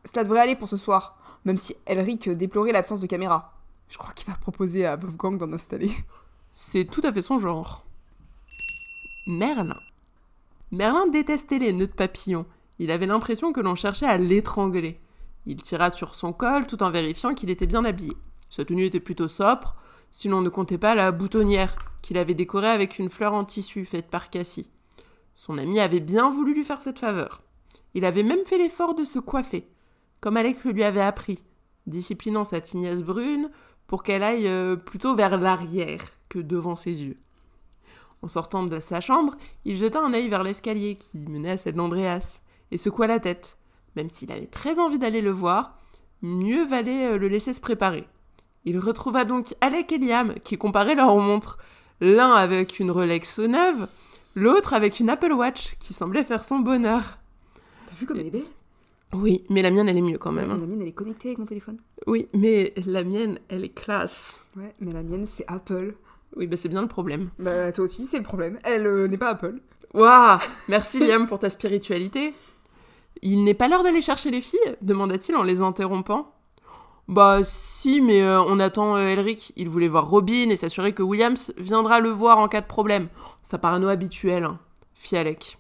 Cela 0.06 0.24
devrait 0.24 0.42
aller 0.42 0.56
pour 0.56 0.68
ce 0.68 0.78
soir, 0.78 1.18
même 1.46 1.58
si 1.58 1.76
Elric 1.86 2.30
déplorait 2.30 2.72
l'absence 2.72 3.00
de 3.00 3.08
caméra. 3.08 3.54
Je 3.90 3.98
crois 3.98 4.14
qu'il 4.14 4.28
va 4.28 4.38
proposer 4.38 4.86
à 4.86 4.96
Wolfgang 4.96 5.38
d'en 5.38 5.52
installer. 5.54 5.92
C'est 6.54 6.86
tout 6.86 7.02
à 7.04 7.12
fait 7.12 7.22
son 7.22 7.40
genre. 7.40 7.86
Merlin. 9.28 9.78
Merlin 10.72 11.08
détestait 11.08 11.60
les 11.60 11.74
nœuds 11.74 11.88
de 11.88 11.94
papillon. 11.94 12.46
Il 12.78 12.92
avait 12.92 13.08
l'impression 13.08 13.52
que 13.52 13.62
l'on 13.62 13.76
cherchait 13.76 14.06
à 14.06 14.18
l'étrangler. 14.18 15.00
Il 15.46 15.62
tira 15.62 15.90
sur 15.90 16.16
son 16.16 16.34
col 16.34 16.68
tout 16.68 16.84
en 16.84 16.92
vérifiant 16.92 17.34
qu'il 17.34 17.50
était 17.50 17.66
bien 17.66 17.84
habillé. 17.86 18.16
Sa 18.50 18.66
tenue 18.66 18.86
était 18.86 19.00
plutôt 19.00 19.28
sobre, 19.28 19.76
si 20.12 20.28
l'on 20.28 20.42
ne 20.42 20.50
comptait 20.50 20.78
pas 20.78 20.96
la 20.96 21.12
boutonnière 21.12 21.76
qu'il 22.02 22.18
avait 22.18 22.34
décorée 22.34 22.70
avec 22.70 23.00
une 23.00 23.10
fleur 23.10 23.34
en 23.34 23.46
tissu 23.46 23.86
faite 23.86 24.10
par 24.10 24.30
Cassie. 24.30 24.70
Son 25.36 25.58
ami 25.58 25.80
avait 25.80 26.00
bien 26.00 26.30
voulu 26.30 26.54
lui 26.54 26.64
faire 26.64 26.82
cette 26.82 27.00
faveur. 27.00 27.42
Il 27.94 28.06
avait 28.06 28.24
même 28.24 28.46
fait 28.46 28.58
l'effort 28.58 28.94
de 28.96 29.04
se 29.04 29.20
coiffer, 29.20 29.68
comme 30.22 30.38
Alec 30.38 30.64
le 30.64 30.72
lui 30.72 30.84
avait 30.84 31.02
appris, 31.02 31.44
disciplinant 31.88 32.44
sa 32.44 32.62
tignasse 32.62 33.02
brune 33.02 33.50
pour 33.88 34.04
qu'elle 34.04 34.24
aille 34.24 34.48
euh, 34.48 34.76
plutôt 34.76 35.16
vers 35.16 35.38
l'arrière 35.38 36.02
que 36.30 36.40
devant 36.40 36.76
ses 36.76 37.02
yeux. 37.02 37.18
En 38.22 38.28
sortant 38.28 38.64
de 38.64 38.80
sa 38.80 39.00
chambre, 39.02 39.36
il 39.66 39.78
jeta 39.78 40.02
un 40.02 40.14
œil 40.14 40.28
vers 40.28 40.44
l'escalier 40.44 40.96
qui 40.96 41.18
menait 41.18 41.52
à 41.52 41.58
celle 41.58 41.76
d'Andreas 41.76 42.42
et 42.72 42.78
secoua 42.78 43.08
la 43.08 43.20
tête. 43.20 43.58
Même 43.96 44.10
s'il 44.10 44.32
avait 44.32 44.46
très 44.46 44.78
envie 44.78 45.00
d'aller 45.00 45.22
le 45.22 45.32
voir, 45.32 45.78
mieux 46.22 46.66
valait 46.66 47.14
euh, 47.14 47.18
le 47.18 47.28
laisser 47.28 47.54
se 47.54 47.62
préparer. 47.62 48.08
Il 48.66 48.78
retrouva 48.78 49.24
donc 49.24 49.56
Alec 49.62 49.92
et 49.92 49.98
Liam 49.98 50.36
qui 50.44 50.58
comparaient 50.58 50.96
leurs 50.96 51.16
montres, 51.18 51.58
l'un 52.02 52.32
avec 52.32 52.80
une 52.80 52.92
Rolex 52.92 53.40
neuve, 53.40 53.88
l'autre 54.36 54.74
avec 54.74 55.00
une 55.00 55.10
Apple 55.10 55.32
Watch 55.32 55.76
qui 55.80 55.94
semblait 55.94 56.24
faire 56.24 56.44
son 56.44 56.60
bonheur. 56.60 57.20
T'as 57.88 57.96
vu 57.96 58.06
comme 58.06 58.20
elle 58.20 58.28
est 58.28 58.32
belle? 58.32 58.59
Oui, 59.14 59.44
mais 59.50 59.62
la 59.62 59.72
mienne 59.72 59.90
elle 59.90 59.98
est 59.98 60.02
mieux 60.02 60.18
quand 60.18 60.32
même. 60.32 60.50
Ouais, 60.50 60.56
hein. 60.56 60.60
La 60.60 60.68
mienne, 60.68 60.82
elle 60.82 60.88
est 60.88 60.94
connectée 60.94 61.30
avec 61.30 61.40
mon 61.40 61.46
téléphone. 61.46 61.78
Oui, 62.06 62.28
mais 62.34 62.74
la 62.86 63.04
mienne 63.04 63.40
elle 63.50 63.64
est 63.64 63.74
classe. 63.74 64.42
Ouais, 64.56 64.76
mais 64.80 64.92
la 64.92 65.04
mienne, 65.04 65.26
c'est 65.26 65.46
Apple. 65.48 65.96
Oui, 66.36 66.46
bah 66.48 66.56
c'est 66.58 66.70
bien 66.70 66.82
le 66.82 66.88
problème. 66.88 67.30
Bah, 67.40 67.72
toi 67.72 67.86
aussi, 67.86 68.06
c'est 68.06 68.18
le 68.18 68.24
problème. 68.24 68.60
Elle 68.64 68.86
euh, 68.86 69.08
n'est 69.08 69.18
pas 69.18 69.30
Apple. 69.30 69.62
Waouh 69.94 70.40
Merci 70.68 71.00
Liam 71.08 71.26
pour 71.26 71.40
ta 71.40 71.50
spiritualité. 71.50 72.36
Il 73.22 73.44
n'est 73.44 73.56
pas 73.56 73.68
l'heure 73.68 73.84
d'aller 73.84 74.02
chercher 74.02 74.32
les 74.32 74.42
filles? 74.42 74.60
demanda-t-il 74.82 75.36
en 75.36 75.44
les 75.44 75.62
interrompant. 75.62 76.36
Bah 77.08 77.40
si, 77.42 78.02
mais 78.02 78.22
euh, 78.22 78.40
on 78.44 78.60
attend 78.60 78.96
euh, 78.96 79.08
Elric. 79.08 79.52
Il 79.56 79.68
voulait 79.68 79.88
voir 79.88 80.08
Robin 80.08 80.50
et 80.52 80.56
s'assurer 80.56 80.94
que 80.94 81.02
Williams 81.02 81.52
viendra 81.58 82.00
le 82.00 82.10
voir 82.10 82.38
en 82.38 82.48
cas 82.48 82.62
de 82.62 82.68
problème. 82.68 83.10
Ça 83.44 83.58
parano 83.58 83.88
habituel, 83.88 84.44
hein, 84.44 84.60
fit 84.94 85.18
Alec. 85.18 85.58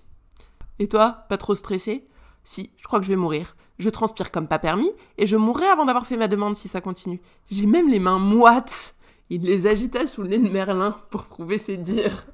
Et 0.77 0.87
toi, 0.87 1.25
pas 1.27 1.37
trop 1.37 1.55
stressé 1.55 2.07
Si, 2.49 2.71
je 2.77 2.83
crois 2.85 2.97
que 2.97 3.05
je 3.05 3.11
vais 3.11 3.15
mourir. 3.15 3.55
Je 3.77 3.91
transpire 3.91 4.31
comme 4.31 4.47
pas 4.47 4.57
permis 4.57 4.91
et 5.19 5.27
je 5.27 5.37
mourrai 5.37 5.67
avant 5.67 5.85
d'avoir 5.85 6.07
fait 6.07 6.17
ma 6.17 6.27
demande 6.27 6.55
si 6.55 6.67
ça 6.67 6.81
continue. 6.81 7.21
J'ai 7.51 7.67
même 7.67 7.91
les 7.91 7.99
mains 7.99 8.17
moites. 8.17 8.95
Il 9.29 9.43
les 9.43 9.67
agita 9.67 10.07
sous 10.07 10.23
le 10.23 10.29
nez 10.29 10.39
de 10.39 10.49
Merlin 10.49 10.97
pour 11.11 11.25
prouver 11.25 11.59
ses 11.59 11.77
dires. 11.77 12.25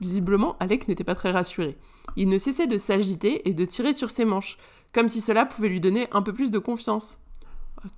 Visiblement, 0.00 0.56
Alec 0.60 0.88
n'était 0.88 1.04
pas 1.04 1.14
très 1.14 1.30
rassuré. 1.30 1.76
Il 2.16 2.30
ne 2.30 2.38
cessait 2.38 2.68
de 2.68 2.78
s'agiter 2.78 3.46
et 3.50 3.52
de 3.52 3.66
tirer 3.66 3.92
sur 3.92 4.10
ses 4.10 4.24
manches, 4.24 4.56
comme 4.94 5.10
si 5.10 5.20
cela 5.20 5.44
pouvait 5.44 5.68
lui 5.68 5.80
donner 5.80 6.08
un 6.12 6.22
peu 6.22 6.32
plus 6.32 6.50
de 6.50 6.58
confiance. 6.58 7.18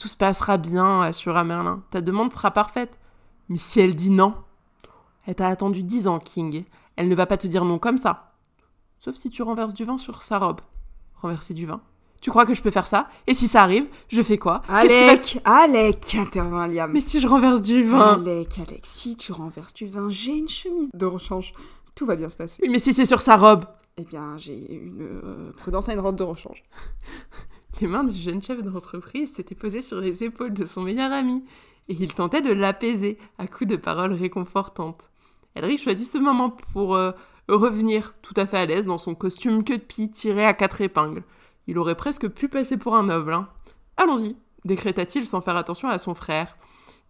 Tout 0.01 0.09
se 0.09 0.17
passera 0.17 0.57
bien, 0.57 1.03
assura 1.03 1.45
Merlin. 1.45 1.85
Ta 1.93 2.01
demande 2.01 2.33
sera 2.33 2.51
parfaite. 2.51 2.99
Mais 3.49 3.59
si 3.59 3.79
elle 3.79 3.95
dit 3.95 4.11
non 4.11 4.35
Elle 5.27 5.37
t'a 5.37 5.47
attendu 5.47 5.85
dix 5.85 6.09
ans, 6.09 6.19
King. 6.19 6.65
Elle 6.97 7.09
ne 7.09 7.15
va 7.15 7.27
pas 7.27 7.37
te 7.37 7.47
dire 7.47 7.65
non 7.65 7.79
comme 7.79 7.99
ça. 7.99 8.35
Sauf 8.99 9.15
si 9.15 9.31
tu 9.31 9.43
renverses 9.43 9.75
du 9.75 9.85
vin 9.85 9.97
sur 9.97 10.23
sa 10.23 10.41
robe. 10.41 10.61
Renverser 11.23 11.55
du 11.55 11.67
vin 11.67 11.81
Tu 12.21 12.31
crois 12.31 12.45
que 12.45 12.53
je 12.53 12.61
peux 12.61 12.73
faire 12.73 12.87
ça? 12.87 13.09
Et 13.29 13.35
si 13.35 13.47
ça 13.47 13.63
arrive, 13.63 13.87
je 14.09 14.21
fais 14.23 14.39
quoi? 14.39 14.63
Qui 14.67 14.73
va 14.73 14.79
Alec, 14.79 15.41
Alec, 15.45 16.15
intervint 16.17 16.67
Liam. 16.67 16.91
Mais 16.93 17.01
si 17.01 17.21
je 17.21 17.29
renverse 17.29 17.63
du 17.63 17.85
vin? 17.85 18.15
Alec, 18.15 18.59
Alec, 18.59 18.81
si 18.83 19.15
tu 19.15 19.31
renverses 19.31 19.73
du 19.73 19.87
vin, 19.87 20.09
j'ai 20.11 20.37
une 20.37 20.49
chemise 20.49 20.91
de 20.93 21.07
rechange. 21.07 21.53
Tout 21.95 22.07
va 22.07 22.17
bien 22.17 22.29
se 22.29 22.37
passer. 22.37 22.61
Oui, 22.63 22.69
mais 22.69 22.81
si 22.81 22.93
c'est 22.93 23.07
sur 23.07 23.21
sa 23.21 23.37
robe 23.37 23.65
Eh 23.97 24.05
bien, 24.05 24.37
j'ai 24.37 24.75
une 24.75 25.03
euh, 25.03 25.53
prudence 25.53 25.89
à 25.89 25.93
une 25.93 26.01
robe 26.01 26.17
de 26.17 26.25
rechange. 26.25 26.65
Les 27.81 27.87
mains 27.87 28.05
du 28.05 28.19
jeune 28.19 28.43
chef 28.43 28.63
d'entreprise 28.63 29.33
s'étaient 29.33 29.55
posées 29.55 29.81
sur 29.81 30.01
les 30.01 30.25
épaules 30.25 30.53
de 30.53 30.65
son 30.65 30.83
meilleur 30.83 31.13
ami, 31.13 31.45
et 31.89 31.95
il 31.99 32.13
tentait 32.15 32.43
de 32.43 32.53
l'apaiser 32.53 33.19
à 33.39 33.47
coups 33.47 33.71
de 33.71 33.77
paroles 33.77 34.13
réconfortantes. 34.13 35.11
Elric 35.55 35.81
choisit 35.81 36.09
ce 36.09 36.19
moment 36.19 36.51
pour 36.51 36.97
euh, 36.97 37.13
revenir 37.49 38.15
tout 38.23 38.35
à 38.37 38.47
fait 38.47 38.59
à 38.59 38.67
l'aise 38.67 38.87
dans 38.87 38.99
son 38.99 39.15
costume 39.15 39.65
queue 39.65 39.79
de 39.79 39.83
pie 39.83 40.11
tiré 40.11 40.45
à 40.45 40.55
quatre 40.55 40.81
épingles. 40.81 41.25
Il 41.67 41.79
aurait 41.79 41.97
presque 41.97 42.29
pu 42.29 42.49
passer 42.49 42.77
pour 42.77 42.97
un 42.97 43.05
noble. 43.05 43.33
Hein. 43.33 43.49
Allons-y, 43.97 44.37
décréta-t-il 44.65 45.27
sans 45.27 45.41
faire 45.41 45.57
attention 45.57 45.89
à 45.89 45.99
son 45.99 46.15
frère, 46.15 46.57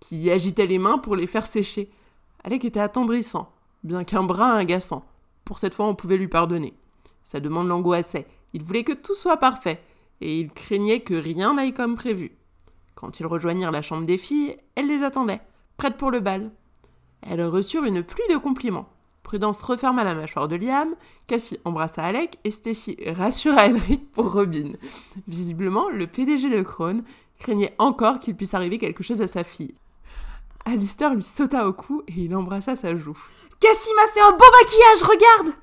qui 0.01 0.31
agitait 0.31 0.67
les 0.67 0.79
mains 0.79 0.99
pour 0.99 1.17
les 1.17 1.27
faire 1.27 1.47
sécher. 1.47 1.91
Alec 2.45 2.65
était 2.65 2.81
attendrissant, 2.81 3.53
bien 3.85 4.05
qu'un 4.05 4.25
brin 4.25 4.57
agaçant. 4.57 5.05
Pour 5.45 5.59
cette 5.59 5.75
fois, 5.75 5.87
on 5.87 5.95
pouvait 5.95 6.17
lui 6.17 6.29
pardonner. 6.29 6.75
Sa 7.25 7.41
demande 7.41 7.69
l'angoissait. 7.69 8.27
Il 8.53 8.65
voulait 8.65 8.85
que 8.85 8.93
tout 8.93 9.15
soit 9.15 9.39
parfait, 9.39 9.83
et 10.21 10.39
il 10.39 10.51
craignait 10.53 11.01
que 11.01 11.15
rien 11.15 11.55
n'aille 11.55 11.75
comme 11.75 11.95
prévu. 11.95 12.37
Quand 12.95 13.19
ils 13.19 13.27
rejoignirent 13.27 13.71
la 13.71 13.83
chambre 13.83 14.07
des 14.07 14.19
filles, 14.19 14.57
elles 14.75 14.87
les 14.87 15.03
attendaient, 15.03 15.41
prêtes 15.77 15.97
pour 15.97 16.11
le 16.11 16.21
bal. 16.21 16.51
Elles 17.23 17.45
reçurent 17.45 17.85
une 17.85 18.03
pluie 18.03 18.29
de 18.31 18.37
compliments. 18.37 18.89
Prudence 19.23 19.63
referma 19.63 20.05
la 20.05 20.15
mâchoire 20.15 20.49
de 20.49 20.57
Liam, 20.57 20.95
Cassie 21.27 21.59
embrassa 21.65 22.03
Alec 22.03 22.39
et 22.45 22.51
Stacy 22.51 22.97
rassura 23.07 23.67
Elric 23.67 24.11
pour 24.13 24.33
Robin. 24.33 24.73
Visiblement, 25.29 25.89
le 25.89 26.07
PDG 26.07 26.51
de 26.51 26.63
Krone 26.63 27.05
craignait 27.39 27.75
encore 27.79 28.19
qu'il 28.19 28.37
puisse 28.37 28.55
arriver 28.55 28.79
quelque 28.79 29.03
chose 29.03 29.23
à 29.23 29.29
sa 29.29 29.45
fille. 29.45 29.75
Alistair 30.65 31.15
lui 31.15 31.23
sauta 31.23 31.67
au 31.67 31.73
cou 31.73 32.03
et 32.09 32.13
il 32.17 32.35
embrassa 32.35 32.77
sa 32.77 32.95
joue. 32.95 33.19
Cassie 33.61 33.91
m'a 33.97 34.13
fait 34.13 34.21
un 34.21 34.33
beau 34.33 34.45
maquillage, 34.61 35.03
regarde 35.03 35.57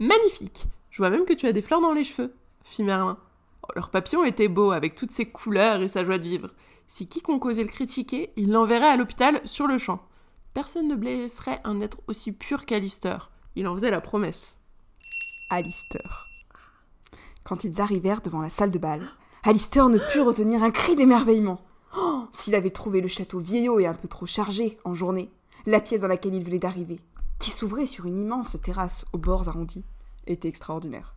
Magnifique 0.00 0.66
Je 0.90 0.98
vois 0.98 1.10
même 1.10 1.24
que 1.24 1.32
tu 1.32 1.46
as 1.46 1.52
des 1.52 1.62
fleurs 1.62 1.80
dans 1.80 1.92
les 1.92 2.04
cheveux, 2.04 2.34
fit 2.62 2.82
Merlin. 2.82 3.16
Oh, 3.62 3.72
leur 3.76 3.90
papillon 3.90 4.24
était 4.24 4.48
beau, 4.48 4.72
avec 4.72 4.94
toutes 4.94 5.12
ses 5.12 5.26
couleurs 5.26 5.80
et 5.80 5.88
sa 5.88 6.04
joie 6.04 6.18
de 6.18 6.24
vivre. 6.24 6.50
Si 6.86 7.08
quiconque 7.08 7.44
osait 7.46 7.62
le 7.62 7.68
critiquer, 7.68 8.32
il 8.36 8.50
l'enverrait 8.50 8.88
à 8.88 8.96
l'hôpital 8.96 9.40
sur 9.44 9.66
le 9.66 9.78
champ. 9.78 10.00
Personne 10.54 10.86
ne 10.86 10.94
blesserait 10.94 11.60
un 11.64 11.80
être 11.80 11.98
aussi 12.06 12.30
pur 12.30 12.64
qu'Alistair. 12.64 13.32
Il 13.56 13.66
en 13.66 13.74
faisait 13.74 13.90
la 13.90 14.00
promesse. 14.00 14.56
Alistair. 15.50 16.28
Quand 17.42 17.64
ils 17.64 17.80
arrivèrent 17.80 18.20
devant 18.20 18.40
la 18.40 18.48
salle 18.48 18.70
de 18.70 18.78
bal, 18.78 19.02
Alistair 19.42 19.88
ne 19.88 19.98
put 19.98 20.20
retenir 20.20 20.62
un 20.62 20.70
cri 20.70 20.94
d'émerveillement. 20.94 21.60
Oh, 21.96 22.26
S'il 22.32 22.54
avait 22.54 22.70
trouvé 22.70 23.00
le 23.00 23.08
château 23.08 23.40
vieillot 23.40 23.80
et 23.80 23.86
un 23.86 23.94
peu 23.94 24.06
trop 24.06 24.26
chargé 24.26 24.78
en 24.84 24.94
journée, 24.94 25.28
la 25.66 25.80
pièce 25.80 26.02
dans 26.02 26.08
laquelle 26.08 26.34
il 26.34 26.44
venait 26.44 26.60
d'arriver, 26.60 27.00
qui 27.40 27.50
s'ouvrait 27.50 27.86
sur 27.86 28.06
une 28.06 28.18
immense 28.18 28.56
terrasse 28.62 29.04
aux 29.12 29.18
bords 29.18 29.48
arrondis, 29.48 29.84
était 30.28 30.48
extraordinaire. 30.48 31.16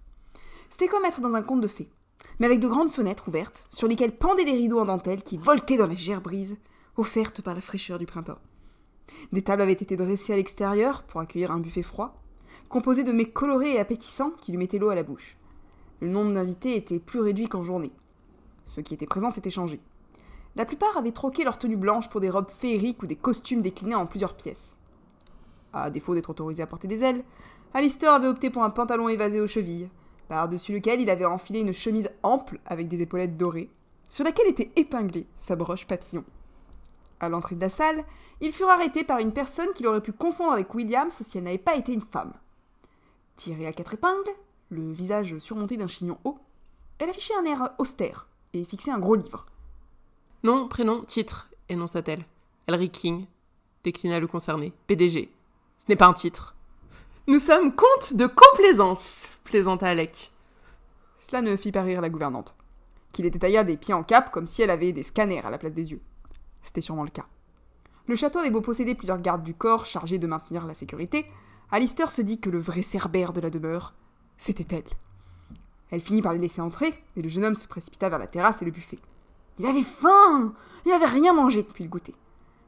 C'était 0.72 0.88
comme 0.88 1.06
être 1.06 1.22
dans 1.22 1.36
un 1.36 1.44
conte 1.44 1.62
de 1.62 1.68
fées, 1.68 1.92
mais 2.40 2.48
avec 2.48 2.60
de 2.60 2.68
grandes 2.68 2.92
fenêtres 2.92 3.28
ouvertes, 3.28 3.68
sur 3.70 3.88
lesquelles 3.88 4.18
pendaient 4.18 4.46
des 4.46 4.52
rideaux 4.52 4.80
en 4.80 4.86
dentelle 4.86 5.22
qui 5.22 5.38
voltaient 5.38 5.78
dans 5.78 5.86
les 5.86 5.96
gerbrises, 5.96 6.58
offertes 6.98 7.44
par 7.44 7.54
la 7.54 7.62
fraîcheur 7.62 8.00
du 8.00 8.08
printemps. 8.08 8.40
Des 9.32 9.42
tables 9.42 9.62
avaient 9.62 9.74
été 9.74 9.98
dressées 9.98 10.34
à 10.34 10.38
l'extérieur 10.38 11.04
pour 11.04 11.22
accueillir 11.22 11.52
un 11.52 11.60
buffet 11.60 11.84
froid, 11.84 12.16
composé 12.70 13.04
de 13.04 13.12
mets 13.12 13.30
colorés 13.30 13.74
et 13.74 13.80
appétissants 13.80 14.32
qui 14.42 14.52
lui 14.52 14.58
mettaient 14.58 14.78
l'eau 14.78 14.90
à 14.90 14.96
la 14.96 15.04
bouche. 15.04 15.38
Le 16.00 16.10
nombre 16.10 16.34
d'invités 16.34 16.76
était 16.76 17.00
plus 17.00 17.20
réduit 17.20 17.48
qu'en 17.48 17.64
journée. 17.64 17.92
Ceux 18.68 18.82
qui 18.82 18.94
étaient 18.94 19.06
présents 19.06 19.30
s'étaient 19.30 19.50
changés. 19.50 19.80
La 20.56 20.66
plupart 20.66 20.98
avaient 20.98 21.12
troqué 21.12 21.44
leur 21.44 21.58
tenue 21.58 21.78
blanche 21.78 22.10
pour 22.10 22.22
des 22.22 22.30
robes 22.30 22.50
féeriques 22.50 23.04
ou 23.04 23.08
des 23.08 23.16
costumes 23.16 23.62
déclinés 23.62 23.96
en 23.96 24.06
plusieurs 24.06 24.36
pièces. 24.36 24.76
À 25.74 25.90
défaut 25.90 26.16
d'être 26.16 26.30
autorisé 26.30 26.64
à 26.64 26.68
porter 26.68 26.88
des 26.88 27.04
ailes, 27.04 27.24
Alistair 27.74 28.14
avait 28.14 28.28
opté 28.28 28.50
pour 28.50 28.64
un 28.64 28.70
pantalon 28.70 29.10
évasé 29.10 29.40
aux 29.40 29.48
chevilles, 29.48 29.90
par-dessus 30.28 30.74
lequel 30.74 31.02
il 31.02 31.10
avait 31.10 31.26
enfilé 31.26 31.60
une 31.60 31.74
chemise 31.74 32.10
ample 32.24 32.60
avec 32.66 32.88
des 32.88 33.02
épaulettes 33.02 33.38
dorées, 33.38 33.70
sur 34.08 34.24
laquelle 34.24 34.48
était 34.48 34.72
épinglée 34.76 35.28
sa 35.38 35.56
broche 35.56 35.86
papillon. 35.86 36.24
À 37.20 37.30
l'entrée 37.30 37.56
de 37.56 37.62
la 37.62 37.70
salle, 37.70 38.06
ils 38.42 38.54
furent 38.54 38.70
arrêtés 38.70 39.04
par 39.04 39.20
une 39.20 39.34
personne 39.34 39.74
qu'il 39.74 39.88
aurait 39.88 40.02
pu 40.02 40.14
confondre 40.14 40.54
avec 40.54 40.74
Williams 40.74 41.22
si 41.22 41.38
elle 41.38 41.46
n'avait 41.46 41.58
pas 41.58 41.76
été 41.76 41.94
une 41.94 42.02
femme. 42.02 42.34
Tirée 43.36 43.68
à 43.68 43.74
quatre 43.74 43.96
épingles, 43.96 44.36
le 44.70 44.92
visage 44.92 45.38
surmonté 45.40 45.78
d'un 45.78 45.88
chignon 45.88 46.18
haut, 46.24 46.40
elle 47.00 47.10
affichait 47.10 47.36
un 47.36 47.46
air 47.46 47.74
austère 47.78 48.28
et 48.54 48.64
fixait 48.64 48.92
un 48.92 49.00
gros 49.00 49.16
livre. 49.16 49.46
Nom, 50.44 50.68
prénom, 50.68 51.04
titre, 51.04 51.50
énonça-t-elle. 51.70 52.26
Elric 52.68 52.92
King, 52.92 53.26
déclina 53.84 54.20
le 54.20 54.28
concerné. 54.28 54.74
PDG. 54.88 55.32
Ce 55.78 55.86
n'est 55.90 55.96
pas 55.96 56.08
un 56.08 56.14
titre. 56.14 56.56
Nous 57.28 57.40
sommes 57.40 57.74
comtes 57.74 58.14
de 58.14 58.28
complaisance, 58.28 59.28
plaisanta 59.44 59.88
Alec. 59.88 60.32
Cela 61.20 61.42
ne 61.42 61.56
fit 61.56 61.72
pas 61.72 61.82
rire 61.82 62.02
la 62.02 62.10
gouvernante, 62.10 62.56
qui 63.12 63.22
les 63.22 63.30
détailla 63.30 63.64
des 63.64 63.78
pieds 63.78 63.94
en 63.94 64.04
cap 64.04 64.32
comme 64.32 64.46
si 64.46 64.62
elle 64.62 64.70
avait 64.70 64.92
des 64.92 65.04
scanners 65.04 65.44
à 65.44 65.50
la 65.50 65.58
place 65.58 65.74
des 65.74 65.92
yeux. 65.92 66.02
C'était 66.68 66.82
sûrement 66.82 67.06
le 67.06 67.10
cas. 67.10 67.26
Le 68.08 68.16
château 68.18 68.40
avait 68.40 68.50
beau 68.50 68.60
posséder 68.60 68.94
plusieurs 68.94 69.22
gardes 69.22 69.44
du 69.44 69.54
corps 69.54 69.86
chargés 69.86 70.18
de 70.18 70.28
maintenir 70.28 70.66
la 70.66 70.74
sécurité, 70.74 71.26
Alistair 71.72 72.12
se 72.12 72.22
dit 72.22 72.42
que 72.42 72.50
le 72.50 72.60
vrai 72.60 72.82
cerbère 72.82 73.32
de 73.32 73.40
la 73.40 73.50
demeure, 73.50 73.94
c'était 74.38 74.76
elle. 74.76 74.92
Elle 75.92 76.02
finit 76.02 76.22
par 76.22 76.34
les 76.34 76.40
laisser 76.40 76.60
entrer, 76.60 77.02
et 77.16 77.22
le 77.22 77.30
jeune 77.30 77.46
homme 77.46 77.56
se 77.56 77.68
précipita 77.68 78.10
vers 78.10 78.20
la 78.20 78.28
terrasse 78.28 78.62
et 78.62 78.66
le 78.66 78.72
buffet. 78.72 79.00
Il 79.60 79.66
avait 79.66 79.82
faim 79.82 80.54
Il 80.86 80.92
n'avait 80.92 81.06
rien 81.06 81.32
mangé 81.32 81.64
depuis 81.64 81.86
le 81.86 81.90
goûter. 81.90 82.16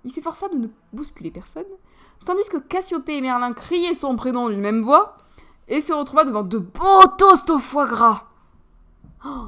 Il 0.06 0.12
s'efforça 0.12 0.48
de 0.48 0.56
ne 0.56 0.68
bousculer 0.94 1.30
personne, 1.30 1.66
tandis 2.24 2.48
que 2.50 2.58
Cassiopée 2.58 3.18
et 3.18 3.22
Merlin 3.22 3.52
criaient 3.52 3.94
son 3.94 4.16
prénom 4.16 4.48
d'une 4.48 4.62
même 4.62 4.82
voix, 4.82 5.18
et 5.68 5.82
se 5.82 5.92
retrouva 5.92 6.24
devant 6.24 6.44
de 6.44 6.58
beaux 6.58 7.08
toasts 7.18 7.50
au 7.50 7.60
foie 7.60 7.86
gras. 7.86 8.30
Oh, 9.26 9.48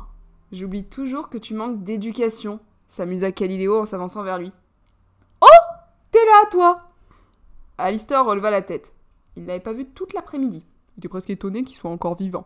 J'oublie 0.51 0.83
toujours 0.83 1.29
que 1.29 1.37
tu 1.37 1.53
manques 1.53 1.85
d'éducation, 1.85 2.59
s'amusa 2.91 3.31
Caliléo 3.31 3.79
en 3.79 3.85
s'avançant 3.85 4.21
vers 4.21 4.37
lui. 4.37 4.51
Oh 5.41 5.47
T'es 6.11 6.23
là, 6.25 6.45
toi 6.51 6.75
Alistair 7.77 8.25
releva 8.25 8.51
la 8.51 8.61
tête. 8.61 8.91
Il 9.37 9.45
l'avait 9.45 9.61
pas 9.61 9.71
vu 9.71 9.85
toute 9.85 10.13
l'après-midi. 10.13 10.65
Il 10.95 10.99
était 10.99 11.07
presque 11.07 11.29
étonné 11.29 11.63
qu'il 11.63 11.77
soit 11.77 11.89
encore 11.89 12.15
vivant. 12.15 12.45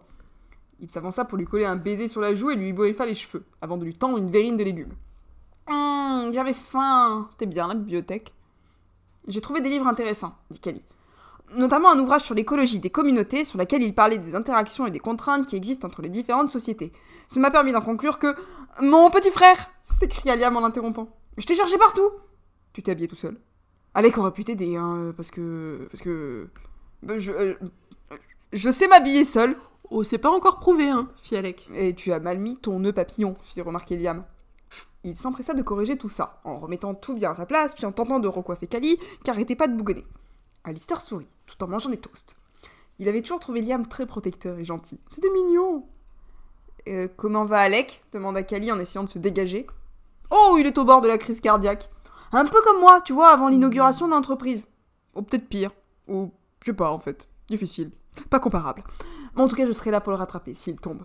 Il 0.79 0.87
s'avança 0.87 1.25
pour 1.25 1.39
lui 1.39 1.45
coller 1.45 1.65
un 1.65 1.75
baiser 1.75 2.07
sur 2.07 2.21
la 2.21 2.35
joue 2.35 2.51
et 2.51 2.55
lui 2.55 2.73
bourrifa 2.73 3.07
les 3.07 3.15
cheveux, 3.15 3.43
avant 3.59 3.77
de 3.77 3.85
lui 3.85 3.95
tendre 3.95 4.19
une 4.19 4.29
verrine 4.29 4.55
de 4.55 4.63
légumes. 4.63 4.93
Hum, 5.67 6.31
j'avais 6.31 6.53
faim. 6.53 7.27
C'était 7.31 7.47
bien 7.47 7.67
la 7.67 7.73
bibliothèque. 7.73 8.33
J'ai 9.27 9.41
trouvé 9.41 9.61
des 9.61 9.69
livres 9.69 9.87
intéressants, 9.87 10.35
dit 10.51 10.59
Cali. 10.59 10.83
Notamment 11.55 11.91
un 11.91 11.99
ouvrage 11.99 12.21
sur 12.21 12.35
l'écologie 12.35 12.79
des 12.79 12.91
communautés, 12.91 13.45
sur 13.45 13.57
laquelle 13.57 13.81
il 13.81 13.95
parlait 13.95 14.19
des 14.19 14.35
interactions 14.35 14.85
et 14.85 14.91
des 14.91 14.99
contraintes 14.99 15.47
qui 15.47 15.55
existent 15.55 15.87
entre 15.87 16.03
les 16.03 16.09
différentes 16.09 16.51
sociétés. 16.51 16.91
Ça 17.29 17.39
m'a 17.39 17.49
permis 17.49 17.71
d'en 17.71 17.81
conclure 17.81 18.19
que. 18.19 18.35
Mon 18.81 19.09
petit 19.09 19.31
frère 19.31 19.69
s'écria 19.99 20.35
Liam 20.35 20.55
en 20.57 20.61
l'interrompant. 20.61 21.09
Je 21.37 21.45
t'ai 21.45 21.55
cherché 21.55 21.77
partout 21.77 22.09
Tu 22.73 22.81
t'es 22.83 22.91
habillé 22.91 23.07
tout 23.07 23.15
seul. 23.15 23.37
Alec 23.93 24.17
aurait 24.17 24.31
pu 24.31 24.43
t'aider, 24.43 24.75
hein, 24.75 25.13
parce 25.15 25.31
que. 25.31 25.87
Parce 25.91 26.01
que. 26.01 26.49
ben, 27.03 27.17
Je. 27.17 27.31
euh, 27.31 27.53
Je 28.53 28.69
sais 28.69 28.87
m'habiller 28.87 29.25
seul. 29.25 29.55
Oh, 29.91 30.03
c'est 30.03 30.17
pas 30.17 30.31
encore 30.31 30.59
prouvé, 30.59 30.89
hein, 30.89 31.09
fit 31.21 31.35
Alec. 31.35 31.69
Et 31.75 31.93
tu 31.93 32.11
as 32.11 32.19
mal 32.19 32.39
mis 32.39 32.57
ton 32.57 32.79
nœud 32.79 32.93
papillon, 32.93 33.35
fit 33.43 33.61
remarquer 33.61 33.97
Liam. 33.97 34.25
Il 35.03 35.15
s'empressa 35.15 35.53
de 35.53 35.61
corriger 35.61 35.97
tout 35.97 36.09
ça, 36.09 36.41
en 36.43 36.57
remettant 36.57 36.95
tout 36.95 37.13
bien 37.13 37.31
à 37.31 37.35
sa 37.35 37.45
place, 37.45 37.75
puis 37.75 37.85
en 37.85 37.91
tentant 37.91 38.17
de 38.19 38.27
recoiffer 38.27 38.65
Cali, 38.65 38.97
qui 39.23 39.29
arrêtait 39.29 39.55
pas 39.55 39.67
de 39.67 39.75
bougonner. 39.77 40.05
Alistair 40.63 40.99
sourit, 40.99 41.31
tout 41.45 41.63
en 41.63 41.67
mangeant 41.67 41.91
des 41.91 41.97
toasts. 41.99 42.35
Il 42.97 43.07
avait 43.07 43.21
toujours 43.21 43.39
trouvé 43.39 43.61
Liam 43.61 43.87
très 43.87 44.07
protecteur 44.07 44.57
et 44.57 44.63
gentil. 44.63 44.99
C'était 45.07 45.29
mignon. 45.29 45.87
Euh, 46.87 47.07
comment 47.15 47.45
va 47.45 47.59
Alec 47.59 48.03
demanda 48.11 48.43
Cali 48.43 48.71
en 48.71 48.79
essayant 48.79 49.03
de 49.03 49.09
se 49.09 49.19
dégager. 49.19 49.65
Oh, 50.31 50.57
il 50.59 50.65
est 50.67 50.77
au 50.77 50.85
bord 50.85 51.01
de 51.01 51.07
la 51.07 51.17
crise 51.17 51.41
cardiaque. 51.41 51.89
Un 52.31 52.45
peu 52.45 52.61
comme 52.61 52.79
moi, 52.79 53.01
tu 53.01 53.13
vois, 53.13 53.29
avant 53.29 53.49
l'inauguration 53.49 54.07
de 54.07 54.11
l'entreprise. 54.11 54.65
Ou 55.15 55.21
peut-être 55.21 55.47
pire. 55.47 55.71
Ou, 56.07 56.31
je 56.61 56.71
sais 56.71 56.75
pas, 56.75 56.91
en 56.91 56.99
fait. 56.99 57.27
Difficile. 57.49 57.91
Pas 58.29 58.39
comparable. 58.39 58.83
Mais 59.35 59.41
en 59.41 59.47
tout 59.47 59.55
cas, 59.55 59.65
je 59.65 59.71
serai 59.71 59.91
là 59.91 60.01
pour 60.01 60.11
le 60.11 60.17
rattraper 60.17 60.53
s'il 60.53 60.79
tombe. 60.79 61.03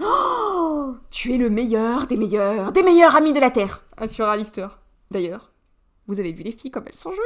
Oh 0.00 0.94
Tu 1.10 1.34
es 1.34 1.36
le 1.36 1.50
meilleur 1.50 2.06
des 2.06 2.16
meilleurs, 2.16 2.72
des 2.72 2.82
meilleurs 2.82 3.16
amis 3.16 3.32
de 3.32 3.40
la 3.40 3.50
Terre 3.50 3.84
assura 3.96 4.32
Alistair. 4.32 4.78
D'ailleurs, 5.10 5.52
vous 6.06 6.20
avez 6.20 6.32
vu 6.32 6.42
les 6.42 6.52
filles 6.52 6.70
comme 6.70 6.84
elles 6.86 6.94
sont 6.94 7.10
jolies 7.10 7.20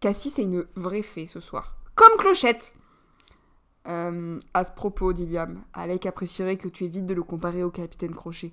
Cassie, 0.00 0.30
c'est 0.30 0.42
une 0.42 0.66
vraie 0.76 1.02
fée 1.02 1.26
ce 1.26 1.40
soir. 1.40 1.76
Comme 1.94 2.16
Clochette 2.18 2.72
euh, 3.88 4.38
À 4.54 4.64
ce 4.64 4.72
propos, 4.72 5.12
dit 5.12 5.26
Liam, 5.26 5.62
Alec 5.72 6.06
apprécierait 6.06 6.56
que 6.56 6.68
tu 6.68 6.84
évites 6.84 7.06
de 7.06 7.14
le 7.14 7.22
comparer 7.22 7.62
au 7.62 7.70
capitaine 7.70 8.14
Crochet. 8.14 8.52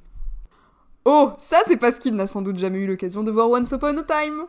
Oh, 1.04 1.32
ça 1.40 1.58
c'est 1.68 1.78
parce 1.78 1.98
qu'il 1.98 2.16
n'a 2.16 2.28
sans 2.28 2.44
doute 2.44 2.60
jamais 2.60 2.78
eu 2.78 2.86
l'occasion 2.86 3.24
de 3.24 3.32
voir 3.32 3.50
Once 3.50 3.72
Upon 3.72 3.98
a 3.98 4.04
Time 4.04 4.46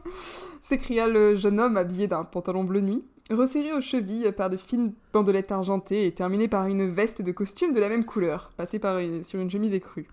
s'écria 0.61 1.09
le 1.09 1.35
jeune 1.35 1.59
homme 1.59 1.79
habillé 1.79 2.09
d'un 2.09 2.25
pantalon 2.25 2.64
bleu 2.64 2.83
nuit, 2.83 3.03
resserré 3.31 3.73
aux 3.73 3.81
chevilles 3.81 4.31
par 4.33 4.51
de 4.51 4.59
fines 4.59 4.92
bandelettes 5.14 5.51
argentées 5.51 6.05
et 6.05 6.12
terminé 6.12 6.49
par 6.49 6.66
une 6.66 6.90
veste 6.90 7.23
de 7.23 7.33
costume 7.33 7.73
de 7.73 7.81
la 7.81 7.88
même 7.88 8.05
couleur, 8.05 8.53
passée 8.59 8.81
sur 9.23 9.40
une 9.40 9.51
chemise 9.51 9.73
écrue. 9.73 10.09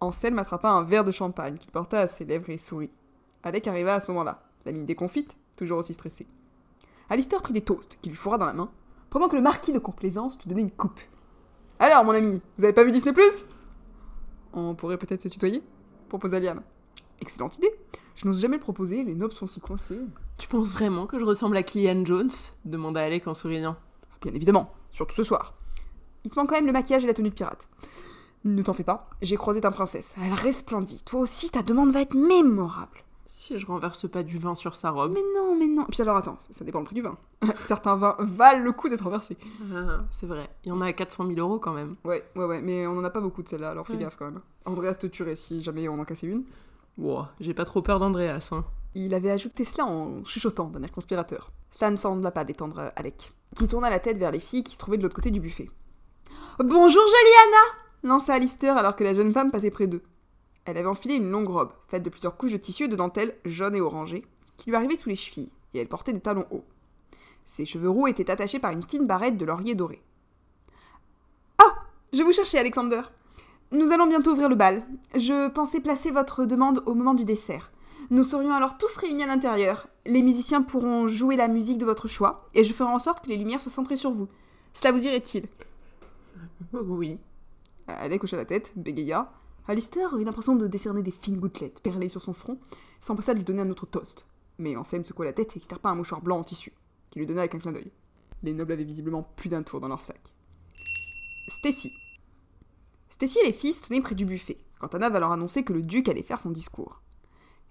Anselme 0.00 0.40
attrapa 0.40 0.68
un 0.68 0.82
verre 0.82 1.04
de 1.04 1.12
champagne 1.12 1.56
qu'il 1.56 1.70
porta 1.70 2.00
à 2.00 2.06
ses 2.08 2.24
lèvres 2.24 2.50
et 2.50 2.58
sourit. 2.58 2.98
Alec 3.44 3.68
arriva 3.68 3.94
à 3.94 4.00
ce 4.00 4.10
moment-là, 4.10 4.42
la 4.66 4.72
mine 4.72 4.84
déconfite, 4.84 5.36
toujours 5.54 5.78
aussi 5.78 5.92
stressé. 5.92 6.26
Alistair 7.10 7.42
prit 7.42 7.52
des 7.52 7.60
toasts 7.60 7.96
qu'il 8.02 8.10
lui 8.10 8.18
fourra 8.18 8.38
dans 8.38 8.46
la 8.46 8.54
main, 8.54 8.70
pendant 9.14 9.28
que 9.28 9.36
le 9.36 9.42
marquis 9.42 9.70
de 9.70 9.78
complaisance 9.78 10.36
lui 10.40 10.48
donnait 10.48 10.62
une 10.62 10.72
coupe. 10.72 10.98
Alors, 11.78 12.04
mon 12.04 12.10
ami, 12.10 12.42
vous 12.58 12.64
avez 12.64 12.72
pas 12.72 12.82
vu 12.82 12.90
Disney 12.90 13.12
Plus? 13.12 13.46
On 14.52 14.74
pourrait 14.74 14.98
peut-être 14.98 15.20
se 15.20 15.28
tutoyer? 15.28 15.62
Proposa 16.08 16.40
Liam. 16.40 16.62
Excellente 17.20 17.56
idée. 17.58 17.70
Je 18.16 18.26
n'ose 18.26 18.40
jamais 18.40 18.56
le 18.56 18.62
proposer, 18.62 19.04
les 19.04 19.14
nobs 19.14 19.30
sont 19.30 19.46
si 19.46 19.60
coincés. 19.60 20.00
Tu 20.36 20.48
penses 20.48 20.72
vraiment 20.72 21.06
que 21.06 21.20
je 21.20 21.24
ressemble 21.24 21.56
à 21.56 21.62
Killian 21.62 22.04
Jones? 22.04 22.32
demanda 22.64 23.02
Alec 23.02 23.28
en 23.28 23.34
souriant. 23.34 23.76
Bien 24.20 24.34
évidemment, 24.34 24.72
surtout 24.90 25.14
ce 25.14 25.22
soir. 25.22 25.54
Il 26.24 26.32
te 26.32 26.36
manque 26.36 26.48
quand 26.48 26.56
même 26.56 26.66
le 26.66 26.72
maquillage 26.72 27.04
et 27.04 27.06
la 27.06 27.14
tenue 27.14 27.30
de 27.30 27.34
pirate. 27.34 27.68
Ne 28.42 28.62
t'en 28.62 28.72
fais 28.72 28.82
pas, 28.82 29.08
j'ai 29.22 29.36
croisé 29.36 29.60
ta 29.60 29.70
princesse. 29.70 30.16
Elle 30.20 30.34
resplendit. 30.34 31.04
Toi 31.04 31.20
aussi, 31.20 31.50
ta 31.50 31.62
demande 31.62 31.92
va 31.92 32.00
être 32.00 32.16
mémorable. 32.16 33.03
Si 33.26 33.58
je 33.58 33.66
renverse 33.66 34.08
pas 34.08 34.22
du 34.22 34.38
vin 34.38 34.54
sur 34.54 34.74
sa 34.76 34.90
robe. 34.90 35.12
Mais 35.14 35.22
non, 35.34 35.56
mais 35.56 35.66
non. 35.66 35.84
Puis 35.90 36.02
alors 36.02 36.16
attends, 36.16 36.36
ça, 36.38 36.48
ça 36.50 36.64
dépend 36.64 36.80
le 36.80 36.84
prix 36.84 36.94
du 36.94 37.02
vin. 37.02 37.16
Certains 37.60 37.96
vins 37.96 38.16
valent 38.18 38.62
le 38.62 38.72
coup 38.72 38.88
d'être 38.88 39.04
renversés. 39.04 39.36
Ah, 39.74 40.04
c'est 40.10 40.26
vrai. 40.26 40.48
Il 40.64 40.68
y 40.68 40.72
en 40.72 40.80
a 40.80 40.86
à 40.86 40.92
400 40.92 41.26
000 41.26 41.38
euros 41.38 41.58
quand 41.58 41.72
même. 41.72 41.92
Ouais, 42.04 42.22
ouais, 42.36 42.44
ouais, 42.44 42.60
mais 42.60 42.86
on 42.86 42.98
en 42.98 43.04
a 43.04 43.10
pas 43.10 43.20
beaucoup 43.20 43.42
de 43.42 43.48
celles-là, 43.48 43.70
alors 43.70 43.86
fais 43.86 43.94
Ouais. 43.94 43.98
gaffe 44.00 44.16
quand 44.16 44.26
même. 44.26 44.40
Andreas 44.66 44.94
te 44.96 45.06
tuerait 45.06 45.36
si 45.36 45.62
jamais 45.62 45.88
on 45.88 45.98
en 45.98 46.04
cassait 46.04 46.26
une. 46.26 46.44
Wow, 46.98 47.24
j'ai 47.40 47.54
pas 47.54 47.64
trop 47.64 47.82
peur 47.82 47.98
d'Andreas, 47.98 48.48
hein. 48.52 48.64
Il 48.94 49.14
avait 49.14 49.30
ajouté 49.30 49.64
cela 49.64 49.86
en 49.86 50.22
chuchotant 50.24 50.68
d'un 50.68 50.82
air 50.82 50.90
conspirateur. 50.92 51.50
Cela 51.76 51.90
ne 51.90 51.96
sembla 51.96 52.30
pas 52.30 52.44
détendre 52.44 52.78
euh, 52.78 52.88
Alec, 52.94 53.32
qui 53.56 53.66
tourna 53.66 53.90
la 53.90 53.98
tête 53.98 54.18
vers 54.18 54.30
les 54.30 54.38
filles 54.38 54.62
qui 54.62 54.74
se 54.74 54.78
trouvaient 54.78 54.98
de 54.98 55.02
l'autre 55.02 55.16
côté 55.16 55.32
du 55.32 55.40
buffet. 55.40 55.68
Bonjour 56.58 57.02
jolie 57.02 57.34
Anna 57.46 58.08
lança 58.14 58.34
Alistair 58.34 58.76
alors 58.76 58.94
que 58.96 59.02
la 59.02 59.14
jeune 59.14 59.32
femme 59.32 59.50
passait 59.50 59.70
près 59.70 59.86
d'eux. 59.88 60.02
Elle 60.64 60.78
avait 60.78 60.88
enfilé 60.88 61.16
une 61.16 61.30
longue 61.30 61.48
robe, 61.48 61.72
faite 61.88 62.02
de 62.02 62.10
plusieurs 62.10 62.36
couches 62.36 62.52
de 62.52 62.56
tissu 62.58 62.84
et 62.84 62.88
de 62.88 62.96
dentelle 62.96 63.34
jaune 63.44 63.76
et 63.76 63.80
orangée, 63.80 64.24
qui 64.56 64.70
lui 64.70 64.76
arrivait 64.76 64.96
sous 64.96 65.08
les 65.08 65.16
chevilles, 65.16 65.50
et 65.74 65.78
elle 65.78 65.88
portait 65.88 66.12
des 66.12 66.20
talons 66.20 66.46
hauts. 66.50 66.64
Ses 67.44 67.66
cheveux 67.66 67.90
roux 67.90 68.06
étaient 68.06 68.30
attachés 68.30 68.58
par 68.58 68.70
une 68.70 68.82
fine 68.82 69.06
barrette 69.06 69.36
de 69.36 69.44
laurier 69.44 69.74
doré. 69.74 70.02
Ah 71.58 71.74
Je 72.12 72.22
vous 72.22 72.32
cherchais, 72.32 72.58
Alexander 72.58 73.02
Nous 73.72 73.92
allons 73.92 74.06
bientôt 74.06 74.32
ouvrir 74.32 74.48
le 74.48 74.54
bal. 74.54 74.86
Je 75.14 75.48
pensais 75.48 75.80
placer 75.80 76.10
votre 76.10 76.46
demande 76.46 76.82
au 76.86 76.94
moment 76.94 77.14
du 77.14 77.24
dessert. 77.24 77.70
Nous 78.10 78.24
serions 78.24 78.54
alors 78.54 78.78
tous 78.78 78.96
réunis 78.96 79.24
à 79.24 79.26
l'intérieur. 79.26 79.88
Les 80.06 80.22
musiciens 80.22 80.62
pourront 80.62 81.08
jouer 81.08 81.36
la 81.36 81.48
musique 81.48 81.78
de 81.78 81.86
votre 81.86 82.08
choix, 82.08 82.48
et 82.54 82.64
je 82.64 82.72
ferai 82.72 82.90
en 82.90 82.98
sorte 82.98 83.24
que 83.24 83.30
les 83.30 83.36
lumières 83.36 83.60
soient 83.60 83.72
centrées 83.72 83.96
sur 83.96 84.10
vous. 84.10 84.28
Cela 84.72 84.92
vous 84.92 85.04
irait-il? 85.04 85.46
Oui. 86.72 87.18
Alec 87.86 88.24
hocha 88.24 88.36
la 88.36 88.44
tête, 88.46 88.72
bégaya. 88.76 89.30
Alistair 89.66 90.14
eut 90.16 90.24
l'impression 90.24 90.56
de 90.56 90.66
décerner 90.66 91.02
des 91.02 91.10
fines 91.10 91.40
gouttelettes 91.40 91.80
perlées 91.80 92.10
sur 92.10 92.20
son 92.20 92.34
front, 92.34 92.58
s'empressa 93.00 93.32
de 93.32 93.38
lui 93.38 93.44
donner 93.44 93.62
un 93.62 93.70
autre 93.70 93.86
toast. 93.86 94.26
Mais 94.58 94.76
Anselme 94.76 95.04
secoua 95.04 95.24
la 95.24 95.32
tête 95.32 95.54
et 95.54 95.58
extirpa 95.58 95.88
un 95.88 95.94
mouchoir 95.94 96.20
blanc 96.20 96.38
en 96.38 96.44
tissu, 96.44 96.72
qu'il 97.10 97.20
lui 97.20 97.26
donna 97.26 97.40
avec 97.40 97.54
un 97.54 97.58
clin 97.58 97.72
d'œil. 97.72 97.90
Les 98.42 98.52
nobles 98.52 98.72
avaient 98.72 98.84
visiblement 98.84 99.22
plus 99.36 99.48
d'un 99.48 99.62
tour 99.62 99.80
dans 99.80 99.88
leur 99.88 100.02
sac. 100.02 100.20
Stacy. 101.48 101.92
Stacy 103.08 103.38
et 103.38 103.46
les 103.46 103.52
filles 103.52 103.72
se 103.72 103.86
tenaient 103.86 104.02
près 104.02 104.14
du 104.14 104.26
buffet, 104.26 104.58
quand 104.78 104.94
Anna 104.94 105.08
va 105.08 105.20
leur 105.20 105.32
annoncer 105.32 105.64
que 105.64 105.72
le 105.72 105.82
duc 105.82 106.08
allait 106.08 106.22
faire 106.22 106.40
son 106.40 106.50
discours. 106.50 107.00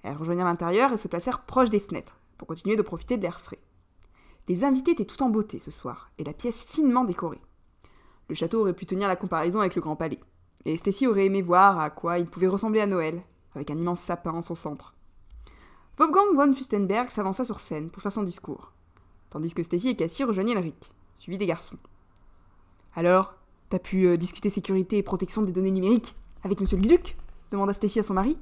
Elles 0.01 0.17
rejoignirent 0.17 0.45
l'intérieur 0.45 0.91
et 0.91 0.97
se 0.97 1.07
placèrent 1.07 1.45
proches 1.45 1.69
des 1.69 1.79
fenêtres, 1.79 2.19
pour 2.37 2.47
continuer 2.47 2.75
de 2.75 2.81
profiter 2.81 3.17
de 3.17 3.21
l'air 3.21 3.39
frais. 3.39 3.61
Les 4.47 4.63
invités 4.63 4.91
étaient 4.91 5.05
tout 5.05 5.21
en 5.21 5.29
beauté 5.29 5.59
ce 5.59 5.71
soir, 5.71 6.11
et 6.17 6.23
la 6.23 6.33
pièce 6.33 6.63
finement 6.63 7.05
décorée. 7.05 7.41
Le 8.29 8.35
château 8.35 8.61
aurait 8.61 8.73
pu 8.73 8.85
tenir 8.85 9.07
la 9.07 9.15
comparaison 9.15 9.59
avec 9.59 9.75
le 9.75 9.81
Grand 9.81 9.95
Palais, 9.95 10.19
et 10.65 10.77
Stacy 10.77 11.07
aurait 11.07 11.25
aimé 11.25 11.41
voir 11.41 11.79
à 11.79 11.89
quoi 11.89 12.19
il 12.19 12.25
pouvait 12.25 12.47
ressembler 12.47 12.81
à 12.81 12.85
Noël, 12.85 13.21
avec 13.55 13.69
un 13.71 13.77
immense 13.77 14.01
sapin 14.01 14.31
en 14.31 14.41
son 14.41 14.55
centre. 14.55 14.93
Wolfgang 15.97 16.35
von 16.35 16.53
Fustenberg 16.53 17.09
s'avança 17.09 17.45
sur 17.45 17.59
scène 17.59 17.89
pour 17.89 18.01
faire 18.01 18.13
son 18.13 18.23
discours, 18.23 18.71
tandis 19.29 19.53
que 19.53 19.63
Stacy 19.63 19.89
et 19.89 19.95
Cassie 19.95 20.23
rejoignaient 20.23 20.53
Elric, 20.53 20.91
suivis 21.15 21.37
des 21.37 21.45
garçons. 21.45 21.77
Alors, 22.95 23.35
t'as 23.69 23.79
pu 23.79 24.07
euh, 24.07 24.17
discuter 24.17 24.49
sécurité 24.49 24.97
et 24.97 25.03
protection 25.03 25.41
des 25.41 25.51
données 25.51 25.71
numériques 25.71 26.15
avec 26.43 26.59
monsieur 26.59 26.77
le 26.77 26.83
duc? 26.83 27.17
demanda 27.51 27.73
Stacy 27.73 27.99
à 27.99 28.03
son 28.03 28.15
mari. 28.15 28.37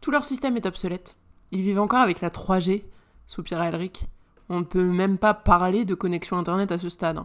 Tout 0.00 0.10
leur 0.10 0.24
système 0.24 0.56
est 0.56 0.66
obsolète. 0.66 1.16
Ils 1.50 1.62
vivent 1.62 1.80
encore 1.80 2.00
avec 2.00 2.20
la 2.20 2.30
3G, 2.30 2.84
soupira 3.26 3.68
Elric. 3.68 4.06
On 4.48 4.60
ne 4.60 4.64
peut 4.64 4.84
même 4.84 5.18
pas 5.18 5.34
parler 5.34 5.84
de 5.84 5.94
connexion 5.94 6.36
internet 6.36 6.72
à 6.72 6.78
ce 6.78 6.88
stade. 6.88 7.20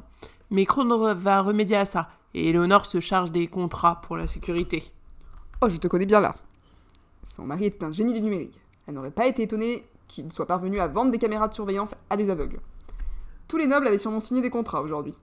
Mais 0.49 0.65
Kron 0.65 1.13
va 1.13 1.41
remédier 1.41 1.77
à 1.77 1.85
ça, 1.85 2.09
et 2.35 2.49
Eleonore 2.49 2.85
se 2.85 2.99
charge 2.99 3.31
des 3.31 3.47
contrats 3.47 4.01
pour 4.01 4.17
la 4.17 4.27
sécurité. 4.27 4.91
Oh, 5.61 5.69
je 5.69 5.77
te 5.77 5.87
connais 5.87 6.05
bien 6.05 6.19
là. 6.19 6.35
Son 7.33 7.45
mari 7.45 7.65
est 7.65 7.81
un 7.81 7.93
génie 7.93 8.11
du 8.11 8.19
numérique. 8.19 8.59
Elle 8.85 8.95
n'aurait 8.95 9.09
pas 9.09 9.25
été 9.25 9.43
étonnée 9.43 9.87
qu'il 10.09 10.31
soit 10.33 10.45
parvenu 10.45 10.81
à 10.81 10.87
vendre 10.87 11.11
des 11.11 11.17
caméras 11.17 11.47
de 11.47 11.53
surveillance 11.53 11.95
à 12.09 12.17
des 12.17 12.29
aveugles. 12.29 12.59
Tous 13.47 13.55
les 13.55 13.67
nobles 13.67 13.87
avaient 13.87 13.97
sûrement 13.97 14.19
signé 14.19 14.41
des 14.41 14.49
contrats 14.49 14.81
aujourd'hui. 14.81 15.15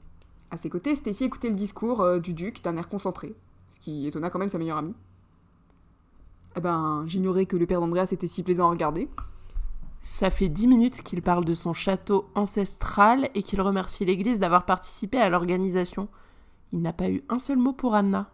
À 0.51 0.57
ses 0.57 0.71
côtés, 0.71 0.97
Stacy 0.97 1.25
écoutait 1.25 1.51
le 1.51 1.55
discours 1.55 2.01
euh, 2.01 2.19
du 2.19 2.33
duc 2.33 2.63
d'un 2.63 2.79
air 2.79 2.89
concentré, 2.89 3.35
ce 3.73 3.79
qui 3.79 4.07
étonna 4.07 4.31
quand 4.31 4.39
même 4.39 4.49
sa 4.49 4.59
meilleure 4.59 4.79
amie. 4.79 4.95
Eh 6.57 6.61
ben, 6.61 7.05
j'ignorais 7.07 7.45
que 7.45 7.57
le 7.57 7.67
père 7.67 7.81
d'Andreas 7.81 8.09
était 8.13 8.27
si 8.27 8.43
plaisant 8.43 8.69
à 8.69 8.71
regarder. 8.71 9.11
Ça 10.03 10.31
fait 10.31 10.49
dix 10.49 10.67
minutes 10.67 11.03
qu'il 11.03 11.21
parle 11.21 11.45
de 11.45 11.55
son 11.55 11.75
château 11.75 12.31
ancestral 12.35 13.29
et 13.35 13.43
qu'il 13.43 13.61
remercie 13.61 14.07
l'église 14.07 14.39
d'avoir 14.39 14.65
participé 14.65 15.19
à 15.19 15.29
l'organisation. 15.29 16.09
Il 16.73 16.81
n'a 16.81 16.93
pas 16.93 17.11
eu 17.11 17.23
un 17.29 17.39
seul 17.39 17.59
mot 17.59 17.73
pour 17.73 17.95
Anna. 17.95 18.31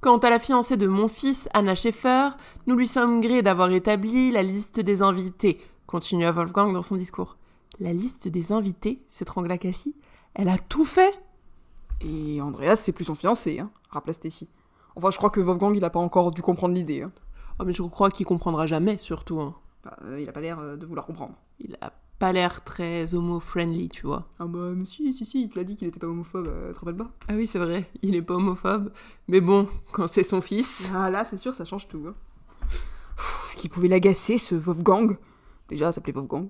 Quant 0.00 0.18
à 0.18 0.30
la 0.30 0.38
fiancée 0.38 0.76
de 0.76 0.86
mon 0.86 1.08
fils, 1.08 1.48
Anna 1.54 1.74
Schaeffer, 1.74 2.30
nous 2.66 2.76
lui 2.76 2.86
sommes 2.86 3.20
grés 3.20 3.42
d'avoir 3.42 3.70
établi 3.70 4.30
la 4.30 4.42
liste 4.42 4.78
des 4.80 5.02
invités, 5.02 5.58
continua 5.86 6.30
Wolfgang 6.30 6.72
dans 6.72 6.82
son 6.82 6.96
discours. 6.96 7.36
La 7.80 7.92
liste 7.92 8.28
des 8.28 8.52
invités 8.52 9.02
s'étrangla 9.08 9.58
Cassie. 9.58 9.96
Elle 10.34 10.48
a 10.48 10.58
tout 10.58 10.84
fait 10.84 11.12
Et 12.00 12.40
Andreas, 12.40 12.76
c'est 12.76 12.92
plus 12.92 13.04
son 13.06 13.14
fiancé, 13.14 13.58
hein, 13.60 13.70
rappela 13.90 14.12
Stacy. 14.12 14.48
Enfin, 14.94 15.10
je 15.10 15.16
crois 15.16 15.30
que 15.30 15.40
Wolfgang, 15.40 15.74
il 15.74 15.84
a 15.84 15.90
pas 15.90 15.98
encore 15.98 16.30
dû 16.30 16.42
comprendre 16.42 16.74
l'idée. 16.74 17.02
Hein. 17.02 17.12
Oh, 17.58 17.64
mais 17.64 17.72
je 17.72 17.82
crois 17.82 18.10
qu'il 18.10 18.26
comprendra 18.26 18.66
jamais, 18.66 18.98
surtout. 18.98 19.40
hein. 19.40 19.54
Bah, 19.84 19.96
euh, 20.04 20.20
il 20.20 20.28
a 20.28 20.32
pas 20.32 20.40
l'air 20.40 20.58
euh, 20.60 20.76
de 20.76 20.86
vouloir 20.86 21.06
comprendre. 21.06 21.34
Il 21.58 21.76
a 21.80 21.92
pas 22.18 22.32
l'air 22.32 22.62
très 22.64 23.14
homo-friendly, 23.14 23.88
tu 23.88 24.06
vois. 24.06 24.28
Ah 24.38 24.46
bah, 24.46 24.72
mais 24.74 24.86
si, 24.86 25.12
si, 25.12 25.24
si, 25.26 25.42
il 25.42 25.48
te 25.48 25.58
l'a 25.58 25.64
dit 25.64 25.76
qu'il 25.76 25.88
était 25.88 25.98
pas 26.00 26.06
homophobe, 26.06 26.46
euh, 26.46 26.72
te 26.72 26.78
rappelles 26.80 26.96
pas? 26.96 27.10
Ah 27.28 27.34
oui, 27.34 27.46
c'est 27.46 27.58
vrai, 27.58 27.90
il 28.02 28.14
est 28.14 28.22
pas 28.22 28.34
homophobe. 28.34 28.92
Mais 29.28 29.40
bon, 29.40 29.68
quand 29.92 30.06
c'est 30.06 30.22
son 30.22 30.40
fils. 30.40 30.90
Ah 30.94 31.10
là, 31.10 31.24
c'est 31.24 31.36
sûr, 31.36 31.54
ça 31.54 31.64
change 31.64 31.88
tout. 31.88 32.04
hein. 32.08 32.14
Pff, 33.16 33.46
Ce 33.50 33.56
qui 33.56 33.68
pouvait 33.68 33.88
l'agacer, 33.88 34.38
ce 34.38 34.54
Wolfgang, 34.54 35.18
déjà, 35.68 35.86
ça 35.86 35.92
s'appelait 35.96 36.12
Wolfgang, 36.12 36.48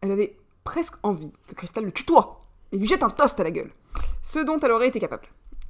elle 0.00 0.12
avait 0.12 0.36
presque 0.64 0.94
envie 1.02 1.32
que 1.46 1.54
Crystal 1.54 1.84
le 1.84 1.92
tutoie 1.92 2.44
et 2.72 2.78
lui 2.78 2.86
jette 2.86 3.02
un 3.02 3.10
toast 3.10 3.40
à 3.40 3.44
la 3.44 3.50
gueule. 3.50 3.72
Ce 4.22 4.38
dont 4.38 4.60
elle 4.60 4.70
aurait 4.72 4.88
été 4.88 5.00
capable. 5.00 5.26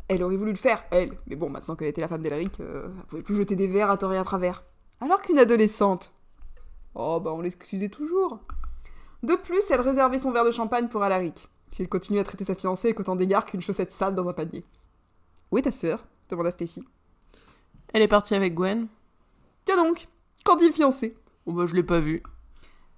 Elle 0.09 0.23
aurait 0.23 0.37
voulu 0.37 0.51
le 0.53 0.57
faire, 0.57 0.83
elle, 0.91 1.17
mais 1.27 1.37
bon, 1.37 1.51
maintenant 1.51 1.77
qu'elle 1.77 1.89
était 1.89 2.01
la 2.01 2.09
femme 2.09 2.23
d'Elric, 2.23 2.59
euh, 2.61 2.89
elle 2.97 3.05
pouvait 3.07 3.23
plus 3.23 3.37
jeter 3.37 3.57
des 3.57 3.67
verres 3.67 3.91
à 3.91 3.97
tort 3.99 4.13
et 4.13 4.19
à 4.19 4.25
travers. 4.25 4.65
Alors 5.01 5.21
qu'une 5.23 5.39
adolescente. 5.39 6.13
Oh, 6.95 7.21
bah 7.21 7.31
on 7.33 7.41
l'excusait 7.43 7.91
toujours. 7.91 8.41
De 9.23 9.35
plus, 9.35 9.63
elle 9.71 9.81
réservait 9.81 10.19
son 10.19 10.31
verre 10.31 10.45
de 10.45 10.51
champagne 10.51 10.89
pour 10.89 11.03
Alaric, 11.03 11.49
s'il 11.73 11.89
continuait 11.89 12.21
à 12.21 12.25
traiter 12.25 12.45
sa 12.45 12.55
fiancée 12.55 12.89
avec 12.89 13.01
autant 13.01 13.17
d'égard 13.17 13.45
qu'une 13.45 13.61
chaussette 13.61 13.93
sale 13.93 14.15
dans 14.15 14.29
un 14.29 14.33
panier. 14.33 14.65
Où 15.51 15.59
est 15.59 15.63
ta 15.63 15.73
sœur? 15.73 16.07
demanda 16.29 16.51
Stacy. 16.51 16.85
Elle 17.93 18.03
est 18.03 18.09
partie 18.09 18.35
avec 18.35 18.55
Gwen. 18.55 18.87
Tiens 19.65 19.83
donc, 19.83 20.09
qu'en 20.45 20.57
dit 20.57 20.67
le 20.67 20.73
fiancé? 20.73 21.17
Oh 21.47 21.53
bah 21.53 21.67
je 21.67 21.75
l'ai 21.75 21.83
pas 21.83 22.01
vue. 22.01 22.23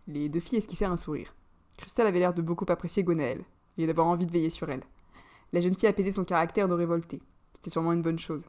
Les 0.09 0.29
deux 0.29 0.41
filles 0.41 0.59
esquissèrent 0.59 0.93
un 0.93 0.97
sourire. 0.97 1.35
Christelle 1.77 2.07
avait 2.07 2.19
l'air 2.19 2.35
de 2.35 2.43
beaucoup 2.43 2.67
apprécier 2.69 3.03
Gwenaëlle, 3.03 3.45
et 3.79 3.87
d'avoir 3.87 4.07
envie 4.07 4.27
de 4.27 4.33
veiller 4.33 4.51
sur 4.51 4.69
elle. 4.69 4.83
La 5.53 5.61
jeune 5.61 5.75
fille 5.75 5.89
apaisait 5.89 6.13
son 6.13 6.25
caractère 6.25 6.69
de 6.69 6.75
révoltée. 6.75 7.23
C'était 7.55 7.71
sûrement 7.71 7.93
une 7.93 8.03
bonne 8.03 8.19
chose. 8.19 8.43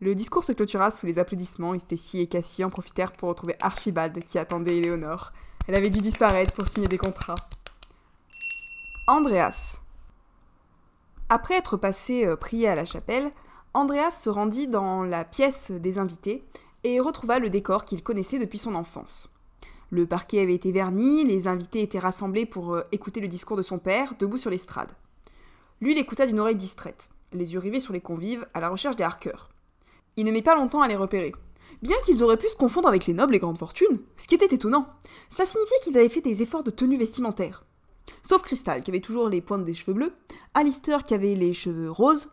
Le 0.00 0.14
discours 0.14 0.44
se 0.44 0.52
clôtura 0.52 0.90
sous 0.90 1.06
les 1.06 1.18
applaudissements 1.18 1.74
et 1.74 1.78
Stacy 1.78 2.20
et 2.20 2.26
Cassie 2.26 2.64
en 2.64 2.70
profitèrent 2.70 3.12
pour 3.12 3.28
retrouver 3.28 3.54
Archibald 3.60 4.24
qui 4.24 4.38
attendait 4.38 4.78
Éléonore. 4.78 5.32
Elle 5.66 5.74
avait 5.74 5.90
dû 5.90 6.00
disparaître 6.00 6.54
pour 6.54 6.66
signer 6.66 6.88
des 6.88 6.98
contrats. 6.98 7.48
Andreas. 9.06 9.78
Après 11.28 11.54
être 11.54 11.76
passé 11.76 12.24
euh, 12.24 12.36
prier 12.36 12.68
à 12.68 12.74
la 12.74 12.84
chapelle, 12.84 13.30
Andreas 13.74 14.10
se 14.10 14.30
rendit 14.30 14.66
dans 14.66 15.02
la 15.02 15.24
pièce 15.24 15.70
des 15.70 15.98
invités 15.98 16.44
et 16.82 16.98
retrouva 16.98 17.38
le 17.38 17.50
décor 17.50 17.84
qu'il 17.84 18.02
connaissait 18.02 18.38
depuis 18.38 18.58
son 18.58 18.74
enfance. 18.74 19.30
Le 19.90 20.06
parquet 20.06 20.40
avait 20.40 20.54
été 20.54 20.72
verni, 20.72 21.24
les 21.24 21.48
invités 21.48 21.82
étaient 21.82 21.98
rassemblés 21.98 22.46
pour 22.46 22.74
euh, 22.74 22.82
écouter 22.92 23.20
le 23.20 23.28
discours 23.28 23.56
de 23.56 23.62
son 23.62 23.78
père, 23.78 24.14
debout 24.18 24.38
sur 24.38 24.50
l'estrade. 24.50 24.90
Lui 25.80 25.94
l'écouta 25.94 26.26
d'une 26.26 26.40
oreille 26.40 26.56
distraite, 26.56 27.10
les 27.32 27.54
yeux 27.54 27.58
rivés 27.58 27.80
sur 27.80 27.92
les 27.92 28.00
convives, 28.00 28.46
à 28.54 28.60
la 28.60 28.68
recherche 28.68 28.96
des 28.96 29.04
harqueurs. 29.04 29.50
Il 30.16 30.24
ne 30.26 30.32
mit 30.32 30.42
pas 30.42 30.54
longtemps 30.54 30.82
à 30.82 30.88
les 30.88 30.96
repérer. 30.96 31.34
Bien 31.82 31.96
qu'ils 32.04 32.22
auraient 32.22 32.36
pu 32.36 32.48
se 32.48 32.56
confondre 32.56 32.88
avec 32.88 33.06
les 33.06 33.14
nobles 33.14 33.34
et 33.34 33.38
grandes 33.38 33.58
fortunes, 33.58 34.00
ce 34.16 34.26
qui 34.26 34.34
était 34.34 34.54
étonnant, 34.54 34.86
cela 35.30 35.46
signifiait 35.46 35.78
qu'ils 35.82 35.96
avaient 35.96 36.08
fait 36.08 36.20
des 36.20 36.42
efforts 36.42 36.62
de 36.62 36.70
tenue 36.70 36.98
vestimentaire. 36.98 37.64
Sauf 38.22 38.42
Crystal, 38.42 38.82
qui 38.82 38.90
avait 38.90 39.00
toujours 39.00 39.28
les 39.28 39.40
pointes 39.40 39.64
des 39.64 39.74
cheveux 39.74 39.94
bleus, 39.94 40.12
Alistair, 40.54 41.04
qui 41.04 41.14
avait 41.14 41.34
les 41.34 41.54
cheveux 41.54 41.90
roses, 41.90 42.28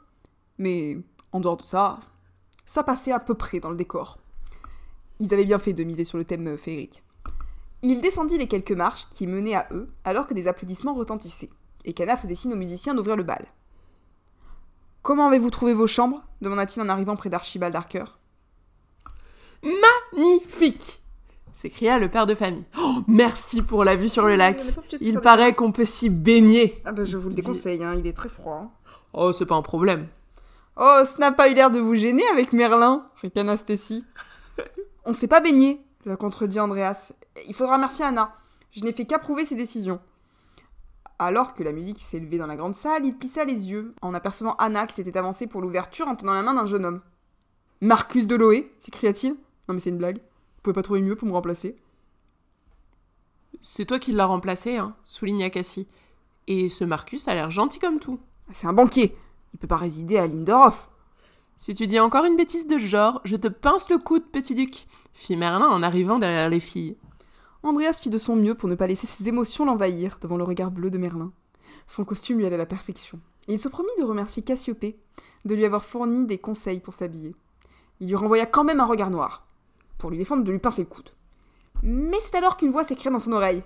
mais 0.58 0.98
en 1.32 1.40
dehors 1.40 1.58
de 1.58 1.64
ça, 1.64 2.00
ça 2.66 2.84
passait 2.84 3.12
à 3.14 3.20
peu 3.20 3.36
près 3.36 3.60
dans 3.60 3.70
le 3.70 3.78
décor. 3.78 4.18
Ils 5.20 5.34
avaient 5.34 5.46
bien 5.46 5.60
fait 5.60 5.74
de 5.74 5.84
miser 5.84 6.04
sur 6.04 6.18
le 6.18 6.26
thème 6.26 6.58
féerique. 6.58 7.04
Il 7.84 8.02
descendit 8.02 8.38
les 8.38 8.48
quelques 8.48 8.72
marches 8.72 9.08
qui 9.12 9.28
menaient 9.28 9.56
à 9.56 9.68
eux, 9.72 9.88
alors 10.04 10.28
que 10.28 10.34
des 10.34 10.48
applaudissements 10.48 10.94
retentissaient, 10.94 11.50
et 11.86 11.94
qu'Anna 11.94 12.18
faisait 12.18 12.36
signe 12.36 12.54
aux 12.54 12.58
musiciens 12.58 12.96
d'ouvrir 12.96 13.16
le 13.16 13.24
bal. 13.24 13.46
Comment 15.04 15.28
avez-vous 15.28 15.52
trouvé 15.52 15.74
vos 15.74 15.88
chambres? 15.88 16.24
demanda-t-il 16.42 16.82
en 16.82 16.90
arrivant 16.90 17.16
près 17.16 17.30
d'Archibald 17.30 17.74
Harker. 17.76 18.17
Magnifique 20.14 21.02
s'écria 21.54 21.98
le 21.98 22.10
père 22.10 22.28
de 22.28 22.36
famille. 22.36 22.66
Oh, 22.80 22.98
merci 23.08 23.64
pour 23.64 23.84
la 23.84 23.96
vue 23.96 24.10
sur 24.10 24.26
le 24.26 24.36
lac. 24.36 24.62
Il 25.02 25.20
paraît 25.20 25.56
qu'on 25.56 25.72
peut 25.72 25.86
s'y 25.86 26.10
baigner. 26.10 26.80
Ah 26.86 26.92
bah 26.92 27.04
je 27.04 27.18
vous 27.18 27.30
le 27.30 27.36
déconseille, 27.36 27.84
hein, 27.84 27.96
il 27.98 28.06
est 28.06 28.14
très 28.16 28.30
froid. 28.30 28.72
Oh, 29.14 29.34
c'est 29.34 29.48
pas 29.48 29.56
un 29.56 29.64
problème. 29.64 30.08
Oh, 30.78 31.02
ce 31.06 31.20
n'a 31.20 31.32
pas 31.32 31.50
eu 31.50 31.56
l'air 31.56 31.72
de 31.72 31.80
vous 31.80 31.96
gêner 31.96 32.24
avec 32.32 32.54
Merlin, 32.54 33.06
ricana 33.22 33.58
Stacy. 33.58 34.06
On 35.06 35.16
s'est 35.16 35.28
pas 35.28 35.42
baigné, 35.42 35.82
la 36.06 36.16
contredit 36.16 36.60
Andreas. 36.60 37.14
Il 37.48 37.56
faudra 37.56 37.76
remercier 37.76 38.06
Anna. 38.06 38.36
Je 38.72 38.84
n'ai 38.84 38.94
fait 38.94 39.06
qu'approuver 39.06 39.44
ses 39.44 39.56
décisions. 39.56 40.00
Alors 41.18 41.56
que 41.56 41.64
la 41.64 41.72
musique 41.72 42.00
s'élevait 42.00 42.38
dans 42.38 42.46
la 42.46 42.56
grande 42.56 42.76
salle, 42.76 43.06
il 43.06 43.18
plissa 43.18 43.44
les 43.44 43.72
yeux 43.72 43.96
en 44.04 44.14
apercevant 44.14 44.56
Anna 44.60 44.86
qui 44.86 44.94
s'était 44.94 45.18
avancée 45.18 45.48
pour 45.48 45.62
l'ouverture 45.62 46.08
en 46.08 46.16
tenant 46.16 46.34
la 46.34 46.44
main 46.44 46.54
d'un 46.54 46.68
jeune 46.68 46.86
homme. 46.86 47.02
Marcus 47.82 48.28
Deloé 48.28 48.72
s'écria-t-il. 48.80 49.36
Non 49.68 49.74
mais 49.74 49.80
c'est 49.80 49.90
une 49.90 49.98
blague. 49.98 50.18
Vous 50.18 50.62
pouvez 50.64 50.74
pas 50.74 50.84
trouver 50.84 51.02
mieux 51.02 51.16
pour 51.16 51.28
me 51.28 51.34
remplacer 51.34 51.78
C'est 53.62 53.86
toi 53.86 54.00
qui 54.00 54.12
l'as 54.12 54.26
remplacé, 54.26 54.78
hein, 54.78 54.96
souligna 55.04 55.50
Cassie. 55.50 55.88
Et 56.48 56.70
ce 56.70 56.84
Marcus 56.84 57.28
a 57.28 57.34
l'air 57.34 57.52
gentil 57.52 57.80
comme 57.80 58.00
tout. 58.00 58.20
C'est 58.52 58.68
un 58.68 58.74
banquier. 58.74 59.16
Il 59.54 59.60
peut 59.60 59.68
pas 59.68 59.78
résider 59.78 60.18
à 60.18 60.28
Lindorf. 60.28 60.90
Si 61.58 61.74
tu 61.74 61.88
dis 61.88 62.00
encore 62.00 62.26
une 62.26 62.38
bêtise 62.38 62.68
de 62.68 62.78
ce 62.78 62.86
genre, 62.86 63.20
je 63.24 63.36
te 63.36 63.48
pince 63.48 63.90
le 63.90 63.98
coude, 63.98 64.30
petit 64.32 64.54
duc, 64.54 64.86
fit 65.14 65.36
Merlin 65.36 65.68
en 65.68 65.82
arrivant 65.82 66.20
derrière 66.20 66.50
les 66.50 66.60
filles. 66.60 66.96
Andreas 67.64 68.00
fit 68.02 68.12
de 68.12 68.20
son 68.20 68.36
mieux 68.36 68.54
pour 68.54 68.70
ne 68.70 68.76
pas 68.76 68.88
laisser 68.88 69.08
ses 69.08 69.28
émotions 69.28 69.66
l'envahir 69.66 70.20
devant 70.22 70.38
le 70.38 70.44
regard 70.44 70.72
bleu 70.72 70.92
de 70.92 71.00
Merlin. 71.00 71.34
Son 71.88 72.06
costume 72.06 72.38
lui 72.38 72.46
allait 72.46 72.56
à 72.56 72.60
la 72.60 72.66
perfection. 72.66 73.20
Et 73.48 73.54
il 73.54 73.60
se 73.60 73.70
promit 73.70 73.90
de 73.98 74.04
remercier 74.04 74.44
Cassiopée 74.44 75.00
de 75.46 75.56
lui 75.56 75.66
avoir 75.66 75.84
fourni 75.84 76.26
des 76.26 76.38
conseils 76.38 76.80
pour 76.80 76.94
s'habiller. 76.94 77.36
Il 78.00 78.08
lui 78.08 78.16
renvoya 78.16 78.46
quand 78.46 78.64
même 78.64 78.80
un 78.80 78.86
regard 78.86 79.10
noir, 79.10 79.47
pour 79.98 80.10
lui 80.10 80.18
défendre 80.18 80.44
de 80.44 80.52
lui 80.52 80.60
pincer 80.60 80.84
le 80.84 80.88
coude. 80.88 81.10
Mais 81.84 82.18
c'est 82.22 82.36
alors 82.36 82.58
qu'une 82.58 82.72
voix 82.72 82.84
s'écria 82.84 83.12
dans 83.12 83.20
son 83.20 83.34
oreille. 83.34 83.64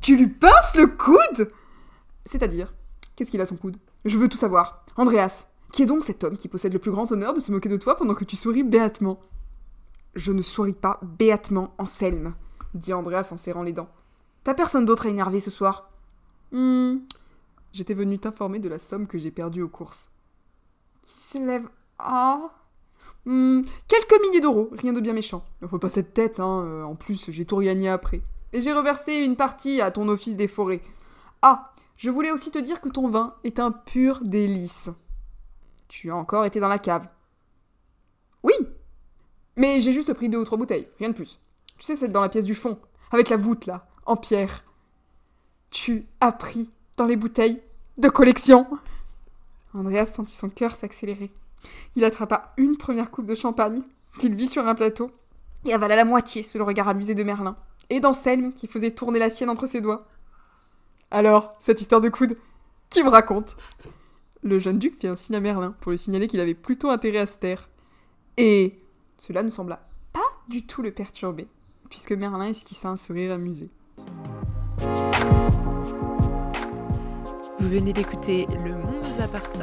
Tu 0.00 0.16
lui 0.16 0.28
pinces 0.28 0.74
le 0.74 0.86
coude? 0.86 1.52
C'est-à-dire, 2.24 2.74
qu'est-ce 3.14 3.30
qu'il 3.30 3.40
a 3.40 3.46
son 3.46 3.56
coude? 3.56 3.76
Je 4.04 4.18
veux 4.18 4.28
tout 4.28 4.36
savoir. 4.36 4.84
Andreas, 4.96 5.46
qui 5.72 5.82
est 5.82 5.86
donc 5.86 6.04
cet 6.04 6.24
homme 6.24 6.36
qui 6.36 6.48
possède 6.48 6.72
le 6.72 6.78
plus 6.78 6.90
grand 6.90 7.10
honneur 7.12 7.34
de 7.34 7.40
se 7.40 7.52
moquer 7.52 7.68
de 7.68 7.76
toi 7.76 7.96
pendant 7.96 8.14
que 8.14 8.24
tu 8.24 8.36
souris 8.36 8.62
béatement? 8.62 9.20
Je 10.14 10.32
ne 10.32 10.42
souris 10.42 10.72
pas 10.72 11.00
béatement, 11.02 11.74
Anselme, 11.78 12.34
dit 12.74 12.92
Andreas 12.92 13.28
en 13.32 13.36
serrant 13.36 13.62
les 13.62 13.72
dents. 13.72 13.88
T'as 14.44 14.54
personne 14.54 14.84
d'autre 14.84 15.06
à 15.06 15.10
énerver 15.10 15.40
ce 15.40 15.50
soir? 15.50 15.90
Hmm. 16.52 16.98
J'étais 17.72 17.94
venu 17.94 18.18
t'informer 18.18 18.60
de 18.60 18.68
la 18.68 18.78
somme 18.78 19.06
que 19.06 19.18
j'ai 19.18 19.30
perdue 19.32 19.62
aux 19.62 19.68
courses. 19.68 20.08
qui 21.02 21.18
s'élève 21.18 21.68
à... 21.98 22.40
Hmm, 23.26 23.62
quelques 23.88 24.20
milliers 24.22 24.40
d'euros, 24.40 24.68
rien 24.72 24.92
de 24.92 25.00
bien 25.00 25.12
méchant. 25.14 25.44
Faut 25.66 25.78
pas 25.78 25.90
cette 25.90 26.12
tête, 26.14 26.40
hein. 26.40 26.62
euh, 26.64 26.82
En 26.82 26.94
plus, 26.94 27.30
j'ai 27.30 27.44
tout 27.44 27.56
regagné 27.56 27.88
après. 27.88 28.20
Et 28.52 28.60
j'ai 28.60 28.72
reversé 28.72 29.14
une 29.14 29.36
partie 29.36 29.80
à 29.80 29.90
ton 29.90 30.08
office 30.08 30.36
des 30.36 30.48
forêts. 30.48 30.82
Ah, 31.42 31.72
je 31.96 32.10
voulais 32.10 32.30
aussi 32.30 32.50
te 32.50 32.58
dire 32.58 32.80
que 32.80 32.88
ton 32.88 33.08
vin 33.08 33.34
est 33.44 33.58
un 33.58 33.70
pur 33.70 34.20
délice. 34.22 34.90
Tu 35.88 36.10
as 36.10 36.16
encore 36.16 36.44
été 36.44 36.60
dans 36.60 36.68
la 36.68 36.78
cave. 36.78 37.08
Oui, 38.42 38.54
mais 39.56 39.80
j'ai 39.80 39.92
juste 39.92 40.12
pris 40.12 40.28
deux 40.28 40.38
ou 40.38 40.44
trois 40.44 40.58
bouteilles, 40.58 40.88
rien 40.98 41.08
de 41.08 41.14
plus. 41.14 41.40
Tu 41.78 41.84
sais, 41.84 41.96
celle 41.96 42.12
dans 42.12 42.20
la 42.20 42.28
pièce 42.28 42.44
du 42.44 42.54
fond, 42.54 42.78
avec 43.10 43.30
la 43.30 43.36
voûte 43.36 43.66
là, 43.66 43.86
en 44.06 44.16
pierre. 44.16 44.64
Tu 45.70 46.06
as 46.20 46.32
pris 46.32 46.70
dans 46.96 47.06
les 47.06 47.16
bouteilles 47.16 47.62
de 47.98 48.08
collection. 48.08 48.66
Andreas 49.72 50.06
sentit 50.06 50.36
son 50.36 50.50
cœur 50.50 50.76
s'accélérer? 50.76 51.32
Il 51.96 52.04
attrapa 52.04 52.52
une 52.56 52.76
première 52.76 53.10
coupe 53.10 53.26
de 53.26 53.34
champagne, 53.34 53.82
qu'il 54.18 54.34
vit 54.34 54.48
sur 54.48 54.66
un 54.66 54.74
plateau, 54.74 55.10
et 55.64 55.72
avala 55.72 55.96
la 55.96 56.04
moitié 56.04 56.42
sous 56.42 56.58
le 56.58 56.64
regard 56.64 56.88
amusé 56.88 57.14
de 57.14 57.22
Merlin, 57.22 57.56
et 57.90 58.00
d'Anselme 58.00 58.52
qui 58.52 58.66
faisait 58.66 58.90
tourner 58.90 59.18
la 59.18 59.30
sienne 59.30 59.50
entre 59.50 59.66
ses 59.66 59.80
doigts. 59.80 60.06
Alors, 61.10 61.50
cette 61.60 61.80
histoire 61.80 62.00
de 62.00 62.08
coude, 62.08 62.34
qui 62.90 63.02
me 63.02 63.08
raconte? 63.08 63.56
Le 64.42 64.58
jeune 64.58 64.78
duc 64.78 65.00
fit 65.00 65.06
un 65.06 65.16
signe 65.16 65.36
à 65.36 65.40
Merlin 65.40 65.74
pour 65.80 65.90
lui 65.90 65.98
signaler 65.98 66.28
qu'il 66.28 66.40
avait 66.40 66.54
plutôt 66.54 66.90
intérêt 66.90 67.18
à 67.18 67.26
se 67.26 67.38
taire. 67.38 67.68
Et 68.36 68.78
cela 69.16 69.42
ne 69.42 69.48
sembla 69.48 69.86
pas 70.12 70.20
du 70.48 70.66
tout 70.66 70.82
le 70.82 70.92
perturber, 70.92 71.48
puisque 71.88 72.12
Merlin 72.12 72.48
esquissa 72.48 72.88
un 72.88 72.96
sourire 72.96 73.32
amusé. 73.32 73.70
Vous 77.58 77.68
venez 77.70 77.92
d'écouter 77.92 78.46
Le 78.50 78.74
Monde 78.74 78.96
nous 79.02 79.22
appartient, 79.22 79.62